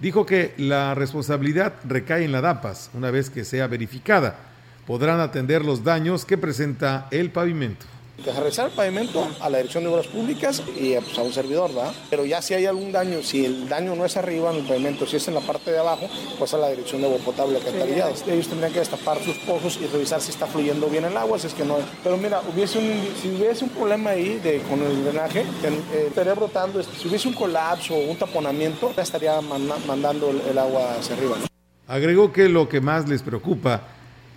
Dijo 0.00 0.24
que 0.24 0.54
la 0.56 0.94
responsabilidad 0.94 1.74
recae 1.84 2.24
en 2.24 2.32
la 2.32 2.40
DAPAS 2.40 2.88
una 2.94 3.10
vez 3.10 3.28
que 3.28 3.44
sea 3.44 3.66
verificada. 3.66 4.38
Podrán 4.86 5.20
atender 5.20 5.62
los 5.62 5.84
daños 5.84 6.24
que 6.24 6.38
presenta 6.38 7.06
el 7.10 7.30
pavimento 7.30 7.84
que 8.22 8.30
el 8.30 8.70
pavimento 8.70 9.28
a 9.40 9.50
la 9.50 9.58
Dirección 9.58 9.84
de 9.84 9.90
Obras 9.90 10.06
Públicas 10.06 10.62
y 10.76 10.94
pues, 10.94 11.18
a 11.18 11.22
un 11.22 11.32
servidor, 11.32 11.72
¿verdad? 11.74 11.92
Pero 12.10 12.24
ya 12.24 12.40
si 12.42 12.54
hay 12.54 12.66
algún 12.66 12.90
daño, 12.90 13.22
si 13.22 13.44
el 13.44 13.68
daño 13.68 13.94
no 13.94 14.04
es 14.04 14.16
arriba 14.16 14.50
en 14.50 14.58
el 14.58 14.66
pavimento, 14.66 15.06
si 15.06 15.16
es 15.16 15.28
en 15.28 15.34
la 15.34 15.40
parte 15.40 15.70
de 15.70 15.78
abajo, 15.78 16.08
pues 16.38 16.52
a 16.54 16.58
la 16.58 16.70
Dirección 16.70 17.00
de 17.00 17.08
Agua 17.08 17.18
Potable 17.24 17.58
Alcantarillado. 17.58 18.14
Ellos 18.26 18.48
tendrían 18.48 18.72
que 18.72 18.80
destapar 18.80 19.22
sus 19.22 19.36
pozos 19.38 19.78
y 19.80 19.86
revisar 19.86 20.20
si 20.20 20.30
está 20.30 20.46
fluyendo 20.46 20.88
bien 20.88 21.04
el 21.04 21.16
agua, 21.16 21.38
si 21.38 21.46
es 21.46 21.54
que 21.54 21.64
no. 21.64 21.76
Pero 22.02 22.16
mira, 22.16 22.40
hubiese 22.52 22.78
un, 22.78 23.08
si 23.20 23.28
hubiese 23.28 23.64
un 23.64 23.70
problema 23.70 24.10
ahí 24.10 24.38
de, 24.38 24.60
con 24.62 24.82
el 24.82 25.04
drenaje, 25.04 25.40
eh, 25.40 26.06
estaría 26.08 26.34
brotando, 26.34 26.80
este, 26.80 26.96
si 26.96 27.08
hubiese 27.08 27.28
un 27.28 27.34
colapso 27.34 27.94
o 27.94 28.10
un 28.10 28.16
taponamiento, 28.16 28.92
ya 28.96 29.02
estaría 29.02 29.40
mandando 29.40 30.30
el, 30.30 30.58
agua 30.58 30.96
hacia 30.98 31.16
arriba. 31.16 31.36
Agregó 31.86 32.32
que 32.32 32.48
lo 32.48 32.68
que 32.68 32.80
más 32.80 33.08
les 33.08 33.22
preocupa 33.22 33.82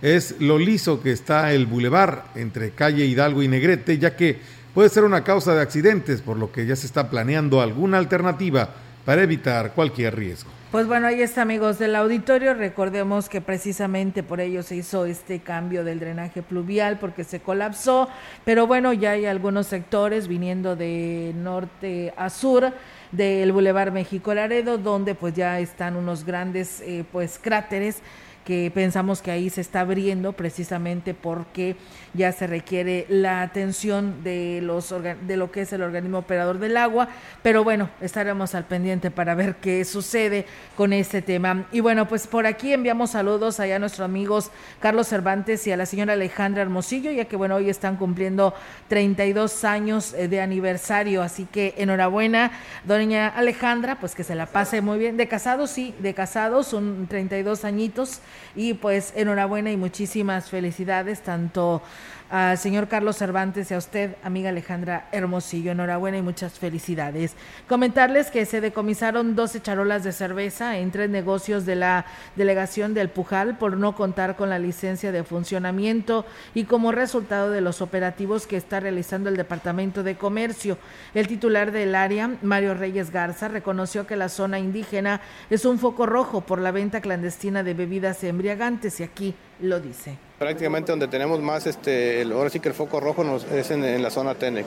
es 0.02 0.40
lo 0.40 0.58
liso 0.58 1.02
que 1.02 1.12
está 1.12 1.52
el 1.52 1.66
bulevar 1.66 2.24
entre 2.34 2.70
calle 2.70 3.04
Hidalgo 3.04 3.42
y 3.42 3.48
Negrete, 3.48 3.98
ya 3.98 4.16
que 4.16 4.38
puede 4.74 4.88
ser 4.88 5.04
una 5.04 5.24
causa 5.24 5.54
de 5.54 5.62
accidentes, 5.62 6.22
por 6.22 6.36
lo 6.36 6.52
que 6.52 6.66
ya 6.66 6.76
se 6.76 6.86
está 6.86 7.10
planeando 7.10 7.60
alguna 7.60 7.98
alternativa 7.98 8.70
para 9.04 9.22
evitar 9.22 9.72
cualquier 9.72 10.16
riesgo. 10.16 10.50
Pues 10.70 10.86
bueno, 10.86 11.08
ahí 11.08 11.20
está 11.20 11.42
amigos 11.42 11.80
del 11.80 11.96
auditorio. 11.96 12.54
Recordemos 12.54 13.28
que 13.28 13.40
precisamente 13.40 14.22
por 14.22 14.40
ello 14.40 14.62
se 14.62 14.76
hizo 14.76 15.04
este 15.04 15.40
cambio 15.40 15.82
del 15.82 15.98
drenaje 15.98 16.42
pluvial 16.42 17.00
porque 17.00 17.24
se 17.24 17.40
colapsó, 17.40 18.08
pero 18.44 18.68
bueno, 18.68 18.92
ya 18.92 19.12
hay 19.12 19.26
algunos 19.26 19.66
sectores 19.66 20.28
viniendo 20.28 20.76
de 20.76 21.32
norte 21.34 22.14
a 22.16 22.30
sur 22.30 22.72
del 23.10 23.50
Boulevard 23.50 23.90
México 23.90 24.32
Laredo 24.32 24.78
donde 24.78 25.16
pues 25.16 25.34
ya 25.34 25.58
están 25.58 25.96
unos 25.96 26.24
grandes 26.24 26.80
eh, 26.82 27.04
pues 27.10 27.40
cráteres 27.42 27.96
que 28.44 28.70
pensamos 28.74 29.22
que 29.22 29.30
ahí 29.30 29.50
se 29.50 29.60
está 29.60 29.80
abriendo 29.80 30.32
precisamente 30.32 31.14
porque 31.14 31.76
ya 32.14 32.32
se 32.32 32.46
requiere 32.46 33.06
la 33.08 33.42
atención 33.42 34.24
de 34.24 34.60
los 34.62 34.92
de 35.26 35.36
lo 35.36 35.52
que 35.52 35.62
es 35.62 35.72
el 35.72 35.82
organismo 35.82 36.18
operador 36.18 36.58
del 36.58 36.76
agua, 36.76 37.08
pero 37.42 37.62
bueno, 37.62 37.88
estaremos 38.00 38.54
al 38.54 38.64
pendiente 38.64 39.10
para 39.10 39.34
ver 39.34 39.56
qué 39.56 39.84
sucede 39.84 40.46
con 40.76 40.92
este 40.92 41.22
tema. 41.22 41.66
Y 41.70 41.80
bueno, 41.80 42.08
pues 42.08 42.26
por 42.26 42.46
aquí 42.46 42.72
enviamos 42.72 43.10
saludos 43.10 43.60
allá 43.60 43.76
a 43.76 43.78
nuestros 43.78 44.04
amigos 44.04 44.50
Carlos 44.80 45.06
Cervantes 45.06 45.66
y 45.66 45.72
a 45.72 45.76
la 45.76 45.86
señora 45.86 46.14
Alejandra 46.14 46.62
Hermosillo, 46.62 47.12
ya 47.12 47.26
que 47.26 47.36
bueno, 47.36 47.56
hoy 47.56 47.70
están 47.70 47.96
cumpliendo 47.96 48.54
32 48.88 49.64
años 49.64 50.14
eh, 50.14 50.28
de 50.28 50.40
aniversario, 50.40 51.22
así 51.22 51.46
que 51.46 51.74
enhorabuena, 51.76 52.52
doña 52.84 53.28
Alejandra, 53.28 54.00
pues 54.00 54.14
que 54.14 54.24
se 54.24 54.34
la 54.34 54.46
pase 54.46 54.80
muy 54.80 54.98
bien. 54.98 55.16
De 55.16 55.28
casados, 55.28 55.70
sí, 55.70 55.94
de 56.00 56.14
casados, 56.14 56.66
son 56.66 57.06
32 57.08 57.64
añitos 57.64 58.20
y 58.54 58.74
pues 58.74 59.12
enhorabuena 59.16 59.70
y 59.70 59.76
muchísimas 59.76 60.50
felicidades 60.50 61.22
tanto 61.22 61.82
al 62.30 62.56
señor 62.58 62.86
Carlos 62.86 63.16
Cervantes 63.16 63.70
y 63.70 63.74
a 63.74 63.78
usted, 63.78 64.14
amiga 64.22 64.50
Alejandra 64.50 65.08
Hermosillo. 65.10 65.72
Enhorabuena 65.72 66.18
y 66.18 66.22
muchas 66.22 66.58
felicidades. 66.60 67.34
Comentarles 67.68 68.30
que 68.30 68.46
se 68.46 68.60
decomisaron 68.60 69.34
12 69.34 69.60
charolas 69.60 70.04
de 70.04 70.12
cerveza 70.12 70.78
en 70.78 70.92
tres 70.92 71.10
negocios 71.10 71.66
de 71.66 71.74
la 71.74 72.06
delegación 72.36 72.94
del 72.94 73.08
Pujal 73.08 73.58
por 73.58 73.76
no 73.76 73.96
contar 73.96 74.36
con 74.36 74.48
la 74.48 74.60
licencia 74.60 75.10
de 75.10 75.24
funcionamiento 75.24 76.24
y 76.54 76.64
como 76.64 76.92
resultado 76.92 77.50
de 77.50 77.60
los 77.60 77.82
operativos 77.82 78.46
que 78.46 78.56
está 78.56 78.78
realizando 78.78 79.28
el 79.28 79.36
Departamento 79.36 80.04
de 80.04 80.14
Comercio. 80.14 80.78
El 81.14 81.26
titular 81.26 81.72
del 81.72 81.96
área, 81.96 82.30
Mario 82.42 82.74
Reyes 82.74 83.10
Garza, 83.10 83.48
reconoció 83.48 84.06
que 84.06 84.14
la 84.14 84.28
zona 84.28 84.60
indígena 84.60 85.20
es 85.50 85.64
un 85.64 85.80
foco 85.80 86.06
rojo 86.06 86.42
por 86.42 86.60
la 86.60 86.70
venta 86.70 87.00
clandestina 87.00 87.64
de 87.64 87.74
bebidas 87.74 88.22
embriagantes 88.22 89.00
y 89.00 89.02
aquí 89.02 89.34
lo 89.60 89.80
dice. 89.80 90.29
Prácticamente 90.40 90.90
donde 90.90 91.06
tenemos 91.06 91.42
más, 91.42 91.66
este, 91.66 92.22
el, 92.22 92.32
ahora 92.32 92.48
sí 92.48 92.60
que 92.60 92.70
el 92.70 92.74
foco 92.74 92.98
rojo 92.98 93.22
es 93.52 93.70
en, 93.70 94.02
la 94.02 94.08
zona 94.08 94.34
Tenec, 94.34 94.64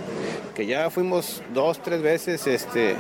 que 0.54 0.68
ya 0.68 0.92
fuimos 0.92 1.42
dos, 1.52 1.82
tres 1.82 2.04
veces, 2.04 2.46
este, 2.46 2.96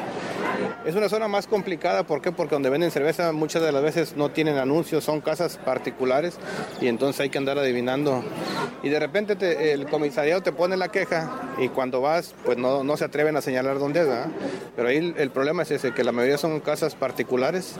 es 0.84 0.96
una 0.96 1.08
zona 1.08 1.28
más 1.28 1.46
complicada, 1.46 2.02
¿por 2.02 2.20
qué? 2.20 2.32
Porque 2.32 2.56
donde 2.56 2.72
venden 2.72 2.90
cerveza 2.90 3.32
muchas 3.32 3.62
de 3.62 3.72
las 3.72 3.84
veces 3.84 4.18
no 4.18 4.32
tienen 4.32 4.58
anuncios, 4.58 5.04
son 5.04 5.22
casas 5.22 5.60
particulares 5.64 6.40
y 6.82 6.88
entonces 6.88 7.22
hay 7.22 7.30
que 7.30 7.38
andar 7.38 7.60
adivinando. 7.60 8.24
Y 8.82 8.90
de 8.90 9.00
repente 9.00 9.72
el 9.72 9.86
comisariado 9.86 10.42
te 10.42 10.52
pone 10.52 10.76
la 10.76 10.88
queja 10.88 11.54
y 11.60 11.70
cuando 11.70 12.02
vas, 12.02 12.34
pues 12.44 12.58
no, 12.58 12.84
no 12.84 12.98
se 12.98 13.06
atreven 13.06 13.38
a 13.38 13.42
señalar 13.42 13.78
dónde 13.78 14.00
es, 14.00 14.08
¿verdad? 14.08 14.32
Pero 14.76 14.88
ahí 14.88 15.14
el 15.16 15.30
problema 15.30 15.62
es 15.62 15.70
ese, 15.70 15.94
que 15.94 16.04
la 16.04 16.12
mayoría 16.12 16.40
son 16.40 16.60
casas 16.60 16.96
particulares. 16.96 17.76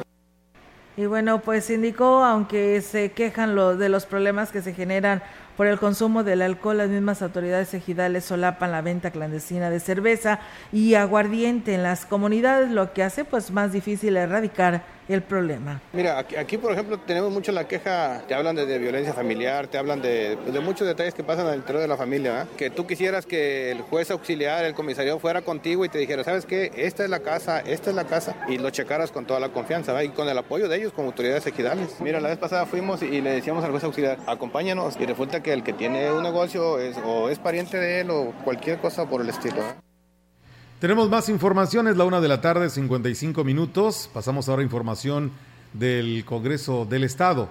Y 0.96 1.08
bueno, 1.08 1.42
pues 1.42 1.72
indicó, 1.72 2.24
aunque 2.24 2.82
se 2.82 3.12
quejan 3.12 3.56
lo, 3.56 3.76
de 3.76 3.90
los 3.90 4.06
problemas 4.06 4.52
que 4.52 4.62
se 4.62 4.74
generan 4.74 5.24
por 5.58 5.68
el 5.68 5.80
consumo 5.80 6.24
del 6.24 6.42
alcohol, 6.42 6.78
las 6.78 6.90
mismas 6.90 7.22
autoridades 7.22 7.74
ejidales 7.74 8.26
solapan 8.26 8.72
la 8.72 8.82
venta 8.82 9.12
clandestina 9.12 9.70
de 9.70 9.80
cerveza 9.80 10.40
y 10.72 10.96
aguardiente 10.96 11.74
en 11.74 11.84
las 11.84 12.06
comunidades, 12.06 12.72
lo 12.72 12.94
que 12.94 13.04
hace 13.04 13.26
pues 13.26 13.52
más 13.52 13.72
difícil 13.72 14.18
erradicar 14.18 14.84
el 15.10 15.22
problema. 15.22 15.82
Mira, 15.92 16.18
aquí, 16.18 16.58
por 16.58 16.72
ejemplo 16.72 16.98
tenemos 17.00 17.32
mucho 17.32 17.52
la 17.52 17.68
queja, 17.68 18.24
te 18.28 18.34
hablan 18.34 18.56
de, 18.56 18.78
violencia 18.78 19.14
familiar, 19.14 19.68
te 19.68 19.78
hablan 19.78 20.02
de, 20.02 20.38
muchos 20.64 20.88
detalles 20.88 21.14
que 21.14 21.24
pasan 21.24 21.48
al 21.48 21.56
interior 21.56 21.82
de 21.82 21.88
la 21.88 21.98
familia, 21.98 22.48
que 22.58 22.70
tú 22.70 22.88
quisieras 22.88 23.26
que 23.26 23.72
el 23.72 23.82
juez 23.82 24.12
auxiliar, 24.12 24.64
el 24.64 24.74
comisario 24.74 25.20
fuera 25.20 25.42
contigo 25.42 25.84
y 25.84 25.90
te 25.90 25.98
dijera, 25.98 26.24
¿sabes 26.24 26.46
qué? 26.46 26.72
Esta 26.76 27.04
es 27.04 27.10
la 27.10 27.20
casa, 27.20 27.60
esta 27.60 27.90
es 27.90 27.96
la 27.96 28.06
casa, 28.06 28.36
y 28.48 28.58
lo 28.58 28.70
checaras 28.70 29.12
con 29.12 29.26
toda 29.26 29.40
la 29.40 29.50
confianza, 29.50 30.02
y 30.04 30.10
con 30.10 30.28
el 30.30 30.38
apoyo 30.38 30.70
de 30.70 30.78
ellos 30.78 30.94
como 30.94 31.10
autoridades 31.10 31.46
ejidales. 31.46 31.98
Mira, 32.00 32.22
la 32.22 32.30
vez 32.30 32.38
pasada 32.38 32.66
fuimos 32.66 33.02
y, 33.04 33.22
le 33.22 33.32
decíamos 33.32 33.64
al 33.64 33.72
juez 33.72 33.84
auxiliar, 33.84 34.18
acompáñanos, 34.26 34.96
y 35.00 35.06
resulta 35.06 35.43
que 35.44 35.54
el 35.54 35.62
que 35.62 35.74
tiene 35.74 36.12
un 36.12 36.24
negocio 36.24 36.80
es, 36.80 36.98
o 37.06 37.30
es 37.30 37.38
pariente 37.38 37.78
de 37.78 38.02
él 38.02 38.10
o 38.10 38.34
cualquier 38.44 38.80
cosa 38.80 39.08
por 39.08 39.22
el 39.22 39.30
estilo. 39.30 39.62
Tenemos 40.80 41.10
más 41.10 41.30
informaciones, 41.30 41.96
la 41.96 42.06
una 42.06 42.20
de 42.20 42.28
la 42.28 42.42
tarde, 42.42 42.70
55 42.70 43.44
minutos. 43.44 44.10
Pasamos 44.14 44.50
ahora 44.50 44.62
a 44.62 44.66
información 44.66 45.32
del 45.74 46.26
Congreso 46.26 46.86
del 46.86 47.04
Estado. 47.04 47.50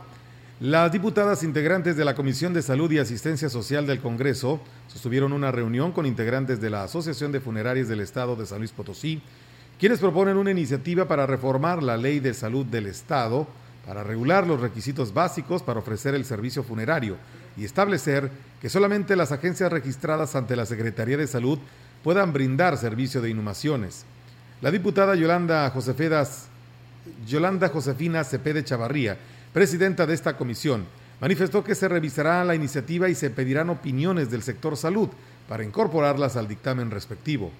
Las 0.61 0.93
diputadas 0.93 1.43
integrantes 1.43 1.97
de 1.97 2.05
la 2.05 2.15
Comisión 2.15 2.53
de 2.53 2.63
Salud 2.63 2.91
y 2.93 2.99
Asistencia 2.99 3.49
Social 3.49 3.87
del 3.87 4.01
Congreso 4.01 4.61
sostuvieron 4.87 5.33
una 5.33 5.51
reunión 5.51 5.93
con 5.93 6.07
integrantes 6.07 6.61
de 6.61 6.71
la 6.71 6.85
Asociación 6.85 7.33
de 7.33 7.41
Funerarias 7.41 7.89
del 7.89 8.01
Estado 8.01 8.37
de 8.37 8.47
San 8.47 8.59
Luis 8.59 8.71
Potosí, 8.71 9.23
quienes 9.79 9.99
proponen 9.99 10.37
una 10.37 10.53
iniciativa 10.53 11.09
para 11.09 11.27
reformar 11.27 11.83
la 11.83 11.97
ley 11.97 12.21
de 12.21 12.35
salud 12.35 12.65
del 12.65 12.87
Estado, 12.87 13.49
para 13.87 14.05
regular 14.05 14.47
los 14.47 14.61
requisitos 14.61 15.13
básicos 15.13 15.63
para 15.63 15.81
ofrecer 15.81 16.15
el 16.15 16.25
servicio 16.25 16.63
funerario 16.63 17.17
y 17.57 17.65
establecer 17.65 18.31
que 18.61 18.69
solamente 18.69 19.17
las 19.17 19.33
agencias 19.33 19.73
registradas 19.73 20.37
ante 20.37 20.57
la 20.57 20.67
Secretaría 20.67 21.17
de 21.17 21.27
Salud 21.27 21.59
puedan 22.03 22.33
brindar 22.33 22.77
servicio 22.77 23.21
de 23.21 23.31
inhumaciones. 23.31 24.05
La 24.61 24.71
diputada 24.71 25.15
Yolanda, 25.15 25.69
Josefedas, 25.71 26.47
Yolanda 27.27 27.69
Josefina 27.69 28.25
Cepede 28.25 28.65
Chavarría, 28.65 29.17
presidenta 29.53 30.07
de 30.07 30.15
esta 30.15 30.37
comisión, 30.37 30.87
manifestó 31.21 31.63
que 31.63 31.75
se 31.75 31.89
revisará 31.89 32.45
la 32.45 32.55
iniciativa 32.55 33.09
y 33.09 33.15
se 33.15 33.31
pedirán 33.31 33.71
opiniones 33.71 34.31
del 34.31 34.43
sector 34.43 34.77
salud 34.77 35.09
para 35.49 35.65
incorporarlas 35.65 36.37
al 36.37 36.49
dictamen 36.49 36.91
respectivo. 36.91 37.51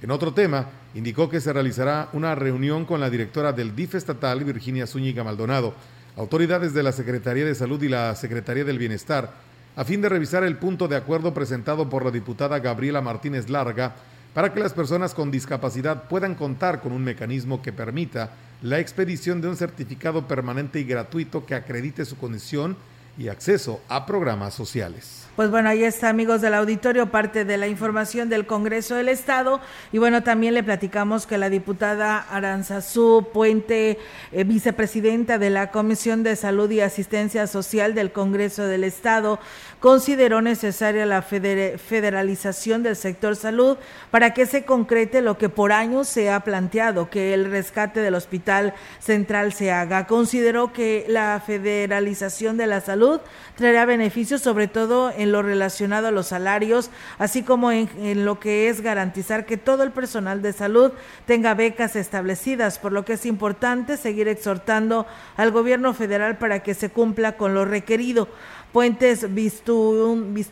En 0.00 0.12
otro 0.12 0.32
tema, 0.32 0.66
indicó 0.94 1.28
que 1.28 1.40
se 1.40 1.52
realizará 1.52 2.08
una 2.12 2.34
reunión 2.34 2.84
con 2.84 3.00
la 3.00 3.10
directora 3.10 3.52
del 3.52 3.74
DIF 3.74 3.96
estatal, 3.96 4.44
Virginia 4.44 4.86
Zúñiga 4.86 5.24
Maldonado, 5.24 5.74
autoridades 6.18 6.74
de 6.74 6.82
la 6.82 6.90
Secretaría 6.90 7.44
de 7.44 7.54
Salud 7.54 7.80
y 7.80 7.88
la 7.88 8.14
Secretaría 8.16 8.64
del 8.64 8.78
Bienestar, 8.78 9.32
a 9.76 9.84
fin 9.84 10.02
de 10.02 10.08
revisar 10.08 10.42
el 10.42 10.56
punto 10.56 10.88
de 10.88 10.96
acuerdo 10.96 11.32
presentado 11.32 11.88
por 11.88 12.04
la 12.04 12.10
diputada 12.10 12.58
Gabriela 12.58 13.00
Martínez 13.00 13.48
Larga 13.48 13.94
para 14.34 14.52
que 14.52 14.58
las 14.58 14.72
personas 14.72 15.14
con 15.14 15.30
discapacidad 15.30 16.08
puedan 16.08 16.34
contar 16.34 16.80
con 16.80 16.90
un 16.92 17.04
mecanismo 17.04 17.62
que 17.62 17.72
permita 17.72 18.30
la 18.62 18.80
expedición 18.80 19.40
de 19.40 19.48
un 19.48 19.56
certificado 19.56 20.26
permanente 20.26 20.80
y 20.80 20.84
gratuito 20.84 21.46
que 21.46 21.54
acredite 21.54 22.04
su 22.04 22.16
condición 22.18 22.76
y 23.16 23.28
acceso 23.28 23.80
a 23.88 24.04
programas 24.04 24.54
sociales. 24.54 25.27
Pues 25.38 25.52
bueno, 25.52 25.68
ahí 25.68 25.84
está, 25.84 26.08
amigos 26.08 26.40
del 26.40 26.52
auditorio, 26.54 27.12
parte 27.12 27.44
de 27.44 27.58
la 27.58 27.68
información 27.68 28.28
del 28.28 28.44
Congreso 28.44 28.96
del 28.96 29.08
Estado. 29.08 29.60
Y 29.92 29.98
bueno, 29.98 30.24
también 30.24 30.52
le 30.52 30.64
platicamos 30.64 31.28
que 31.28 31.38
la 31.38 31.48
diputada 31.48 32.18
Aranzazú 32.18 33.28
Puente, 33.32 34.00
eh, 34.32 34.42
vicepresidenta 34.42 35.38
de 35.38 35.50
la 35.50 35.70
Comisión 35.70 36.24
de 36.24 36.34
Salud 36.34 36.68
y 36.72 36.80
Asistencia 36.80 37.46
Social 37.46 37.94
del 37.94 38.10
Congreso 38.10 38.64
del 38.64 38.82
Estado, 38.82 39.38
consideró 39.78 40.42
necesaria 40.42 41.06
la 41.06 41.22
federalización 41.22 42.82
del 42.82 42.96
sector 42.96 43.36
salud 43.36 43.76
para 44.10 44.34
que 44.34 44.44
se 44.44 44.64
concrete 44.64 45.20
lo 45.20 45.38
que 45.38 45.48
por 45.48 45.70
años 45.70 46.08
se 46.08 46.30
ha 46.30 46.40
planteado, 46.40 47.10
que 47.10 47.32
el 47.32 47.48
rescate 47.48 48.00
del 48.00 48.16
Hospital 48.16 48.74
Central 48.98 49.52
se 49.52 49.70
haga. 49.70 50.08
Consideró 50.08 50.72
que 50.72 51.04
la 51.06 51.40
federalización 51.46 52.56
de 52.56 52.66
la 52.66 52.80
salud 52.80 53.20
traerá 53.54 53.84
beneficios 53.84 54.42
sobre 54.42 54.66
todo 54.66 55.12
en 55.16 55.27
lo 55.32 55.42
relacionado 55.42 56.08
a 56.08 56.10
los 56.10 56.28
salarios, 56.28 56.90
así 57.18 57.42
como 57.42 57.70
en, 57.72 57.88
lo 58.24 58.40
que 58.40 58.68
es 58.68 58.80
garantizar 58.80 59.46
que 59.46 59.56
todo 59.56 59.82
el 59.82 59.90
personal 59.90 60.42
de 60.42 60.52
salud 60.52 60.92
tenga 61.26 61.54
becas 61.54 61.96
establecidas, 61.96 62.78
por 62.78 62.92
lo 62.92 63.04
que 63.04 63.14
es 63.14 63.26
importante 63.26 63.96
seguir 63.96 64.28
exhortando 64.28 65.06
al 65.36 65.50
gobierno 65.50 65.94
federal 65.94 66.38
para 66.38 66.62
que 66.62 66.74
se 66.74 66.90
cumpla 66.90 67.36
con 67.36 67.54
lo 67.54 67.64
requerido. 67.64 68.28
Puentes 68.72 69.32
Vistindui 69.34 70.46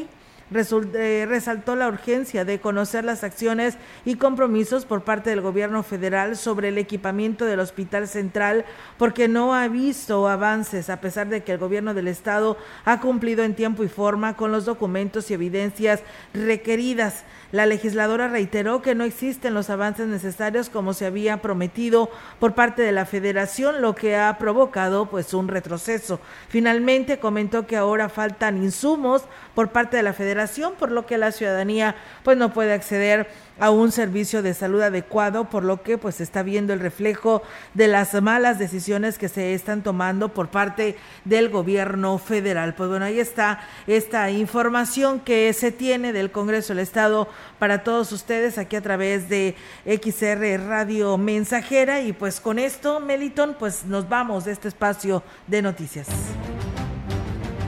eh, 0.00 0.06
resaltó 0.50 1.76
la 1.76 1.88
urgencia 1.88 2.44
de 2.44 2.60
conocer 2.60 3.04
las 3.04 3.24
acciones 3.24 3.76
y 4.04 4.16
compromisos 4.16 4.84
por 4.86 5.02
parte 5.02 5.30
del 5.30 5.40
gobierno 5.40 5.82
federal 5.82 6.36
sobre 6.36 6.68
el 6.68 6.78
equipamiento 6.78 7.44
del 7.44 7.60
Hospital 7.60 8.08
Central 8.08 8.64
porque 8.96 9.28
no 9.28 9.54
ha 9.54 9.68
visto 9.68 10.28
avances 10.28 10.90
a 10.90 11.00
pesar 11.00 11.28
de 11.28 11.42
que 11.42 11.52
el 11.52 11.58
gobierno 11.58 11.94
del 11.94 12.08
estado 12.08 12.56
ha 12.84 13.00
cumplido 13.00 13.44
en 13.44 13.54
tiempo 13.54 13.84
y 13.84 13.88
forma 13.88 14.36
con 14.36 14.52
los 14.52 14.64
documentos 14.64 15.30
y 15.30 15.34
evidencias 15.34 16.00
requeridas. 16.32 17.24
La 17.50 17.64
legisladora 17.64 18.28
reiteró 18.28 18.82
que 18.82 18.94
no 18.94 19.04
existen 19.04 19.54
los 19.54 19.70
avances 19.70 20.06
necesarios 20.06 20.68
como 20.68 20.92
se 20.92 21.06
había 21.06 21.38
prometido 21.38 22.10
por 22.38 22.54
parte 22.54 22.82
de 22.82 22.92
la 22.92 23.06
federación, 23.06 23.80
lo 23.80 23.94
que 23.94 24.16
ha 24.16 24.36
provocado 24.36 25.06
pues 25.06 25.32
un 25.32 25.48
retroceso. 25.48 26.20
Finalmente 26.48 27.18
comentó 27.18 27.66
que 27.66 27.78
ahora 27.78 28.10
faltan 28.10 28.62
insumos 28.62 29.22
por 29.54 29.70
parte 29.70 29.96
de 29.96 30.02
la 30.02 30.12
federación, 30.12 30.74
por 30.78 30.90
lo 30.90 31.06
que 31.06 31.16
la 31.16 31.32
ciudadanía 31.32 31.96
pues 32.22 32.36
no 32.36 32.52
puede 32.52 32.74
acceder 32.74 33.30
a 33.58 33.70
un 33.70 33.92
servicio 33.92 34.42
de 34.42 34.54
salud 34.54 34.82
adecuado, 34.82 35.50
por 35.50 35.64
lo 35.64 35.82
que 35.82 35.98
pues 35.98 36.20
está 36.20 36.42
viendo 36.42 36.72
el 36.72 36.80
reflejo 36.80 37.42
de 37.74 37.88
las 37.88 38.20
malas 38.22 38.58
decisiones 38.58 39.18
que 39.18 39.28
se 39.28 39.54
están 39.54 39.82
tomando 39.82 40.28
por 40.30 40.48
parte 40.48 40.96
del 41.24 41.48
gobierno 41.48 42.18
federal. 42.18 42.74
Pues 42.74 42.88
bueno, 42.88 43.04
ahí 43.04 43.20
está 43.20 43.60
esta 43.86 44.30
información 44.30 45.20
que 45.20 45.52
se 45.52 45.72
tiene 45.72 46.12
del 46.12 46.30
Congreso 46.30 46.74
del 46.74 46.82
Estado 46.82 47.28
para 47.58 47.82
todos 47.84 48.12
ustedes 48.12 48.58
aquí 48.58 48.76
a 48.76 48.82
través 48.82 49.28
de 49.28 49.56
XR 49.86 50.66
Radio 50.66 51.18
Mensajera 51.18 52.00
y 52.00 52.12
pues 52.12 52.40
con 52.40 52.58
esto, 52.58 53.00
Meliton, 53.00 53.56
pues 53.58 53.84
nos 53.84 54.08
vamos 54.08 54.44
de 54.44 54.52
este 54.52 54.68
espacio 54.68 55.22
de 55.46 55.62
noticias. 55.62 56.08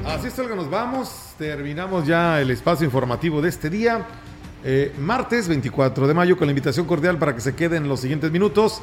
Así 0.07 0.29
es, 0.29 0.39
Olga, 0.39 0.57
nos 0.57 0.69
vamos. 0.69 1.35
Terminamos 1.39 2.07
ya 2.07 2.41
el 2.41 2.51
espacio 2.51 2.85
informativo 2.85 3.41
de 3.41 3.49
este 3.49 3.71
día. 3.71 4.07
Eh, 4.63 4.93
martes 4.99 5.49
24 5.49 6.07
de 6.07 6.15
mayo 6.15 6.37
con 6.37 6.47
la 6.47 6.53
invitación 6.53 6.87
cordial 6.87 7.19
para 7.19 7.35
que 7.35 7.41
se 7.41 7.55
queden 7.55 7.89
los 7.89 8.01
siguientes 8.01 8.31
minutos. 8.31 8.83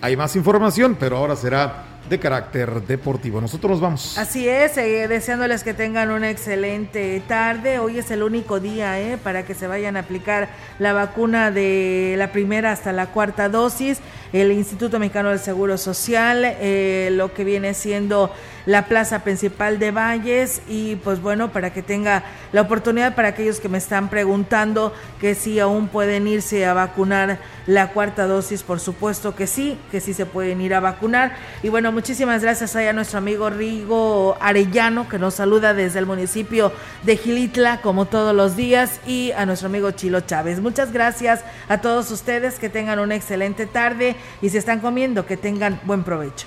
Hay 0.00 0.16
más 0.16 0.34
información, 0.34 0.96
pero 0.98 1.18
ahora 1.18 1.36
será 1.36 1.84
de 2.08 2.18
carácter 2.18 2.82
deportivo. 2.86 3.40
Nosotros 3.40 3.72
nos 3.72 3.80
vamos. 3.80 4.18
Así 4.18 4.48
es, 4.48 4.78
eh, 4.78 5.06
deseándoles 5.08 5.62
que 5.62 5.74
tengan 5.74 6.10
una 6.10 6.30
excelente 6.30 7.22
tarde. 7.28 7.78
Hoy 7.78 7.98
es 7.98 8.10
el 8.10 8.22
único 8.22 8.60
día 8.60 8.98
eh, 8.98 9.18
para 9.22 9.44
que 9.44 9.54
se 9.54 9.66
vayan 9.66 9.96
a 9.96 10.00
aplicar 10.00 10.48
la 10.78 10.94
vacuna 10.94 11.50
de 11.50 12.14
la 12.16 12.32
primera 12.32 12.72
hasta 12.72 12.92
la 12.92 13.06
cuarta 13.06 13.50
dosis. 13.50 13.98
El 14.32 14.52
Instituto 14.52 15.00
Mexicano 15.00 15.30
del 15.30 15.40
Seguro 15.40 15.76
Social, 15.76 16.42
eh, 16.44 17.08
lo 17.12 17.34
que 17.34 17.42
viene 17.42 17.74
siendo 17.74 18.32
la 18.66 18.86
plaza 18.86 19.24
principal 19.24 19.78
de 19.78 19.90
Valles 19.90 20.62
y 20.68 20.96
pues 20.96 21.20
bueno, 21.20 21.50
para 21.50 21.72
que 21.72 21.82
tenga 21.82 22.22
la 22.52 22.60
oportunidad 22.60 23.14
para 23.14 23.28
aquellos 23.28 23.58
que 23.58 23.68
me 23.68 23.78
están 23.78 24.08
preguntando 24.08 24.92
que 25.20 25.34
si 25.34 25.58
aún 25.58 25.88
pueden 25.88 26.28
irse 26.28 26.66
a 26.66 26.74
vacunar 26.74 27.38
la 27.66 27.88
cuarta 27.88 28.26
dosis, 28.26 28.62
por 28.62 28.80
supuesto 28.80 29.34
que 29.34 29.46
sí, 29.46 29.78
que 29.90 30.00
sí 30.00 30.14
se 30.14 30.26
pueden 30.26 30.60
ir 30.60 30.74
a 30.74 30.80
vacunar. 30.80 31.36
Y 31.62 31.68
bueno, 31.68 31.90
muchísimas 31.90 32.42
gracias 32.42 32.76
a 32.76 32.92
nuestro 32.92 33.18
amigo 33.18 33.50
Rigo 33.50 34.36
Arellano, 34.40 35.08
que 35.08 35.18
nos 35.18 35.34
saluda 35.34 35.74
desde 35.74 35.98
el 35.98 36.06
municipio 36.06 36.72
de 37.02 37.16
Gilitla, 37.16 37.80
como 37.80 38.06
todos 38.06 38.34
los 38.34 38.56
días, 38.56 39.00
y 39.06 39.32
a 39.32 39.46
nuestro 39.46 39.66
amigo 39.66 39.90
Chilo 39.92 40.20
Chávez. 40.20 40.60
Muchas 40.60 40.92
gracias 40.92 41.40
a 41.68 41.80
todos 41.80 42.10
ustedes, 42.10 42.58
que 42.58 42.68
tengan 42.68 42.98
una 42.98 43.14
excelente 43.14 43.66
tarde 43.66 44.16
y 44.42 44.48
si 44.50 44.58
están 44.58 44.80
comiendo, 44.80 45.26
que 45.26 45.36
tengan 45.36 45.80
buen 45.84 46.02
provecho. 46.02 46.46